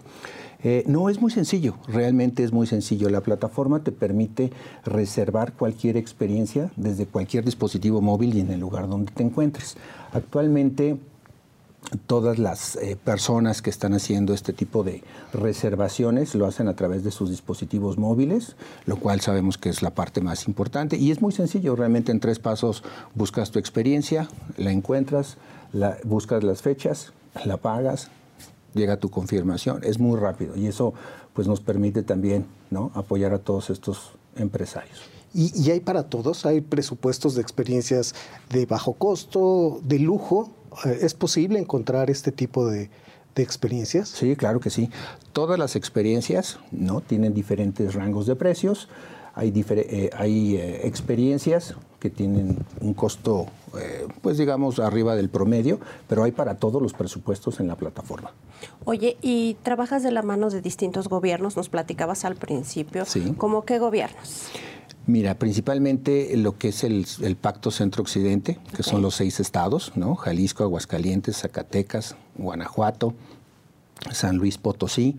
Eh, 0.64 0.84
no, 0.86 1.10
es 1.10 1.20
muy 1.20 1.32
sencillo, 1.32 1.76
realmente 1.88 2.44
es 2.44 2.52
muy 2.52 2.68
sencillo. 2.68 3.10
La 3.10 3.22
plataforma 3.22 3.84
te 3.84 3.92
permite 3.92 4.52
reservar 4.86 5.54
cualquier 5.54 5.98
experiencia 5.98 6.72
desde 6.76 7.08
cualquier 7.08 7.44
dispositivo 7.44 8.02
móvil 8.02 8.36
y 8.36 8.42
en 8.42 8.52
el 8.52 8.60
lugar 8.60 8.88
donde 8.88 9.12
te 9.12 9.24
encuentres. 9.24 9.78
Actualmente 10.12 10.98
todas 12.06 12.40
las 12.40 12.76
eh, 12.78 12.98
personas 13.02 13.62
que 13.62 13.70
están 13.70 13.94
haciendo 13.94 14.34
este 14.34 14.54
tipo 14.54 14.84
de 14.84 15.04
reservaciones 15.34 16.36
lo 16.36 16.46
hacen 16.46 16.68
a 16.68 16.76
través 16.76 17.04
de 17.04 17.12
sus 17.12 17.30
dispositivos 17.30 17.98
móviles, 17.98 18.56
lo 18.86 18.98
cual 18.98 19.22
sabemos 19.22 19.58
que 19.58 19.70
es 19.70 19.82
la 19.82 19.92
parte 19.92 20.22
más 20.22 20.48
importante. 20.48 20.98
Y 20.98 21.12
es 21.12 21.22
muy 21.22 21.32
sencillo, 21.32 21.76
realmente 21.76 22.12
en 22.12 22.20
tres 22.20 22.40
pasos 22.40 22.84
buscas 23.16 23.52
tu 23.52 23.60
experiencia, 23.60 24.28
la 24.58 24.72
encuentras, 24.72 25.38
buscas 26.04 26.44
las 26.44 26.62
fechas, 26.62 27.14
la 27.46 27.58
pagas, 27.58 28.10
llega 28.74 28.98
tu 28.98 29.10
confirmación. 29.10 29.84
Es 29.84 30.00
muy 30.00 30.20
rápido 30.20 30.56
y 30.56 30.68
eso 30.68 30.94
pues, 31.34 31.48
nos 31.48 31.62
permite 31.62 32.04
también 32.04 32.46
¿no? 32.72 32.92
apoyar 32.96 33.34
a 33.34 33.40
todos 33.40 33.70
estos 33.70 34.12
empresarios. 34.36 35.02
Y, 35.36 35.52
y 35.60 35.72
hay 35.72 35.80
para 35.80 36.04
todos, 36.04 36.46
hay 36.46 36.62
presupuestos 36.62 37.34
de 37.34 37.42
experiencias 37.42 38.14
de 38.52 38.68
bajo 38.68 38.94
costo, 38.94 39.80
de 39.84 39.98
lujo, 39.98 40.52
¿Es 40.86 41.14
posible 41.14 41.60
encontrar 41.60 42.10
este 42.10 42.32
tipo 42.32 42.68
de, 42.68 42.90
experiencias? 43.36 44.10
Sí, 44.10 44.36
claro 44.36 44.60
que 44.60 44.70
sí. 44.70 44.90
Todas 45.32 45.58
las 45.58 45.76
experiencias 45.76 46.60
no 46.72 47.02
tienen 47.02 47.34
diferentes 47.34 47.94
rangos 47.96 48.28
de 48.28 48.36
precios. 48.36 48.90
hay, 49.36 49.52
eh, 49.56 50.10
hay 50.16 50.58
eh, 50.58 50.88
experiencias 50.88 51.76
que 52.00 52.10
tienen 52.10 52.58
un 52.82 52.94
costo, 52.94 53.48
eh, 53.80 54.08
pues 54.22 54.38
digamos, 54.38 54.80
arriba 54.80 55.16
del 55.16 55.30
promedio, 55.30 55.80
pero 56.10 56.24
hay 56.24 56.34
para 56.34 56.56
todos 56.56 56.82
los 56.82 56.92
presupuestos 56.92 57.62
en 57.62 57.68
la 57.68 57.78
plataforma. 57.78 58.34
Oye, 58.84 59.16
y 59.22 59.56
trabajas 59.64 60.04
de 60.04 60.12
la 60.12 60.22
mano 60.22 60.50
de 60.50 60.62
distintos 60.62 61.08
gobiernos, 61.08 61.56
nos 61.56 61.70
platicabas 61.70 62.26
al 62.26 62.36
principio. 62.36 63.06
Sí. 63.06 63.34
¿Cómo 63.38 63.64
qué 63.64 63.80
gobiernos? 63.80 64.52
Mira, 65.06 65.36
principalmente 65.36 66.36
lo 66.38 66.58
que 66.58 66.70
es 66.70 66.84
el, 66.86 67.06
Pacto 67.40 67.72
Centro-Occidente, 67.72 68.58
que 68.76 68.84
son 68.84 69.02
los 69.02 69.16
seis 69.16 69.42
estados, 69.42 69.92
¿no? 69.96 70.16
Jalisco, 70.16 70.64
Aguascalientes, 70.64 71.42
Zacatecas, 71.42 72.16
Guanajuato, 72.36 73.14
San 74.12 74.38
Luis 74.38 74.58
Potosí 74.58 75.18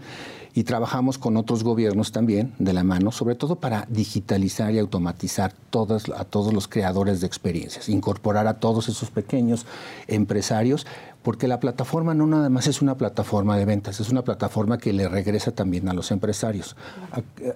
y 0.55 0.65
trabajamos 0.65 1.19
con 1.19 1.37
otros 1.37 1.65
gobiernos 1.65 2.13
también 2.13 2.55
de 2.59 2.73
la 2.73 2.85
mano, 2.85 3.11
sobre 3.11 3.35
todo 3.35 3.57
para 3.57 3.87
digitalizar 3.91 4.73
y 4.73 4.79
automatizar 4.79 5.53
todas, 5.71 6.09
a 6.17 6.25
todos 6.25 6.55
los 6.55 6.69
creadores 6.69 7.21
de 7.21 7.27
experiencias, 7.27 7.89
incorporar 7.89 8.47
a 8.47 8.61
todos 8.61 8.89
esos 8.89 9.11
pequeños 9.11 9.67
empresarios, 10.07 10.87
porque 11.25 11.49
la 11.49 11.59
plataforma 11.59 12.13
no 12.13 12.27
nada 12.27 12.51
más 12.51 12.67
es 12.67 12.83
una 12.83 12.97
plataforma 12.97 13.57
de 13.57 13.65
ventas, 13.65 13.99
es 13.99 14.11
una 14.11 14.23
plataforma 14.23 14.77
que 14.77 14.93
le 14.93 15.09
regresa 15.09 15.53
también 15.53 15.89
a 15.89 15.95
los 15.95 16.11
empresarios. 16.11 16.77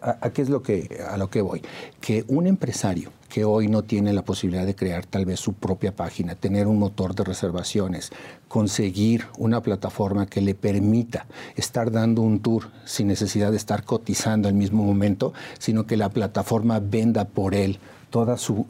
¿A, 0.00 0.30
qué 0.30 0.40
es 0.40 0.48
lo 0.48 0.62
que, 0.62 1.04
a 1.06 1.18
lo 1.18 1.28
que 1.28 1.42
voy? 1.42 1.62
Que 2.00 2.24
un 2.28 2.46
empresario 2.46 3.12
que 3.28 3.44
hoy 3.44 3.68
no 3.68 3.82
tiene 3.82 4.14
la 4.14 4.24
posibilidad 4.24 4.64
de 4.64 4.74
crear 4.74 5.04
tal 5.04 5.26
vez 5.26 5.38
su 5.38 5.52
propia 5.52 5.94
página, 5.94 6.34
tener 6.34 6.66
un 6.66 6.78
motor 6.78 7.14
de 7.14 7.24
reservaciones, 7.24 8.10
conseguir 8.48 9.26
una 9.36 9.60
plataforma 9.60 10.24
que 10.24 10.40
le 10.40 10.54
permita 10.54 11.26
estar 11.54 11.90
dando 11.90 12.22
un 12.22 12.40
tour 12.40 12.70
sin 12.86 13.06
necesidad 13.08 13.50
de 13.50 13.58
estar 13.58 13.84
cotizando 13.84 14.48
al 14.48 14.54
mismo 14.54 14.82
momento, 14.82 15.34
sino 15.58 15.84
que 15.86 15.98
la 15.98 16.08
plataforma 16.08 16.80
venda 16.80 17.26
por 17.26 17.54
él 17.54 17.78
toda 18.08 18.38
su, 18.38 18.66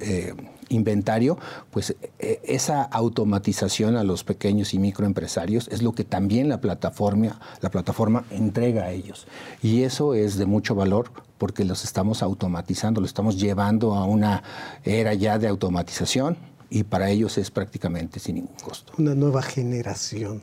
eh, 0.00 0.32
inventario, 0.68 1.38
pues 1.70 1.96
e, 2.18 2.40
esa 2.44 2.82
automatización 2.82 3.96
a 3.96 4.04
los 4.04 4.24
pequeños 4.24 4.74
y 4.74 4.78
microempresarios 4.78 5.68
es 5.68 5.82
lo 5.82 5.92
que 5.92 6.04
también 6.04 6.48
la 6.48 6.60
plataforma, 6.60 7.40
la 7.60 7.70
plataforma 7.70 8.24
entrega 8.30 8.84
a 8.84 8.90
ellos. 8.90 9.26
Y 9.62 9.82
eso 9.82 10.14
es 10.14 10.36
de 10.36 10.46
mucho 10.46 10.74
valor 10.74 11.10
porque 11.38 11.64
los 11.64 11.84
estamos 11.84 12.22
automatizando, 12.22 13.00
lo 13.00 13.06
estamos 13.06 13.40
llevando 13.40 13.94
a 13.94 14.04
una 14.04 14.42
era 14.84 15.14
ya 15.14 15.38
de 15.38 15.48
automatización 15.48 16.36
y 16.70 16.84
para 16.84 17.10
ellos 17.10 17.38
es 17.38 17.50
prácticamente 17.50 18.18
sin 18.18 18.36
ningún 18.36 18.56
costo. 18.62 18.92
Una 18.98 19.14
nueva 19.14 19.42
generación. 19.42 20.42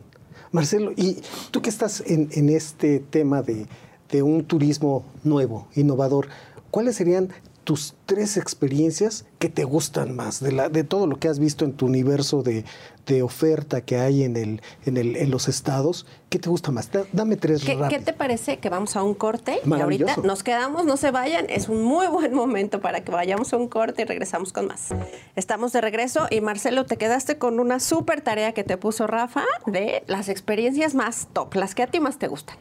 Marcelo, 0.52 0.92
y 0.96 1.18
tú 1.52 1.62
que 1.62 1.70
estás 1.70 2.04
en, 2.06 2.50
este 2.50 3.00
tema 3.00 3.42
de, 3.42 3.68
un 4.22 4.44
turismo 4.44 5.06
nuevo, 5.24 5.68
innovador, 5.76 6.28
¿cuáles 6.70 6.98
serían 6.98 7.30
tus 7.64 7.96
tres 8.06 8.38
experiencias 8.38 9.26
que 9.40 9.50
te 9.50 9.64
gustan 9.64 10.16
más 10.16 10.40
de, 10.40 10.52
la, 10.52 10.70
de 10.70 10.84
todo 10.84 11.08
lo 11.08 11.18
que 11.20 11.28
has 11.28 11.40
visto 11.40 11.66
en 11.66 11.74
tu 11.74 11.86
universo 11.86 12.44
de, 12.44 12.64
oferta 13.24 13.82
que 13.82 13.98
hay 13.98 14.24
en, 14.24 14.38
el, 14.38 14.62
en, 14.86 14.96
el, 14.96 15.18
en 15.18 15.32
los 15.32 15.50
estados? 15.50 16.06
¿Qué 16.30 16.40
te 16.40 16.48
gusta 16.48 16.72
más? 16.72 16.90
dame 17.12 17.36
tres 17.36 17.62
¿Qué, 17.62 17.78
¿Qué 17.90 18.00
te 18.00 18.14
parece 18.14 18.60
que 18.60 18.70
vamos 18.70 18.96
a 18.96 19.04
un 19.04 19.16
corte? 19.16 19.60
Y 19.66 19.74
ahorita 19.74 20.16
nos 20.24 20.44
quedamos, 20.44 20.86
no 20.86 20.96
se 20.96 21.12
vayan. 21.12 21.50
Es 21.50 21.68
un 21.68 21.84
muy 21.84 22.08
buen 22.08 22.34
momento 22.34 22.80
para 22.80 23.04
que 23.04 23.12
vayamos 23.12 23.52
a 23.52 23.58
un 23.58 23.68
corte 23.68 24.04
y 24.04 24.06
regresamos 24.06 24.54
con 24.54 24.68
más. 24.68 24.92
Estamos 25.36 25.74
de 25.74 25.82
regreso 25.82 26.28
y 26.30 26.40
Marcelo, 26.40 26.86
te 26.86 26.96
quedaste 26.96 27.38
con 27.38 27.60
una 27.60 27.82
súper 27.82 28.22
tarea 28.22 28.54
que 28.54 28.64
te 28.64 28.78
puso 28.78 29.08
Rafa 29.08 29.44
de 29.66 30.06
las 30.08 30.30
experiencias 30.30 30.96
más 30.96 31.28
top, 31.34 31.54
las 31.56 31.76
que 31.76 31.84
a 31.84 31.88
ti 31.88 32.00
más 32.00 32.18
te 32.18 32.30
gustan. 32.30 32.56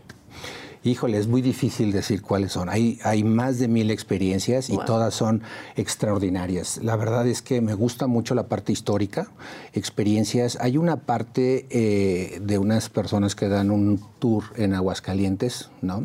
Híjole, 0.82 1.18
es 1.18 1.26
muy 1.26 1.42
difícil 1.42 1.92
decir 1.92 2.22
cuáles 2.22 2.52
son. 2.52 2.70
Hay, 2.70 2.98
hay 3.04 3.22
más 3.22 3.58
de 3.58 3.68
mil 3.68 3.90
experiencias 3.90 4.70
y 4.70 4.78
todas 4.86 5.12
son 5.12 5.42
extraordinarias. 5.76 6.80
La 6.82 6.96
verdad 6.96 7.26
es 7.26 7.42
que 7.42 7.60
me 7.60 7.74
gusta 7.74 8.06
mucho 8.06 8.34
la 8.34 8.44
parte 8.44 8.72
histórica, 8.72 9.28
experiencias. 9.74 10.56
Hay 10.58 10.78
una 10.78 10.96
parte 10.96 11.66
eh, 11.68 12.40
de 12.40 12.56
unas 12.56 12.88
personas 12.88 13.34
que 13.34 13.48
dan 13.48 13.70
un 13.70 14.00
tour 14.18 14.44
en 14.56 14.72
Aguascalientes, 14.72 15.68
¿no? 15.82 16.04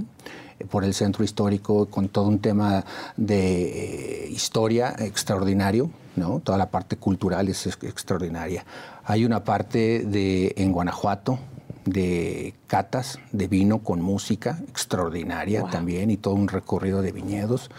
por 0.69 0.83
el 0.83 0.93
centro 0.93 1.23
histórico 1.23 1.87
con 1.87 2.07
todo 2.07 2.27
un 2.27 2.39
tema 2.39 2.85
de 3.17 4.25
eh, 4.25 4.29
historia 4.29 4.95
extraordinario, 4.99 5.91
¿no? 6.15 6.39
Toda 6.39 6.57
la 6.57 6.71
parte 6.71 6.95
cultural 6.95 7.49
es 7.49 7.67
extraordinaria. 7.67 8.65
Hay 9.03 9.25
una 9.25 9.43
parte 9.43 10.05
de 10.05 10.53
en 10.57 10.71
Guanajuato, 10.71 11.39
de 11.85 12.53
catas 12.67 13.19
de 13.31 13.47
vino 13.47 13.79
con 13.79 14.01
música 14.01 14.59
extraordinaria 14.69 15.63
también 15.69 16.11
y 16.11 16.17
todo 16.17 16.33
un 16.33 16.47
recorrido 16.47 17.01
de 17.01 17.11
viñedos. 17.11 17.69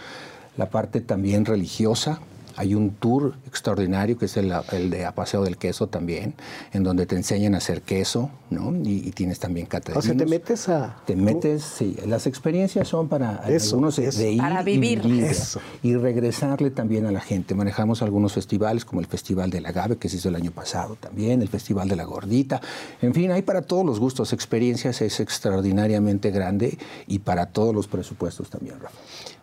La 0.56 0.70
parte 0.70 1.00
también 1.00 1.44
religiosa, 1.44 2.20
hay 2.56 2.74
un 2.74 2.90
tour 2.90 3.34
extraordinario 3.46 4.18
que 4.18 4.26
es 4.26 4.36
el, 4.36 4.50
de 4.90 5.04
A 5.04 5.14
Paseo 5.14 5.44
del 5.44 5.56
Queso 5.56 5.88
también, 5.88 6.34
en 6.72 6.82
donde 6.82 7.06
te 7.06 7.14
enseñan 7.14 7.54
a 7.54 7.58
hacer 7.58 7.82
queso, 7.82 8.30
¿no? 8.50 8.72
Y, 8.84 9.10
tienes 9.12 9.38
también 9.38 9.66
cata 9.66 9.92
O 9.96 10.02
sea, 10.02 10.14
te 10.14 10.26
metes 10.26 10.68
a... 10.68 10.96
Te 11.06 11.16
metes, 11.16 11.62
sí. 11.62 11.96
Las 12.06 12.26
experiencias 12.26 12.88
son 12.88 13.08
para 13.08 13.36
algunos 13.36 13.96
de 13.96 14.32
ir 14.32 14.40
para 14.40 14.62
vivir. 14.62 15.02
Y, 15.04 15.88
y, 15.88 15.96
regresarle 15.96 16.70
también 16.70 17.06
a 17.06 17.12
la 17.12 17.20
gente. 17.20 17.54
Manejamos 17.54 18.02
algunos 18.02 18.32
festivales, 18.34 18.84
como 18.84 19.00
el 19.00 19.06
Festival 19.06 19.50
del 19.50 19.66
Agave, 19.66 19.96
que 19.96 20.08
se 20.08 20.16
hizo 20.16 20.28
el 20.28 20.36
año 20.36 20.50
pasado 20.50 20.96
también, 20.96 21.42
el 21.42 21.48
Festival 21.48 21.88
de 21.88 21.96
la 21.96 22.04
Gordita. 22.04 22.60
En 23.02 23.14
fin, 23.14 23.30
hay 23.32 23.42
para 23.42 23.62
todos 23.62 23.84
los 23.84 24.00
gustos. 24.00 24.32
Experiencias 24.32 25.00
es 25.02 25.20
extraordinariamente 25.20 26.30
grande 26.30 26.78
y 27.06 27.18
para 27.20 27.46
todos 27.46 27.74
los 27.74 27.86
presupuestos 27.86 28.50
también, 28.50 28.80
Rafa. 28.80 28.96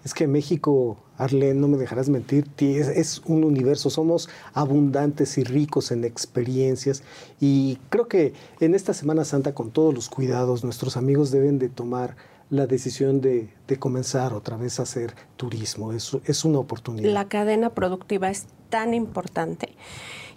Es 0.04 0.14
que 0.14 0.28
México, 0.28 0.97
Arlene, 1.18 1.60
no 1.60 1.68
me 1.68 1.78
dejarás 1.78 2.10
mentir, 2.10 2.47
es, 2.60 3.22
un 3.26 3.43
universo, 3.43 3.89
somos 3.89 4.30
abundantes 4.54 5.38
y 5.38 5.43
ricos 5.43 5.91
en 5.91 6.04
experiencias 6.04 7.04
y 7.39 7.78
creo 7.89 8.08
que 8.08 8.34
en 8.60 8.76
esta 8.76 8.93
Semana 8.93 9.24
Santa 9.24 9.54
con 9.54 9.72
todos 9.72 9.93
los 9.93 10.10
cuidados 10.10 10.64
nuestros 10.64 10.97
amigos 10.97 11.32
deben 11.32 11.58
de 11.58 11.70
tomar 11.70 12.16
la 12.49 12.68
decisión 12.68 13.22
de, 13.22 13.49
comenzar 13.80 14.34
otra 14.34 14.58
vez 14.58 14.80
a 14.80 14.84
hacer 14.84 15.16
turismo. 15.38 15.91
Es, 15.91 16.45
una 16.45 16.60
oportunidad. 16.60 17.12
La 17.12 17.28
cadena 17.28 17.72
productiva 17.72 18.30
es 18.30 18.45
tan 18.70 18.93
importante. 18.93 19.76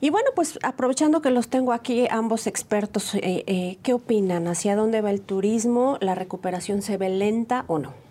Y 0.00 0.08
bueno, 0.08 0.30
pues 0.34 0.58
aprovechando 0.62 1.20
que 1.20 1.30
los 1.30 1.48
tengo 1.48 1.72
aquí 1.72 2.06
ambos 2.10 2.46
expertos, 2.46 3.14
eh, 3.16 3.44
eh, 3.46 3.78
¿qué 3.82 3.92
opinan? 3.92 4.46
¿Hacia 4.46 4.76
dónde 4.76 5.02
va 5.02 5.10
el 5.10 5.20
turismo? 5.20 5.98
¿La 6.00 6.14
recuperación 6.14 6.80
se 6.80 6.96
ve 6.96 7.10
lenta 7.10 7.64
o 7.66 7.78
no? 7.78 8.05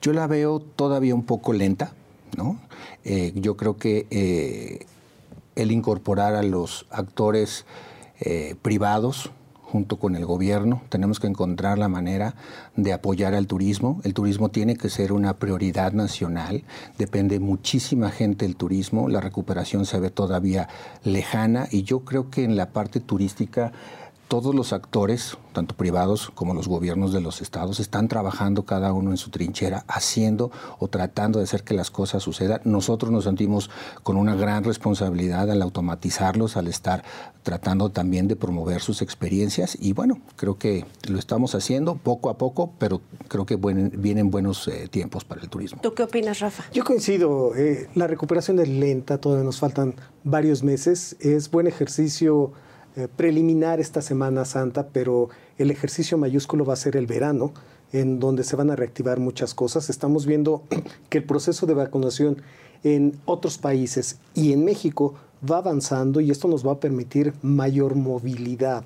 Yo 0.00 0.12
la 0.12 0.26
veo 0.26 0.60
todavía 0.60 1.14
un 1.14 1.24
poco 1.24 1.52
lenta, 1.52 1.92
¿no? 2.36 2.58
Eh, 3.04 3.32
yo 3.34 3.56
creo 3.56 3.76
que 3.76 4.06
eh, 4.10 4.86
el 5.56 5.72
incorporar 5.72 6.34
a 6.34 6.42
los 6.42 6.86
actores 6.90 7.66
eh, 8.20 8.54
privados 8.62 9.30
junto 9.60 9.98
con 9.98 10.16
el 10.16 10.26
gobierno, 10.26 10.82
tenemos 10.88 11.20
que 11.20 11.28
encontrar 11.28 11.78
la 11.78 11.88
manera 11.88 12.34
de 12.74 12.92
apoyar 12.92 13.34
al 13.34 13.46
turismo. 13.46 14.00
El 14.02 14.14
turismo 14.14 14.48
tiene 14.48 14.74
que 14.76 14.88
ser 14.88 15.12
una 15.12 15.34
prioridad 15.34 15.92
nacional, 15.92 16.64
depende 16.98 17.38
muchísima 17.38 18.10
gente 18.10 18.46
del 18.46 18.56
turismo, 18.56 19.08
la 19.08 19.20
recuperación 19.20 19.86
se 19.86 20.00
ve 20.00 20.10
todavía 20.10 20.68
lejana 21.04 21.68
y 21.70 21.84
yo 21.84 22.00
creo 22.00 22.30
que 22.30 22.42
en 22.42 22.56
la 22.56 22.70
parte 22.70 22.98
turística 22.98 23.70
todos 24.30 24.54
los 24.54 24.72
actores, 24.72 25.36
tanto 25.52 25.74
privados 25.74 26.30
como 26.36 26.54
los 26.54 26.68
gobiernos 26.68 27.12
de 27.12 27.20
los 27.20 27.42
estados, 27.42 27.80
están 27.80 28.06
trabajando 28.06 28.64
cada 28.64 28.92
uno 28.92 29.10
en 29.10 29.16
su 29.16 29.30
trinchera, 29.30 29.84
haciendo 29.88 30.52
o 30.78 30.86
tratando 30.86 31.40
de 31.40 31.46
hacer 31.46 31.64
que 31.64 31.74
las 31.74 31.90
cosas 31.90 32.22
sucedan. 32.22 32.60
Nosotros 32.62 33.10
nos 33.10 33.24
sentimos 33.24 33.70
con 34.04 34.16
una 34.16 34.36
gran 34.36 34.62
responsabilidad 34.62 35.50
al 35.50 35.60
automatizarlos, 35.60 36.56
al 36.56 36.68
estar 36.68 37.02
tratando 37.42 37.90
también 37.90 38.28
de 38.28 38.36
promover 38.36 38.80
sus 38.82 39.02
experiencias 39.02 39.76
y 39.80 39.94
bueno, 39.94 40.20
creo 40.36 40.58
que 40.58 40.84
lo 41.08 41.18
estamos 41.18 41.56
haciendo 41.56 41.96
poco 41.96 42.30
a 42.30 42.38
poco, 42.38 42.72
pero 42.78 43.00
creo 43.26 43.46
que 43.46 43.56
vienen 43.56 44.30
buenos 44.30 44.68
eh, 44.68 44.86
tiempos 44.88 45.24
para 45.24 45.40
el 45.40 45.48
turismo. 45.48 45.80
¿Tú 45.82 45.92
qué 45.92 46.04
opinas, 46.04 46.38
Rafa? 46.38 46.62
Yo 46.72 46.84
coincido, 46.84 47.56
eh, 47.56 47.88
la 47.96 48.06
recuperación 48.06 48.60
es 48.60 48.68
lenta, 48.68 49.18
todavía 49.18 49.44
nos 49.44 49.58
faltan 49.58 49.96
varios 50.22 50.62
meses, 50.62 51.16
es 51.18 51.50
buen 51.50 51.66
ejercicio 51.66 52.52
eh, 52.96 53.08
preliminar 53.14 53.80
esta 53.80 54.02
Semana 54.02 54.44
Santa, 54.44 54.88
pero 54.92 55.28
el 55.58 55.70
ejercicio 55.70 56.18
mayúsculo 56.18 56.64
va 56.64 56.74
a 56.74 56.76
ser 56.76 56.96
el 56.96 57.06
verano, 57.06 57.52
en 57.92 58.20
donde 58.20 58.44
se 58.44 58.56
van 58.56 58.70
a 58.70 58.76
reactivar 58.76 59.20
muchas 59.20 59.54
cosas. 59.54 59.90
Estamos 59.90 60.26
viendo 60.26 60.62
que 61.08 61.18
el 61.18 61.24
proceso 61.24 61.66
de 61.66 61.74
vacunación 61.74 62.42
en 62.82 63.18
otros 63.26 63.58
países 63.58 64.18
y 64.34 64.52
en 64.52 64.64
México 64.64 65.14
va 65.48 65.58
avanzando 65.58 66.20
y 66.20 66.30
esto 66.30 66.48
nos 66.48 66.66
va 66.66 66.72
a 66.72 66.80
permitir 66.80 67.32
mayor 67.42 67.94
movilidad. 67.94 68.84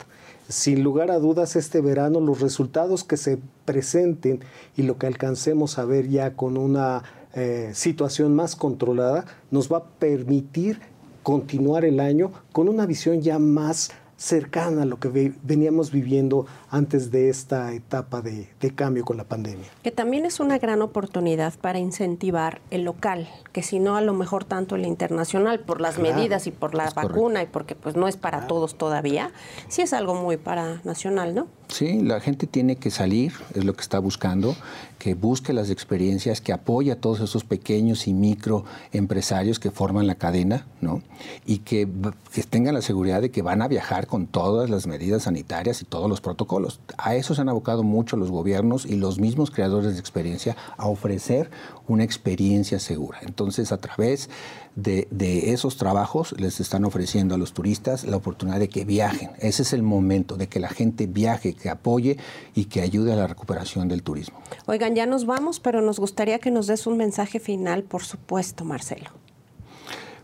Sin 0.48 0.82
lugar 0.82 1.10
a 1.10 1.18
dudas, 1.18 1.56
este 1.56 1.80
verano 1.80 2.20
los 2.20 2.40
resultados 2.40 3.02
que 3.04 3.16
se 3.16 3.38
presenten 3.64 4.40
y 4.76 4.82
lo 4.82 4.98
que 4.98 5.06
alcancemos 5.06 5.78
a 5.78 5.84
ver 5.84 6.08
ya 6.08 6.34
con 6.34 6.56
una 6.56 7.02
eh, 7.34 7.70
situación 7.74 8.34
más 8.34 8.54
controlada 8.54 9.24
nos 9.50 9.72
va 9.72 9.78
a 9.78 9.84
permitir 9.84 10.80
continuar 11.24 11.84
el 11.84 11.98
año 11.98 12.30
con 12.52 12.68
una 12.68 12.86
visión 12.86 13.20
ya 13.20 13.40
más 13.40 13.90
cercana 14.16 14.82
a 14.82 14.84
lo 14.84 14.98
que 15.00 15.32
veníamos 15.42 15.90
viviendo 15.90 16.46
antes 16.70 17.10
de 17.10 17.28
esta 17.28 17.72
etapa 17.72 18.22
de, 18.22 18.48
cambio 18.74 19.04
con 19.04 19.16
la 19.16 19.24
pandemia. 19.24 19.66
Que 19.82 19.90
también 19.90 20.24
es 20.24 20.40
una 20.40 20.58
gran 20.58 20.82
oportunidad 20.82 21.54
para 21.60 21.78
incentivar 21.78 22.60
el 22.70 22.84
local, 22.84 23.28
que 23.52 23.62
si 23.62 23.80
no 23.80 23.96
a 23.96 24.00
lo 24.00 24.14
mejor 24.14 24.44
tanto 24.44 24.76
el 24.76 24.86
internacional 24.86 25.60
por 25.60 25.80
las 25.80 25.98
medidas 25.98 26.46
y 26.46 26.50
por 26.52 26.74
la 26.74 26.90
vacuna 26.90 27.42
y 27.42 27.46
porque 27.46 27.74
pues 27.74 27.96
no 27.96 28.06
es 28.06 28.16
para 28.16 28.46
todos 28.46 28.76
todavía, 28.76 29.32
sí 29.68 29.82
es 29.82 29.92
algo 29.92 30.14
muy 30.14 30.36
para 30.36 30.80
nacional, 30.84 31.34
¿no? 31.34 31.48
Sí, 31.74 32.00
la 32.00 32.20
gente 32.20 32.46
tiene 32.46 32.76
que 32.76 32.92
salir, 32.92 33.32
es 33.52 33.64
lo 33.64 33.74
que 33.74 33.80
está 33.80 33.98
buscando, 33.98 34.54
que 35.00 35.14
busque 35.14 35.52
las 35.52 35.70
experiencias, 35.70 36.40
que 36.40 36.52
apoye 36.52 36.92
a 36.92 37.00
todos 37.00 37.18
esos 37.18 37.42
pequeños 37.42 38.06
y 38.06 38.12
micro 38.12 38.64
empresarios 38.92 39.58
que 39.58 39.72
forman 39.72 40.06
la 40.06 40.14
cadena, 40.14 40.68
¿no? 40.80 41.02
Y 41.44 41.58
que, 41.58 41.88
que 42.32 42.44
tengan 42.44 42.74
la 42.74 42.80
seguridad 42.80 43.20
de 43.22 43.32
que 43.32 43.42
van 43.42 43.60
a 43.60 43.66
viajar 43.66 44.06
con 44.06 44.28
todas 44.28 44.70
las 44.70 44.86
medidas 44.86 45.24
sanitarias 45.24 45.82
y 45.82 45.84
todos 45.84 46.08
los 46.08 46.20
protocolos. 46.20 46.78
A 46.96 47.16
eso 47.16 47.34
se 47.34 47.40
han 47.40 47.48
abocado 47.48 47.82
mucho 47.82 48.16
los 48.16 48.30
gobiernos 48.30 48.86
y 48.86 48.94
los 48.94 49.18
mismos 49.18 49.50
creadores 49.50 49.94
de 49.94 49.98
experiencia 49.98 50.56
a 50.76 50.86
ofrecer 50.86 51.50
una 51.88 52.04
experiencia 52.04 52.78
segura. 52.78 53.18
Entonces, 53.22 53.72
a 53.72 53.78
través 53.78 54.30
de, 54.76 55.52
esos 55.52 55.76
trabajos 55.76 56.34
les 56.38 56.60
están 56.60 56.84
ofreciendo 56.84 57.34
a 57.34 57.38
los 57.38 57.52
turistas 57.52 58.04
la 58.04 58.16
oportunidad 58.16 58.58
de 58.58 58.68
que 58.68 58.84
viajen. 58.84 59.30
Ese 59.38 59.62
es 59.62 59.72
el 59.72 59.82
momento 59.82 60.36
de 60.36 60.48
que 60.48 60.60
la 60.60 60.68
gente 60.68 61.06
viaje, 61.06 61.54
que 61.54 61.70
apoye 61.70 62.16
y 62.54 62.66
que 62.66 62.80
ayude 62.80 63.12
a 63.12 63.16
la 63.16 63.26
recuperación 63.26 63.88
del 63.88 64.02
turismo. 64.02 64.40
Oigan, 64.66 64.94
ya 64.94 65.06
nos 65.06 65.26
vamos, 65.26 65.60
pero 65.60 65.80
nos 65.80 65.98
gustaría 65.98 66.38
que 66.38 66.50
nos 66.50 66.66
des 66.66 66.86
un 66.86 66.96
mensaje 66.96 67.38
final, 67.38 67.84
por 67.84 68.02
supuesto, 68.02 68.64
Marcelo. 68.64 69.10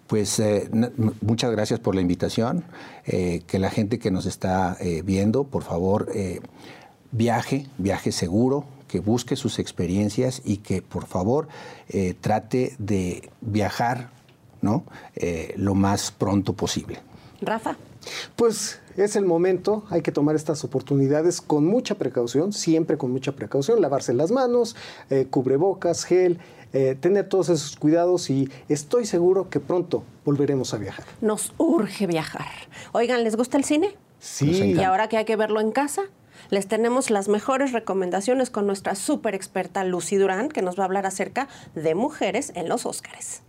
Pues 0.07 0.41
eh, 0.41 0.69
muchas 1.21 1.53
gracias 1.53 1.79
por 1.79 1.95
la 1.95 2.01
invitación. 2.01 2.65
Eh, 3.07 3.43
que 3.47 3.61
la 3.61 3.71
gente 3.71 4.01
que 4.01 4.11
nos 4.11 4.27
está 4.27 4.77
eh, 4.81 5.03
viendo, 5.05 5.45
por 5.45 5.63
favor, 5.63 6.11
viaje, 7.13 7.67
viaje 7.79 8.11
seguro, 8.11 8.65
que 8.89 8.99
busque 8.99 9.37
sus 9.37 9.61
experiencias 9.61 10.43
y 10.45 10.57
que 10.57 10.83
por 10.83 11.07
favor 11.07 11.47
trate 12.21 12.75
de 12.79 13.31
viajar 13.41 14.11
¿no? 14.63 14.85
lo 15.57 15.75
más 15.75 16.11
pronto 16.11 16.53
posible. 16.53 17.01
Rafa. 17.41 17.77
Pues 18.37 18.81
es 18.97 19.17
el 19.17 19.25
momento, 19.25 19.85
hay 19.91 20.03
que 20.03 20.13
tomar 20.13 20.37
estas 20.37 20.65
oportunidades 20.65 21.41
con 21.41 21.67
mucha 21.67 21.97
precaución, 21.97 22.53
siempre 22.53 22.97
con 22.97 23.11
mucha 23.11 23.33
precaución, 23.33 23.81
lavarse 23.81 24.13
las 24.15 24.31
manos, 24.31 24.77
cubrebocas, 25.31 26.05
gel, 26.05 26.39
eh, 26.73 26.97
tener 27.01 27.29
todos 27.29 27.49
esos 27.49 27.75
cuidados 27.77 28.31
y 28.31 28.49
estoy 28.69 29.05
seguro 29.05 29.51
que 29.51 29.59
pronto 29.59 30.05
volveremos 30.25 30.73
a 30.73 30.77
viajar. 30.77 31.05
Nos 31.21 31.53
urge 31.59 32.07
viajar. 32.07 32.47
Oigan, 32.93 33.25
¿les 33.25 33.35
gusta 33.35 33.57
el 33.57 33.65
cine? 33.65 33.97
Sí. 34.21 34.75
Y 34.75 34.81
ahora 34.85 35.09
que 35.09 35.17
hay 35.17 35.25
que 35.25 35.35
verlo 35.35 35.61
en 35.61 35.73
casa, 35.73 36.03
les 36.49 36.69
tenemos 36.69 37.11
las 37.11 37.29
mejores 37.29 37.73
recomendaciones 37.73 38.51
con 38.51 38.69
nuestra 38.69 38.95
súper 38.95 39.35
experta 39.35 39.83
Lucy 39.83 40.15
Durán, 40.15 40.49
que 40.49 40.63
nos 40.63 40.79
va 40.79 40.85
a 40.85 40.87
hablar 40.87 41.07
acerca 41.07 41.49
de 41.75 41.97
mujeres 41.97 42.53
en 42.55 42.69
los 42.69 42.87
Óscares. 42.87 43.43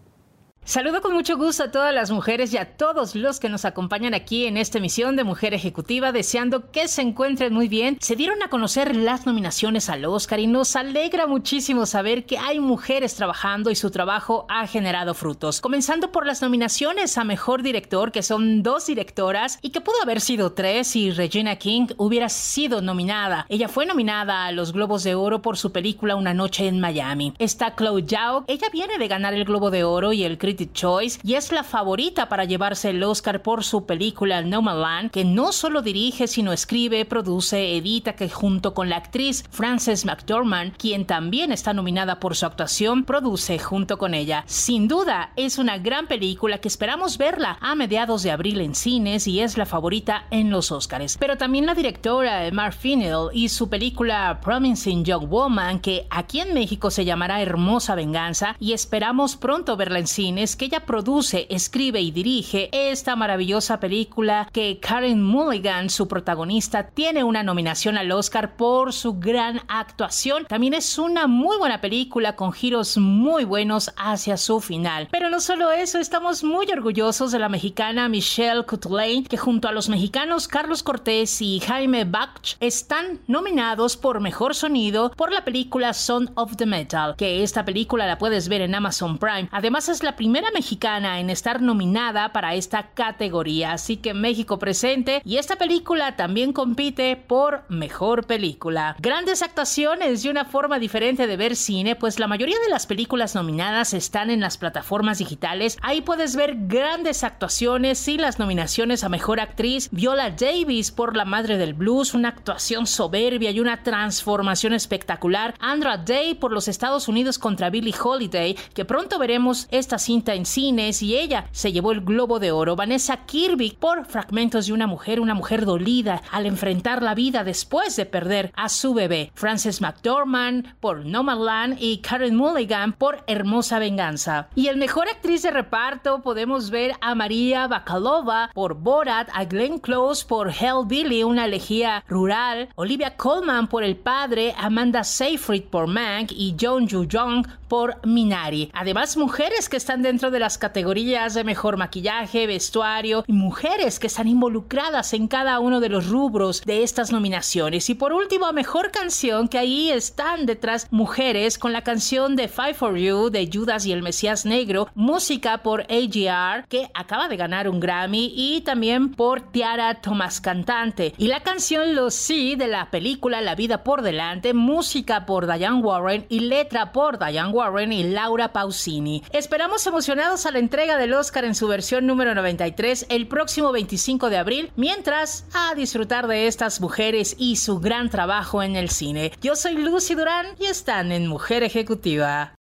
Saludo 0.64 1.01
con 1.01 1.14
mucho 1.14 1.38
gusto 1.38 1.64
a 1.64 1.72
todas 1.72 1.93
las 1.93 2.12
mujeres 2.12 2.53
y 2.53 2.57
a 2.57 2.78
todos 2.78 3.16
los 3.16 3.39
que 3.39 3.49
nos 3.49 3.66
acompañan 3.66 4.14
aquí 4.14 4.45
en 4.45 4.57
esta 4.57 4.78
emisión 4.78 5.16
de 5.16 5.24
Mujer 5.24 5.55
Ejecutiva, 5.55 6.12
deseando 6.12 6.70
que 6.70 6.88
se 6.88 7.01
encuentren 7.01 7.51
muy 7.51 7.68
bien. 7.68 7.97
Se 7.99 8.16
dieron 8.16 8.41
a 8.43 8.47
conocer 8.47 8.95
las 8.95 9.26
nominaciones 9.26 9.89
al 9.89 10.05
Oscar 10.05 10.39
y 10.39 10.45
nos 10.45 10.76
alegra 10.76 11.26
muchísimo 11.26 11.88
saber 11.88 12.26
que 12.26 12.38
hay 12.38 12.59
mujeres 12.59 13.16
trabajando 13.16 13.72
y 13.72 13.76
su 13.76 13.89
trabajo 13.89 14.45
ha 14.49 14.68
generado 14.68 15.16
frutos. 15.16 15.62
Comenzando 15.62 16.12
por 16.12 16.28
las 16.28 16.43
nominaciones 16.43 17.18
a 17.18 17.24
Mejor 17.24 17.64
Director, 17.64 18.12
que 18.12 18.22
son 18.22 18.62
dos 18.62 18.86
directoras 18.86 19.57
y 19.64 19.72
que 19.72 19.82
pudo 19.82 20.01
haber 20.03 20.22
sido 20.22 20.53
tres 20.53 20.88
si 20.89 21.09
Regina 21.09 21.55
King 21.55 21.88
hubiera 21.97 22.30
sido 22.30 22.82
nominada. 22.82 23.47
Ella 23.49 23.68
fue 23.68 23.88
nominada 23.88 24.45
a 24.45 24.51
los 24.51 24.74
Globos 24.74 25.03
de 25.03 25.16
Oro 25.16 25.41
por 25.41 25.57
su 25.57 25.72
película 25.72 26.16
Una 26.16 26.36
Noche 26.36 26.68
en 26.68 26.80
Miami. 26.80 27.34
Está 27.39 27.76
Chloe 27.76 28.05
Zhao, 28.07 28.45
ella 28.47 28.68
viene 28.72 28.99
de 28.99 29.07
ganar 29.07 29.34
el 29.34 29.43
Globo 29.43 29.72
de 29.72 29.84
Oro 29.84 30.14
y 30.14 30.24
el 30.24 30.38
Choice 30.56 31.20
y 31.24 31.36
es 31.36 31.52
la 31.52 31.64
favorita 31.64 32.30
para 32.30 32.45
llevarse 32.45 32.89
el 32.89 33.04
Oscar 33.04 33.41
por 33.41 33.64
su 33.64 33.86
película 33.86 34.41
Nomadland, 34.41 35.12
que 35.12 35.26
no 35.26 35.52
solo 35.52 35.82
dirige, 35.82 36.28
sino 36.28 36.54
escribe, 36.54 37.06
produce, 37.06 37.76
edita, 37.78 38.14
que 38.14 38.30
junto 38.30 38.74
con 38.74 38.89
la 38.89 38.97
actriz 38.97 39.43
Frances 39.52 40.06
McDormand, 40.06 40.76
quien 40.78 41.06
también 41.06 41.52
está 41.52 41.74
nominada 41.74 42.20
por 42.20 42.36
su 42.36 42.45
actuación, 42.45 43.04
produce 43.04 43.60
junto 43.60 43.97
con 43.97 44.14
ella. 44.14 44.43
Sin 44.47 44.88
duda, 44.88 45.32
es 45.36 45.58
una 45.58 45.78
gran 45.78 46.08
película 46.08 46.60
que 46.60 46.68
esperamos 46.68 47.18
verla 47.18 47.58
a 47.62 47.76
mediados 47.76 48.24
de 48.24 48.32
abril 48.32 48.62
en 48.62 48.76
cines 48.76 49.28
y 49.28 49.39
es 49.39 49.58
la 49.58 49.66
favorita 49.66 50.26
en 50.32 50.49
los 50.49 50.72
Oscars. 50.72 51.18
Pero 51.18 51.38
también 51.38 51.66
la 51.66 51.76
directora 51.76 52.49
Mark 52.52 52.74
Finnell 52.74 53.30
y 53.34 53.49
su 53.49 53.70
película 53.70 54.39
Promising 54.43 55.06
Young 55.06 55.28
Woman, 55.30 55.80
que 55.80 56.08
aquí 56.10 56.39
en 56.39 56.54
México 56.54 56.91
se 56.91 57.06
llamará 57.06 57.41
Hermosa 57.41 57.95
Venganza 57.95 58.56
y 58.60 58.74
esperamos 58.74 59.36
pronto 59.38 59.78
verla 59.78 59.99
en 59.99 60.08
cines 60.08 60.41
que 60.56 60.66
ella 60.66 60.86
produce, 60.86 61.46
escribe 61.50 62.02
y 62.02 62.10
dirige 62.10 62.70
esta 62.72 63.16
maravillosa 63.16 63.80
película 63.80 64.50
que 64.52 64.80
Karen 64.80 65.24
Mulligan, 65.24 65.89
su 65.89 66.08
protagonista, 66.08 66.88
tiene 66.88 67.24
una 67.24 67.44
nominación 67.44 67.98
al 67.98 68.12
Oscar 68.12 68.56
por 68.56 68.92
su 68.92 69.20
gran 69.20 69.62
actuación. 69.68 70.46
También 70.48 70.74
es 70.74 70.98
una 70.98 71.28
muy 71.28 71.58
buena 71.58 71.80
película 71.80 72.36
con 72.36 72.54
giros 72.54 72.98
muy 72.98 73.46
buenos 73.46 73.92
hacia 73.98 74.38
su 74.38 74.60
final. 74.60 75.08
Pero 75.12 75.30
no 75.30 75.39
solo 75.39 75.72
eso, 75.72 76.00
estamos 76.00 76.44
muy 76.44 76.66
orgullosos 76.72 77.32
de 77.32 77.39
la 77.39 77.50
mexicana 77.50 78.10
Michelle 78.10 78.66
Coutelain, 78.66 79.24
que 79.26 79.38
junto 79.38 79.68
a 79.68 79.72
los 79.72 79.89
mexicanos 79.89 80.48
Carlos 80.48 80.82
Cortés 80.82 81.42
y 81.42 81.60
Jaime 81.60 82.06
Bach 82.06 82.56
están 82.60 83.20
nominados 83.28 83.96
por 83.96 84.20
mejor 84.20 84.56
sonido 84.56 85.12
por 85.12 85.32
la 85.32 85.46
película 85.46 85.94
Son 85.94 86.32
of 86.36 86.56
the 86.56 86.66
Metal, 86.66 87.16
que 87.16 87.44
esta 87.44 87.64
película 87.64 88.08
la 88.08 88.18
puedes 88.18 88.50
ver 88.50 88.62
en 88.62 88.74
Amazon 88.74 89.18
Prime. 89.18 89.50
Además 89.52 89.89
es 89.89 90.02
la 90.02 90.16
primera 90.16 90.31
primera 90.32 90.52
mexicana 90.52 91.20
en 91.20 91.30
estar 91.30 91.62
nominada 91.62 92.32
para 92.32 92.56
esta 92.56 92.92
categoría, 92.94 93.74
así 93.74 93.98
que 93.98 94.14
México 94.14 94.60
presente 94.60 95.22
y 95.26 95.36
esta 95.36 95.58
película 95.58 96.16
también 96.16 96.54
compite 96.54 97.18
por 97.18 97.66
mejor 97.68 98.26
película. 98.26 98.96
Grandes 99.00 99.42
actuaciones 99.42 100.24
y 100.24 100.30
una 100.30 100.46
forma 100.46 100.80
diferente 100.80 101.28
de 101.28 101.36
ver 101.36 101.58
cine, 101.58 101.98
pues 101.98 102.18
la 102.18 102.28
mayoría 102.28 102.56
de 102.64 102.70
las 102.70 102.86
películas 102.86 103.36
nominadas 103.36 103.94
están 103.94 104.30
en 104.30 104.40
las 104.40 104.58
plataformas 104.58 105.18
digitales. 105.18 105.78
Ahí 105.82 106.00
puedes 106.00 106.38
ver 106.38 106.56
grandes 106.62 107.26
actuaciones 107.26 108.08
y 108.08 108.18
las 108.18 108.40
nominaciones 108.40 109.04
a 109.04 109.10
mejor 109.10 109.42
actriz. 109.42 109.90
Viola 109.92 110.30
Davis 110.30 110.92
por 110.92 111.18
La 111.18 111.26
Madre 111.26 111.58
del 111.58 111.74
Blues, 111.74 112.14
una 112.14 112.30
actuación 112.30 112.88
soberbia 112.88 113.52
y 113.52 113.60
una 113.60 113.84
transformación 113.84 114.72
espectacular. 114.72 115.56
Andra 115.60 115.98
Day 115.98 116.36
por 116.36 116.54
los 116.54 116.70
Estados 116.70 117.10
Unidos 117.10 117.38
contra 117.38 117.70
Billie 117.70 117.94
Holiday, 118.02 118.56
que 118.74 118.86
pronto 118.86 119.20
veremos 119.20 119.68
esta 119.72 120.00
cinta 120.00 120.20
en 120.30 120.45
cines 120.45 121.01
y 121.01 121.17
ella 121.17 121.47
se 121.51 121.72
llevó 121.72 121.91
el 121.91 122.01
Globo 122.01 122.39
de 122.39 122.51
Oro. 122.51 122.76
Vanessa 122.76 123.26
Kirby 123.26 123.78
por 123.80 124.05
Fragmentos 124.05 124.67
de 124.67 124.74
una 124.74 124.88
mujer, 124.88 125.19
una 125.19 125.34
mujer 125.34 125.65
dolida 125.65 126.22
al 126.32 126.45
enfrentar 126.45 127.01
la 127.01 127.15
vida 127.15 127.43
después 127.43 127.95
de 127.95 128.05
perder 128.05 128.51
a 128.55 128.69
su 128.69 128.93
bebé. 128.93 129.32
Frances 129.34 129.82
McDormand 129.82 130.76
por 130.80 131.05
Nomadland 131.05 131.78
y 131.80 131.97
Karen 131.97 132.36
Mulligan 132.36 132.93
por 132.93 133.24
Hermosa 133.28 133.80
Venganza. 133.80 134.47
Y 134.55 134.67
el 134.67 134.78
mejor 134.78 135.09
actriz 135.09 135.41
de 135.41 135.51
reparto 135.51 136.22
podemos 136.22 136.69
ver 136.69 136.93
a 137.01 137.15
María 137.15 137.67
Bakalova 137.67 138.51
por 138.53 138.76
Borat, 138.76 139.30
a 139.34 139.45
Glenn 139.45 139.80
Close 139.80 140.26
por 140.26 140.51
Hellbilly, 140.51 141.24
una 141.24 141.45
elegía 141.45 142.03
rural, 142.07 142.69
Olivia 142.76 143.15
Colman 143.17 143.67
por 143.67 143.84
El 143.84 143.97
Padre, 143.97 144.53
Amanda 144.57 145.03
Seyfried 145.03 145.63
por 145.63 145.88
Mank 145.88 146.32
y 146.32 146.55
John 146.59 146.88
Joo 146.88 147.05
Jong 147.11 147.47
por 147.67 148.05
Minari. 148.05 148.69
Además, 148.74 149.15
mujeres 149.15 149.69
que 149.69 149.78
están 149.78 150.01
dentro 150.12 150.30
de 150.30 150.39
las 150.39 150.57
categorías 150.57 151.36
de 151.36 151.45
mejor 151.45 151.78
maquillaje, 151.78 152.45
vestuario 152.45 153.24
y 153.28 153.32
mujeres 153.32 153.97
que 153.97 154.07
están 154.07 154.28
involucradas 154.28 155.14
en 155.14 155.30
cada 155.30 155.57
uno 155.62 155.80
de 155.80 155.88
los 155.88 156.09
rubros 156.09 156.64
de 156.66 156.84
estas 156.84 157.14
nominaciones. 157.14 157.89
Y 157.89 157.95
por 157.95 158.12
último, 158.12 158.51
mejor 158.51 158.91
canción, 158.91 159.47
que 159.47 159.57
ahí 159.57 159.89
están 159.89 160.45
detrás 160.45 160.89
mujeres 160.91 161.57
con 161.57 161.72
la 161.72 161.86
canción 161.86 162.36
de 162.36 162.49
Fight 162.49 162.76
for 162.76 162.97
You 162.97 163.30
de 163.30 163.49
Judas 163.49 163.86
y 163.86 163.93
el 163.93 164.01
Mesías 164.01 164.45
Negro, 164.45 164.89
música 164.95 165.59
por 165.59 165.84
AGR, 165.84 166.68
que 166.68 166.91
acaba 166.93 167.30
de 167.30 167.38
ganar 167.38 167.70
un 167.70 167.80
Grammy, 167.80 168.34
y 168.36 168.59
también 168.66 169.12
por 169.14 169.53
Tiara 169.53 170.01
Thomas 170.01 170.41
Cantante. 170.41 171.14
Y 171.18 171.28
la 171.28 171.39
canción 171.39 171.95
Lo 171.95 172.12
Sí 172.12 172.57
de 172.57 172.68
la 172.68 172.91
película 172.91 173.39
La 173.39 173.55
Vida 173.55 173.86
por 173.86 174.01
Delante, 174.01 174.53
música 174.53 175.26
por 175.26 175.47
Diane 175.47 175.82
Warren 175.82 176.26
y 176.28 176.41
letra 176.41 176.91
por 176.91 177.18
Diane 177.18 177.53
Warren 177.53 177.93
y 177.93 178.03
Laura 178.03 178.51
Pausini. 178.51 179.24
Esperamos 179.32 179.88
emocionados 180.02 180.47
a 180.47 180.52
la 180.52 180.58
entrega 180.58 180.97
del 180.97 181.14
Oscar 181.14 181.45
en 181.45 181.54
su 181.54 181.68
versión 181.68 182.08
número 182.08 182.34
93 182.34 183.06
el 183.10 183.28
próximo 183.28 183.72
25 183.72 184.32
de 184.32 184.38
abril, 184.39 184.72
mientras 184.76 185.45
a 185.54 185.76
disfrutar 185.76 186.26
de 186.26 186.47
estas 186.47 186.82
mujeres 186.82 187.36
y 187.38 187.58
su 187.58 187.80
gran 187.80 188.10
trabajo 188.10 188.64
en 188.64 188.76
el 188.76 188.89
cine. 188.89 189.32
Yo 189.43 189.56
soy 189.56 189.76
Lucy 189.76 190.16
Durán 190.16 190.47
y 190.58 190.66
están 190.66 191.12
en 191.12 191.28
Mujer 191.28 191.62
Ejecutiva. 191.62 192.56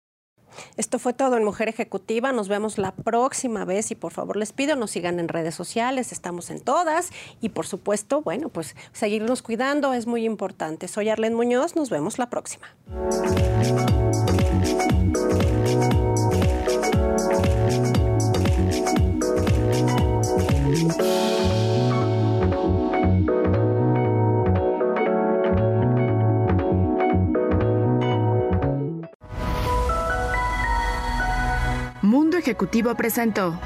Esto 0.77 0.99
fue 0.99 1.13
todo 1.13 1.37
en 1.37 1.45
Mujer 1.45 1.69
Ejecutiva. 1.69 2.33
Nos 2.33 2.49
vemos 2.49 2.77
la 2.77 2.91
próxima 2.91 3.65
vez 3.65 3.93
y 3.93 3.95
por 3.95 4.13
favor 4.13 4.37
les 4.37 4.53
pido 4.53 4.75
nos 4.75 4.91
sigan 4.91 5.21
en 5.21 5.29
redes 5.29 5.55
sociales, 5.55 6.11
estamos 6.11 6.51
en 6.51 6.59
todas 6.61 7.11
y 7.41 7.51
por 7.51 7.69
supuesto, 7.69 8.21
bueno, 8.21 8.49
pues 8.49 8.75
seguirnos 8.91 9.43
cuidando 9.43 9.93
es 9.93 10.09
muy 10.09 10.25
importante. 10.25 10.89
Soy 10.89 11.09
Arlen 11.09 11.35
Muñoz, 11.35 11.77
nos 11.77 11.89
vemos 11.89 12.19
la 12.19 12.31
próxima. 12.31 12.67
Ejecutivo 32.39 32.95
presentó 32.95 33.59